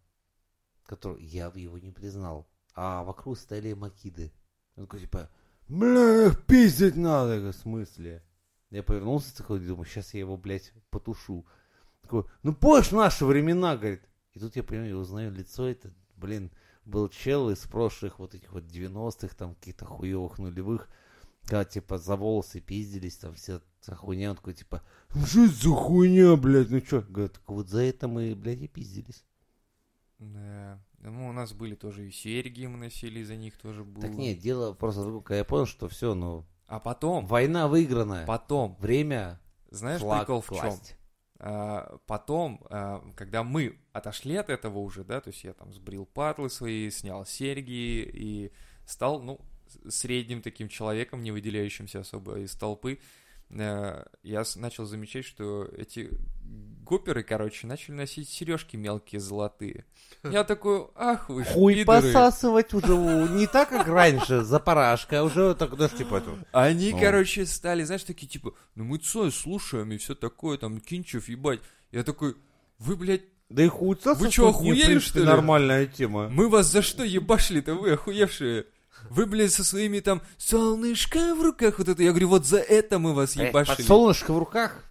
который... 0.84 1.24
Я 1.24 1.52
его 1.54 1.78
не 1.78 1.90
признал. 1.90 2.48
А 2.74 3.04
вокруг 3.04 3.38
стояли 3.38 3.72
макиды. 3.74 4.32
Он 4.76 4.84
такой, 4.84 5.00
типа, 5.00 5.30
бля, 5.68 6.26
их 6.26 6.44
пиздить 6.46 6.96
надо. 6.96 7.40
В 7.40 7.52
смысле? 7.52 8.22
Я 8.70 8.82
повернулся 8.82 9.36
такой, 9.36 9.60
думаю, 9.60 9.84
сейчас 9.84 10.14
я 10.14 10.20
его, 10.20 10.36
блядь, 10.36 10.72
потушу. 10.90 11.46
Такой, 12.00 12.24
ну 12.42 12.54
помнишь 12.54 12.90
наши 12.90 13.24
времена, 13.26 13.76
говорит. 13.76 14.02
И 14.32 14.38
тут 14.38 14.56
я 14.56 14.62
понимаю, 14.62 14.90
я 14.90 14.96
узнаю 14.96 15.30
лицо, 15.30 15.68
это, 15.68 15.92
блин, 16.16 16.50
был 16.84 17.08
чел 17.08 17.50
из 17.50 17.58
прошлых 17.58 18.18
вот 18.18 18.34
этих 18.34 18.52
вот 18.52 18.64
90-х, 18.64 19.34
там, 19.36 19.54
каких-то 19.54 19.84
хуевых 19.84 20.38
нулевых, 20.38 20.88
когда, 21.44 21.64
типа, 21.64 21.98
за 21.98 22.16
волосы 22.16 22.60
пиздились, 22.60 23.16
там, 23.16 23.34
вся 23.34 23.60
эта 23.82 23.94
хуйня, 23.96 24.30
он 24.30 24.36
такой, 24.36 24.54
типа, 24.54 24.82
ну 25.14 25.26
что 25.26 25.44
это 25.44 25.54
за 25.54 25.70
хуйня, 25.70 26.36
блядь, 26.36 26.70
ну 26.70 26.80
что? 26.80 27.00
Говорит, 27.02 27.32
так 27.32 27.48
вот 27.48 27.68
за 27.68 27.82
это 27.82 28.08
мы, 28.08 28.34
блядь, 28.34 28.62
и 28.62 28.68
пиздились. 28.68 29.24
Да. 30.18 30.80
Ну, 31.00 31.28
у 31.28 31.32
нас 31.32 31.52
были 31.52 31.74
тоже 31.74 32.06
и 32.06 32.12
серьги, 32.12 32.66
мы 32.66 32.78
носили, 32.78 33.20
из-за 33.20 33.34
них 33.34 33.58
тоже 33.58 33.82
было. 33.82 34.02
Так 34.02 34.12
нет, 34.12 34.38
дело 34.38 34.72
просто 34.72 35.20
когда 35.20 35.38
я 35.38 35.44
понял, 35.44 35.66
что 35.66 35.88
все, 35.88 36.14
ну, 36.14 36.46
А 36.68 36.78
потом, 36.78 37.26
война 37.26 37.66
выигранная, 37.66 38.24
потом, 38.24 38.76
время 38.78 39.40
знаешь, 39.70 40.00
флаг 40.00 40.20
прикол 40.20 40.42
в 40.42 40.48
чем? 40.48 40.58
класть. 40.58 40.96
А, 41.38 41.98
потом, 42.06 42.64
а, 42.70 43.04
когда 43.16 43.42
мы 43.42 43.80
отошли 43.92 44.36
от 44.36 44.48
этого 44.48 44.78
уже, 44.78 45.02
да, 45.02 45.20
то 45.20 45.30
есть 45.30 45.42
я 45.42 45.54
там 45.54 45.72
сбрил 45.72 46.06
патлы 46.06 46.48
свои, 46.48 46.88
снял 46.90 47.26
серьги 47.26 48.08
и 48.12 48.52
стал, 48.86 49.20
ну, 49.20 49.40
средним 49.88 50.42
таким 50.42 50.68
человеком, 50.68 51.22
не 51.22 51.30
выделяющимся 51.30 52.00
особо 52.00 52.38
из 52.40 52.54
толпы, 52.54 52.98
э, 53.50 54.04
я 54.22 54.42
начал 54.56 54.84
замечать, 54.86 55.24
что 55.24 55.68
эти 55.76 56.10
гоперы, 56.84 57.22
короче, 57.22 57.66
начали 57.66 57.94
носить 57.94 58.28
сережки 58.28 58.76
мелкие 58.76 59.20
золотые. 59.20 59.84
Я 60.24 60.44
такой, 60.44 60.88
ах 60.94 61.28
вы 61.28 61.44
Хуй 61.44 61.74
пидоры». 61.76 62.02
посасывать 62.02 62.74
уже 62.74 62.92
не 63.32 63.46
так, 63.46 63.68
как 63.70 63.86
раньше, 63.86 64.42
за 64.42 64.58
парашкой, 64.58 65.20
а 65.20 65.24
уже 65.24 65.54
так, 65.54 65.76
даже 65.76 65.96
типа 65.96 66.16
это. 66.16 66.36
Они, 66.52 66.92
Ну. 66.92 66.98
короче, 67.00 67.46
стали, 67.46 67.84
знаешь, 67.84 68.02
такие, 68.04 68.26
типа, 68.26 68.54
ну 68.74 68.84
мы 68.84 68.98
Цой 68.98 69.30
слушаем 69.32 69.92
и 69.92 69.96
все 69.98 70.14
такое, 70.14 70.58
там, 70.58 70.80
Кинчев, 70.80 71.28
ебать. 71.28 71.60
Я 71.92 72.02
такой, 72.02 72.36
вы, 72.78 72.96
блядь, 72.96 73.22
Да 73.48 73.62
и 73.62 73.68
хуй 73.68 73.96
Вы 74.02 74.30
чё, 74.30 74.48
охуели, 74.48 74.98
что 74.98 75.20
ли? 75.20 75.24
нормальная 75.26 75.86
тема. 75.86 76.28
мы 76.30 76.48
вас 76.48 76.66
за 76.66 76.82
что 76.82 77.04
ебашили-то, 77.04 77.74
вы 77.74 77.92
охуевшие? 77.92 78.66
Вы, 79.10 79.26
блядь, 79.26 79.52
со 79.52 79.64
своими 79.64 80.00
там 80.00 80.22
солнышко 80.38 81.34
в 81.34 81.42
руках, 81.42 81.78
вот 81.78 81.88
это, 81.88 82.02
я 82.02 82.10
говорю, 82.10 82.28
вот 82.28 82.46
за 82.46 82.58
это 82.58 82.98
мы 82.98 83.12
вас 83.14 83.36
Эх, 83.36 83.48
ебашили. 83.48 83.76
Под 83.76 83.86
солнышко 83.86 84.32
в 84.32 84.38
руках. 84.38 84.84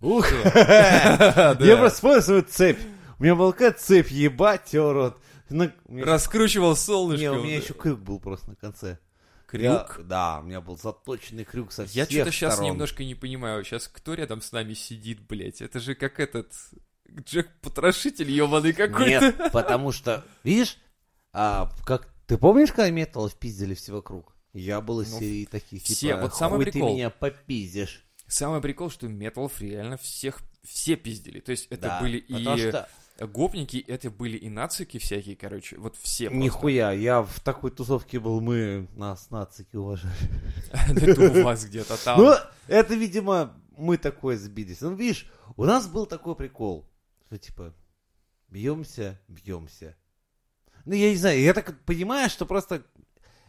Ух, 0.00 0.26
я 0.32 1.56
просто 1.58 1.90
вспомнил 1.96 2.22
свою 2.22 2.42
цепь. 2.42 2.78
У 3.18 3.22
меня 3.24 3.34
была 3.34 3.52
такая 3.52 3.72
цепь, 3.72 4.10
ебать, 4.10 4.72
рот. 4.74 5.20
На- 5.50 5.72
у 5.86 5.92
меня- 5.92 6.04
Раскручивал 6.06 6.76
солнышко. 6.76 7.20
Не, 7.20 7.30
у 7.30 7.42
меня 7.42 7.56
еще 7.56 7.74
крюк 7.74 7.98
был 8.00 8.20
просто 8.20 8.50
на 8.50 8.56
конце. 8.56 8.98
Крюк? 9.46 9.62
Я- 9.62 10.04
да, 10.04 10.38
у 10.40 10.42
меня 10.44 10.60
был 10.60 10.76
заточенный 10.76 11.44
крюк 11.44 11.72
со 11.72 11.82
Я 11.82 12.04
всех 12.06 12.10
что-то 12.10 12.30
сейчас 12.32 12.54
сторон. 12.54 12.72
немножко 12.72 13.02
не 13.02 13.14
понимаю. 13.14 13.64
Сейчас 13.64 13.88
кто 13.88 14.14
рядом 14.14 14.40
с 14.42 14.52
нами 14.52 14.74
сидит, 14.74 15.20
блядь? 15.26 15.60
Это 15.62 15.80
же 15.80 15.94
как 15.94 16.20
этот 16.20 16.52
Джек-потрошитель 17.10 18.30
ебаный 18.30 18.72
какой-то. 18.74 19.08
Нет, 19.08 19.50
потому 19.52 19.90
что, 19.92 20.24
видишь, 20.44 20.76
а, 21.32 21.70
как 21.86 22.08
ты 22.28 22.36
помнишь, 22.36 22.72
когда 22.72 22.90
металлов 22.90 23.34
пиздили 23.34 23.72
все 23.72 23.92
вокруг? 23.92 24.36
Я 24.52 24.82
был 24.82 25.00
из 25.00 25.10
Ну, 25.12 25.18
серии 25.18 25.46
таких, 25.46 25.82
все, 25.82 25.94
типа, 25.94 26.20
вот 26.20 26.34
самый 26.34 26.62
прикол. 26.64 26.88
ты 26.88 26.94
меня 26.94 27.08
попиздишь. 27.10 28.04
Самый 28.26 28.60
прикол, 28.60 28.90
что 28.90 29.08
металлов 29.08 29.60
реально 29.62 29.96
всех 29.96 30.40
все 30.62 30.96
пиздили. 30.96 31.40
То 31.40 31.52
есть 31.52 31.66
это 31.70 31.82
Да, 31.82 32.00
были 32.02 32.18
и 32.18 32.42
что, 32.42 32.86
гопники, 33.26 33.78
это 33.78 34.10
были 34.10 34.36
и 34.36 34.50
нацики 34.50 34.98
всякие, 34.98 35.36
короче. 35.36 35.78
Вот 35.78 35.96
все 35.96 36.28
просто. 36.28 36.44
нихуя, 36.44 36.92
я 36.92 37.22
в 37.22 37.40
такой 37.40 37.70
тусовке 37.70 38.20
был, 38.20 38.42
мы 38.42 38.88
нас 38.94 39.30
нацики 39.30 39.76
уважали. 39.76 40.12
Это 41.00 41.40
у 41.40 41.42
вас 41.42 41.64
где-то 41.64 41.96
там. 42.04 42.20
Ну, 42.20 42.34
это, 42.66 42.94
видимо, 42.94 43.58
мы 43.74 43.96
такое 43.96 44.36
сбились. 44.36 44.82
Ну, 44.82 44.94
видишь, 44.94 45.26
у 45.56 45.64
нас 45.64 45.86
был 45.88 46.04
такой 46.04 46.36
прикол, 46.36 46.86
что, 47.26 47.38
типа, 47.38 47.74
бьемся, 48.48 49.18
бьемся. 49.28 49.96
Ну, 50.84 50.94
я 50.94 51.10
не 51.10 51.16
знаю, 51.16 51.40
я 51.40 51.54
так 51.54 51.78
понимаю, 51.84 52.30
что 52.30 52.46
просто... 52.46 52.84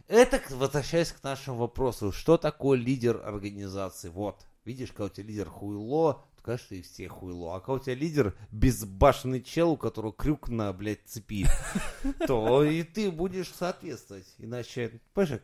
Это, 0.08 0.42
возвращаясь 0.50 1.12
к 1.12 1.24
нашему 1.24 1.58
вопросу, 1.58 2.12
что 2.12 2.38
такое 2.38 2.78
лидер 2.78 3.22
организации? 3.24 4.10
Вот, 4.10 4.46
видишь, 4.66 4.90
когда 4.90 5.06
у 5.06 5.10
тебя 5.10 5.28
лидер 5.28 5.50
хуйло, 5.50 6.26
то, 6.36 6.44
конечно, 6.44 6.76
и 6.76 6.82
все 6.82 7.08
хуйло. 7.08 7.56
А 7.56 7.60
когда 7.60 7.74
у 7.74 7.80
тебя 7.80 7.96
лидер 7.96 8.36
безбашенный 8.52 9.42
чел, 9.42 9.72
у 9.72 9.78
которого 9.78 10.12
крюк 10.12 10.50
на, 10.50 10.74
блядь, 10.74 11.06
цепи, 11.06 11.46
то 12.28 12.64
и 12.64 12.84
ты 12.84 13.12
будешь 13.12 13.52
соответствовать. 13.52 14.28
Иначе, 14.38 15.00
понимаешь, 15.14 15.42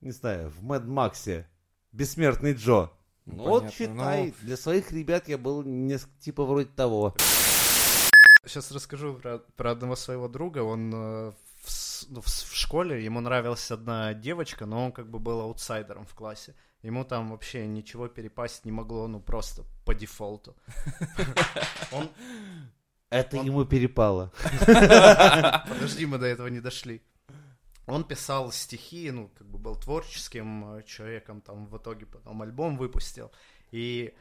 не 0.00 0.12
знаю, 0.12 0.50
в 0.50 0.62
Мэд 0.62 0.84
Максе 0.84 1.48
бессмертный 1.92 2.54
Джо. 2.54 2.90
Ну, 3.26 3.44
вот 3.44 3.72
считай, 3.72 4.26
ну. 4.26 4.34
для 4.42 4.56
своих 4.56 4.92
ребят 4.92 5.28
я 5.28 5.38
был 5.38 5.62
несколько 5.62 6.20
типа 6.20 6.44
вроде 6.44 6.68
того. 6.68 7.14
Сейчас 8.46 8.70
расскажу 8.72 9.14
про, 9.14 9.38
про 9.56 9.70
одного 9.72 9.96
своего 9.96 10.28
друга. 10.28 10.58
Он 10.62 10.92
э, 10.94 11.32
в, 11.62 12.06
ну, 12.08 12.20
в 12.20 12.26
в 12.26 12.54
школе, 12.54 13.04
ему 13.04 13.20
нравилась 13.20 13.70
одна 13.70 14.14
девочка, 14.14 14.66
но 14.66 14.86
он 14.86 14.92
как 14.92 15.08
бы 15.08 15.18
был 15.18 15.40
аутсайдером 15.40 16.06
в 16.06 16.14
классе. 16.14 16.54
Ему 16.82 17.04
там 17.04 17.30
вообще 17.30 17.66
ничего 17.66 18.08
перепасть 18.08 18.64
не 18.66 18.72
могло, 18.72 19.08
ну 19.08 19.20
просто 19.20 19.62
по 19.86 19.94
дефолту. 19.94 20.54
Он... 21.92 22.10
Это 23.08 23.38
Он- 23.38 23.46
ему 23.46 23.64
перепало. 23.64 24.32
Подожди, 25.68 26.04
мы 26.04 26.18
до 26.18 26.26
этого 26.26 26.48
не 26.48 26.60
дошли. 26.60 27.00
Он 27.86 28.04
писал 28.04 28.52
стихи, 28.52 29.10
ну, 29.10 29.30
как 29.38 29.46
бы 29.46 29.58
был 29.58 29.76
творческим 29.76 30.76
э, 30.76 30.82
человеком, 30.84 31.40
там 31.40 31.66
в 31.66 31.76
итоге 31.76 32.06
потом 32.06 32.42
альбом 32.42 32.76
выпустил. 32.76 33.30
И 33.70 34.14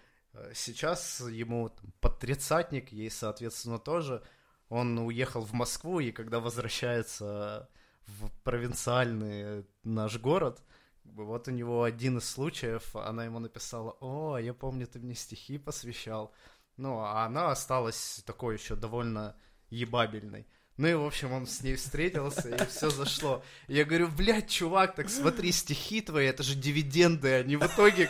сейчас 0.53 1.21
ему 1.21 1.71
под 1.99 2.19
тридцатник, 2.19 2.91
ей, 2.91 3.09
соответственно, 3.09 3.79
тоже. 3.79 4.23
Он 4.69 4.97
уехал 4.99 5.41
в 5.41 5.53
Москву, 5.53 5.99
и 5.99 6.11
когда 6.11 6.39
возвращается 6.39 7.69
в 8.07 8.29
провинциальный 8.43 9.65
наш 9.83 10.19
город, 10.19 10.61
вот 11.03 11.47
у 11.47 11.51
него 11.51 11.83
один 11.83 12.17
из 12.17 12.29
случаев, 12.29 12.95
она 12.95 13.25
ему 13.25 13.39
написала, 13.39 13.97
о, 13.99 14.37
я 14.37 14.53
помню, 14.53 14.87
ты 14.87 14.99
мне 14.99 15.15
стихи 15.15 15.57
посвящал. 15.57 16.33
Ну, 16.77 16.99
а 16.99 17.25
она 17.25 17.51
осталась 17.51 18.23
такой 18.25 18.55
еще 18.55 18.75
довольно 18.75 19.35
ебабельной. 19.69 20.47
Ну 20.77 20.87
и, 20.87 20.93
в 20.95 21.03
общем, 21.05 21.31
он 21.31 21.45
с 21.45 21.61
ней 21.61 21.75
встретился, 21.75 22.49
и 22.49 22.65
все 22.67 22.89
зашло. 22.89 23.43
И 23.67 23.75
я 23.75 23.85
говорю, 23.85 24.07
блядь, 24.07 24.49
чувак, 24.49 24.95
так 24.95 25.09
смотри, 25.09 25.51
стихи 25.51 26.01
твои, 26.01 26.25
это 26.25 26.41
же 26.41 26.55
дивиденды, 26.55 27.31
они 27.33 27.57
в 27.57 27.63
итоге 27.65 28.09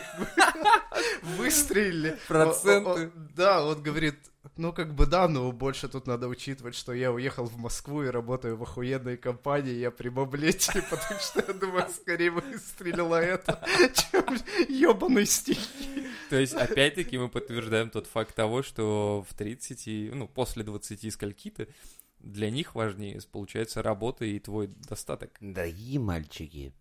выстрелили. 1.36 2.18
Проценты. 2.28 2.88
Он- 2.90 3.00
он- 3.02 3.12
Да, 3.36 3.64
он 3.64 3.82
говорит, 3.82 4.14
ну 4.56 4.72
как 4.72 4.94
бы 4.94 5.06
да, 5.06 5.28
но 5.28 5.50
больше 5.52 5.88
тут 5.88 6.06
надо 6.06 6.28
учитывать, 6.28 6.74
что 6.74 6.92
я 6.92 7.12
уехал 7.12 7.44
в 7.46 7.56
Москву 7.58 8.02
и 8.04 8.08
работаю 8.08 8.56
в 8.56 8.62
охуенной 8.62 9.16
компании, 9.16 9.74
я 9.74 9.90
при 9.90 10.08
бабле, 10.08 10.52
типа, 10.52 10.96
так 10.96 11.20
что 11.20 11.44
я 11.46 11.52
думаю, 11.54 11.88
скорее 11.90 12.30
выстрелила 12.30 13.16
это, 13.20 13.62
чем 13.94 14.24
ебаные 14.68 15.26
стихи. 15.26 16.06
То 16.30 16.36
есть, 16.36 16.54
опять-таки, 16.54 17.18
мы 17.18 17.28
подтверждаем 17.28 17.90
тот 17.90 18.06
факт 18.06 18.34
того, 18.34 18.62
что 18.62 19.24
в 19.28 19.34
30, 19.34 19.86
и, 19.88 20.10
ну, 20.14 20.28
после 20.28 20.62
20 20.62 21.12
скольки-то 21.12 21.66
для 22.24 22.50
них 22.50 22.74
важнее, 22.74 23.20
получается, 23.30 23.82
работа 23.82 24.24
и 24.24 24.38
твой 24.38 24.68
достаток. 24.88 25.36
Дорогие 25.40 25.98
мальчики, 25.98 26.74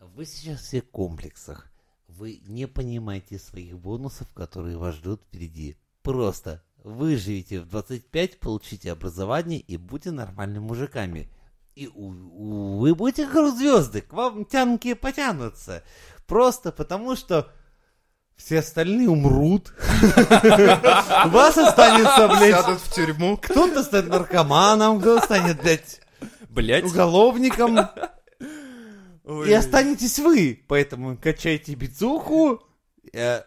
вы 0.00 0.24
сейчас 0.26 0.60
все 0.60 0.82
в 0.82 0.90
комплексах. 0.90 1.70
Вы 2.08 2.40
не 2.46 2.66
понимаете 2.66 3.38
своих 3.38 3.78
бонусов, 3.78 4.32
которые 4.34 4.76
вас 4.76 4.96
ждут 4.96 5.22
впереди. 5.22 5.76
Просто 6.02 6.62
выживите 6.82 7.60
в 7.60 7.68
25, 7.68 8.38
получите 8.40 8.92
образование 8.92 9.58
и 9.60 9.76
будьте 9.76 10.10
нормальными 10.10 10.62
мужиками. 10.64 11.30
И 11.74 11.88
у- 11.88 12.10
у- 12.10 12.78
вы 12.78 12.94
будете 12.94 13.26
как 13.26 13.56
звезды, 13.56 14.02
к 14.02 14.12
вам 14.12 14.44
тянки 14.44 14.94
потянутся. 14.94 15.82
Просто 16.26 16.70
потому, 16.72 17.16
что 17.16 17.50
все 18.36 18.58
остальные 18.58 19.08
умрут. 19.08 19.72
Вас 21.26 21.56
останется, 21.56 22.28
блядь, 22.28 22.54
Сядут 22.54 22.80
в 22.80 22.92
тюрьму. 22.94 23.36
кто-то 23.36 23.82
станет 23.82 24.08
наркоманом, 24.08 25.00
кто-то 25.00 25.24
станет, 25.24 25.62
блядь, 25.62 26.00
Блять. 26.48 26.84
уголовником. 26.84 27.78
И 29.46 29.52
останетесь 29.52 30.18
вы. 30.18 30.62
Поэтому 30.68 31.16
качайте 31.16 31.74
бицуху. 31.74 32.62
Э, 33.12 33.42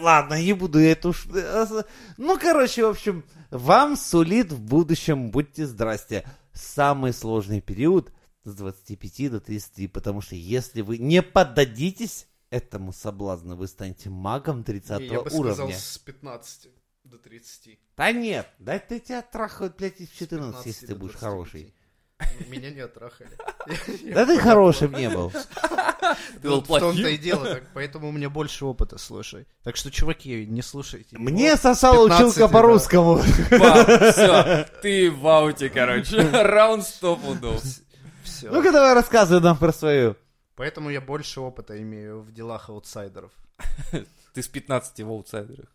Ладно, 0.00 0.42
не 0.42 0.52
буду 0.52 0.78
эту... 0.80 1.12
ш- 1.12 1.28
э, 1.34 1.82
Ну, 2.18 2.38
короче, 2.38 2.84
в 2.84 2.90
общем, 2.90 3.24
вам 3.50 3.96
сулит 3.96 4.52
в 4.52 4.60
будущем, 4.60 5.30
будьте 5.30 5.66
здрасте, 5.66 6.24
самый 6.52 7.12
сложный 7.14 7.60
период 7.62 8.12
с 8.44 8.54
25 8.54 9.30
до 9.30 9.40
30, 9.40 9.90
потому 9.92 10.20
что 10.20 10.34
если 10.34 10.82
вы 10.82 10.98
не 10.98 11.22
поддадитесь 11.22 12.26
этому 12.50 12.92
соблазну, 12.92 13.56
вы 13.56 13.66
станете 13.66 14.10
магом 14.10 14.64
30 14.64 15.00
Я 15.00 15.20
бы 15.22 15.30
сказал, 15.30 15.40
уровня. 15.66 15.76
с 15.76 15.98
15 15.98 16.68
до 17.04 17.18
30. 17.18 17.78
Да 17.96 18.12
нет, 18.12 18.48
да 18.58 18.78
ты 18.78 19.00
тебя 19.00 19.22
трахают, 19.22 19.76
блядь, 19.76 20.00
из 20.00 20.08
С 20.08 20.12
14, 20.12 20.46
15 20.52 20.66
если 20.66 20.86
ты 20.86 20.94
будешь 20.94 21.12
25. 21.12 21.20
хороший. 21.30 21.74
Меня 22.48 22.70
не 22.70 22.80
оттрахали. 22.80 23.30
Да 24.14 24.24
ты 24.24 24.38
хорошим 24.38 24.92
не 24.94 25.10
был. 25.10 25.32
Ты 26.40 26.48
был 26.48 26.56
Вот 26.60 26.64
в 26.64 26.68
том-то 26.68 27.02
плохим? 27.02 27.06
и 27.08 27.16
дело, 27.18 27.60
поэтому 27.74 28.08
у 28.08 28.12
меня 28.12 28.30
больше 28.30 28.64
опыта, 28.64 28.96
слушай. 28.96 29.46
Так 29.64 29.74
что, 29.76 29.90
чуваки, 29.90 30.46
не 30.46 30.62
слушайте. 30.62 31.18
Мне 31.18 31.56
сосала 31.56 32.08
15, 32.08 32.36
училка 32.36 32.52
по-русскому. 32.52 33.18
все, 33.18 34.66
ты 34.82 35.10
в 35.10 35.26
ауте, 35.26 35.68
короче. 35.68 36.20
Раунд 36.30 36.84
стоп 36.84 37.24
удов. 37.26 37.60
Всё. 38.22 38.52
Ну-ка 38.52 38.70
давай 38.70 38.94
рассказывай 38.94 39.42
нам 39.42 39.56
про 39.58 39.72
свою. 39.72 40.16
Поэтому 40.56 40.90
я 40.90 41.00
больше 41.00 41.40
опыта 41.40 41.80
имею 41.80 42.22
в 42.22 42.32
делах 42.32 42.70
аутсайдеров. 42.70 43.32
Ты 44.32 44.42
с 44.42 44.48
15 44.48 45.00
в 45.00 45.08
аутсайдерах. 45.10 45.68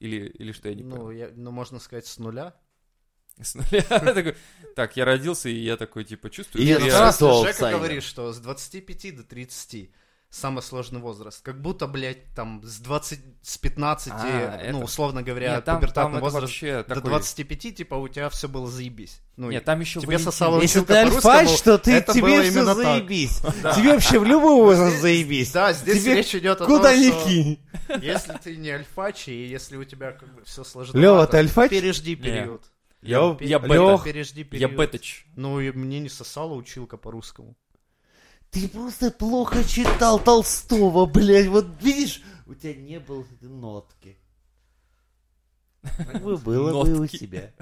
Или, 0.00 0.26
или 0.26 0.52
что, 0.52 0.68
я 0.68 0.74
не 0.74 0.82
Ну, 0.82 0.96
понял. 0.96 1.10
я, 1.12 1.30
ну, 1.34 1.50
можно 1.50 1.78
сказать, 1.78 2.06
с 2.06 2.18
нуля. 2.18 2.54
С 3.40 3.54
нуля. 3.54 4.34
Так, 4.76 4.96
я 4.96 5.04
родился, 5.04 5.48
и 5.48 5.54
я 5.54 5.76
такой, 5.76 6.04
типа, 6.04 6.30
чувствую, 6.30 6.64
И 6.64 6.66
я 6.66 6.80
сразу 6.80 7.44
Жека 7.44 7.70
говорит, 7.70 8.02
что 8.02 8.32
с 8.32 8.38
25 8.38 9.16
до 9.16 9.22
30. 9.22 9.90
Самый 10.34 10.62
сложный 10.62 11.00
возраст. 11.00 11.42
Как 11.42 11.60
будто, 11.60 11.86
блядь, 11.86 12.24
там 12.34 12.60
с 12.64 12.78
20, 12.78 13.20
с 13.42 13.56
15, 13.58 14.12
А, 14.14 14.58
ну, 14.72 14.78
это- 14.78 14.84
условно 14.84 15.22
говоря, 15.22 15.54
Нет, 15.56 15.64
там, 15.64 15.74
там 15.74 15.80
пубертатный 15.80 16.16
это 16.16 16.20
возраст 16.24 16.42
вообще 16.42 16.76
до 16.82 16.94
такой... 16.96 17.10
25, 17.10 17.76
типа, 17.76 17.94
у 17.94 18.08
тебя 18.08 18.28
все 18.30 18.48
было 18.48 18.68
заебись. 18.68 19.20
Ну, 19.36 19.50
Нет, 19.50 19.64
там 19.64 19.80
еще 19.80 20.00
тебе 20.00 20.18
сосало 20.18 20.60
Если 20.60 20.80
училка 20.80 20.92
ты 20.94 20.98
альфач, 21.00 21.48
что 21.50 21.78
ты, 21.78 21.92
это 21.92 22.12
тебе 22.12 22.22
было 22.22 22.42
все 22.42 22.64
так. 22.64 22.76
заебись. 22.76 23.38
Тебе 23.76 23.92
вообще 23.92 24.18
в 24.18 24.24
любой 24.24 24.54
возраст 24.54 25.00
заебись. 25.00 25.52
Да, 25.52 25.72
здесь 25.72 26.02
Тебе 26.02 26.14
речь 26.16 26.34
идет 26.34 26.60
о 26.60 26.66
Куда 26.66 26.90
том, 26.92 27.00
ни 27.00 27.10
кинь. 27.24 27.60
если 28.02 28.32
ты 28.42 28.56
не 28.56 28.70
альфач, 28.70 29.28
и 29.28 29.46
если 29.46 29.76
у 29.76 29.84
тебя 29.84 30.12
как 30.12 30.34
бы 30.34 30.42
все 30.44 30.64
сложно. 30.64 30.98
Лёва, 30.98 31.26
ты 31.26 31.38
альфач? 31.38 31.70
Пережди 31.70 32.16
период. 32.16 32.62
Я, 33.02 33.36
я, 33.40 33.58
Пе- 33.58 33.68
бета. 33.68 34.02
Я 34.52 34.68
бетач. 34.68 35.26
Ну, 35.36 35.60
и 35.60 35.70
мне 35.72 36.00
не 36.00 36.08
сосала 36.08 36.54
училка 36.54 36.96
по-русскому. 36.96 37.54
Ты 38.54 38.68
просто 38.68 39.10
плохо 39.10 39.64
читал 39.64 40.22
Толстого, 40.22 41.06
блядь. 41.06 41.48
Вот 41.48 41.66
видишь, 41.82 42.22
у 42.46 42.54
тебя 42.54 42.74
не 42.74 43.00
было 43.00 43.24
этой 43.24 43.48
нотки. 43.48 44.16
Так 45.82 46.22
бы 46.22 46.36
было 46.38 46.84
бы 46.84 47.00
у 47.00 47.06
тебя. 47.08 47.52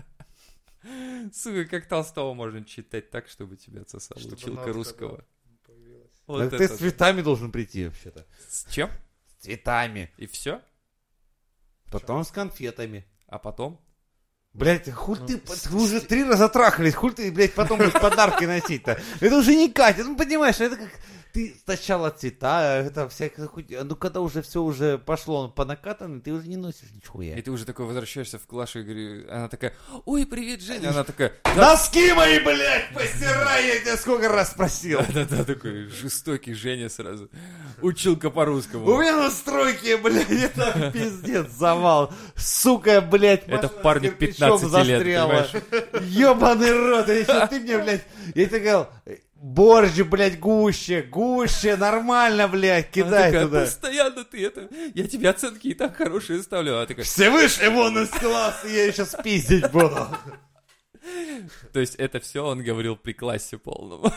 Сука, 1.32 1.64
как 1.64 1.88
Толстого 1.88 2.34
можно 2.34 2.62
читать 2.62 3.08
так, 3.10 3.28
чтобы 3.28 3.56
тебя 3.56 3.80
отсосала 3.80 4.20
Чтобы 4.20 4.36
училка 4.36 4.70
русского? 4.70 5.24
да, 5.66 5.72
Вот 6.26 6.50
Так 6.50 6.58
ты 6.58 6.66
с 6.66 6.70
да. 6.72 6.76
цветами 6.76 7.22
должен 7.22 7.50
прийти 7.50 7.86
вообще-то. 7.86 8.26
С 8.46 8.70
чем? 8.70 8.90
С 9.38 9.44
цветами. 9.44 10.12
И 10.18 10.26
все? 10.26 10.60
Потом 11.90 12.22
с 12.22 12.30
конфетами. 12.30 13.06
А 13.28 13.38
потом? 13.38 13.80
Блять, 14.54 14.92
хуй 14.92 15.18
Ну, 15.18 15.26
ты, 15.26 15.40
вы 15.70 15.82
уже 15.82 16.00
три 16.00 16.24
раза 16.24 16.48
трахались, 16.48 16.94
хуй 16.94 17.12
ты, 17.12 17.32
блядь, 17.32 17.54
потом 17.54 17.78
будешь 17.78 17.92
подарки 17.92 18.44
носить-то. 18.44 19.00
Это 19.20 19.36
уже 19.36 19.54
не 19.56 19.70
Катя, 19.70 20.04
ну 20.04 20.14
понимаешь, 20.14 20.60
это 20.60 20.76
как 20.76 20.90
ты 21.32 21.56
сначала 21.64 22.10
цвета, 22.10 22.82
это 22.86 23.08
всякое 23.08 23.46
хуй- 23.46 23.66
Ну 23.84 23.96
когда 23.96 24.20
уже 24.20 24.42
все 24.42 24.62
уже 24.62 24.98
пошло 24.98 25.48
по 25.48 25.64
накатанной, 25.64 26.20
ты 26.20 26.32
уже 26.32 26.46
не 26.48 26.56
носишь 26.56 26.90
нихуя. 26.94 27.36
И 27.36 27.42
ты 27.42 27.50
уже 27.50 27.64
такой 27.64 27.86
возвращаешься 27.86 28.38
в 28.38 28.46
класс 28.46 28.76
и 28.76 28.82
говоришь, 28.82 29.24
она 29.30 29.48
такая, 29.48 29.72
ой, 30.04 30.26
привет, 30.26 30.60
Женя. 30.60 30.90
Она 30.90 31.04
такая, 31.04 31.32
Носки 31.56 32.12
мои, 32.12 32.38
блядь, 32.38 32.92
постирай, 32.94 33.66
я 33.66 33.80
тебя 33.80 33.96
сколько 33.96 34.28
раз 34.28 34.50
спросил. 34.50 35.00
да-да-да, 35.08 35.44
такой 35.44 35.86
жестокий 35.88 36.52
Женя 36.54 36.88
сразу. 36.88 37.30
Училка 37.80 38.30
по-русскому. 38.30 38.84
У 38.86 39.00
меня 39.00 39.16
настройки, 39.16 39.96
блядь, 39.96 40.30
это 40.30 40.90
пиздец, 40.92 41.50
завал. 41.50 42.12
Сука, 42.36 43.00
блядь, 43.00 43.48
Это 43.48 43.68
кирпичом 43.68 44.58
15 44.60 44.62
лет, 44.62 44.70
застряла. 44.70 45.48
Ёбаный 46.02 46.72
рот, 46.72 47.08
а 47.28 47.46
ты 47.46 47.60
мне, 47.60 47.78
блядь, 47.78 48.04
я 48.34 48.46
тебе 48.46 48.58
говорил, 48.60 48.86
борщ, 49.42 49.98
блядь, 50.02 50.38
гуще, 50.38 51.02
гуще, 51.02 51.76
нормально, 51.76 52.48
блядь, 52.48 52.96
Она 52.96 53.04
кидай 53.08 53.32
такая, 53.32 53.46
туда. 53.46 53.60
постоянно 53.62 54.24
ты 54.24 54.46
это, 54.46 54.68
я 54.94 55.06
тебе 55.08 55.28
оценки 55.30 55.68
и 55.68 55.74
так 55.74 55.96
хорошие 55.96 56.42
ставлю. 56.42 56.76
Она 56.76 56.86
такая, 56.86 57.04
Всевышний 57.04 57.68
вон 57.68 57.98
из 58.02 58.08
класса, 58.08 58.68
я 58.68 58.84
ее 58.86 58.92
сейчас 58.92 59.16
пиздить 59.22 59.70
буду. 59.72 60.06
то 61.72 61.80
есть 61.80 61.96
это 61.96 62.20
все 62.20 62.44
он 62.46 62.62
говорил 62.62 62.96
при 62.96 63.12
классе 63.12 63.58
полном. 63.58 64.02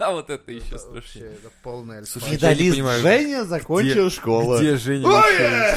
Вот 0.00 0.30
это 0.30 0.52
еще 0.52 0.78
страшнее. 0.78 0.94
вообще, 0.94 1.20
это 1.20 1.50
полный 1.62 1.98
альфач. 1.98 2.12
Слушай, 2.12 2.26
я 2.26 2.54
не 2.54 2.80
Медалист 2.80 3.02
Женя 3.02 3.44
закончил 3.44 4.10
школу. 4.10 4.58
Где 4.58 4.76
Женя? 4.76 5.76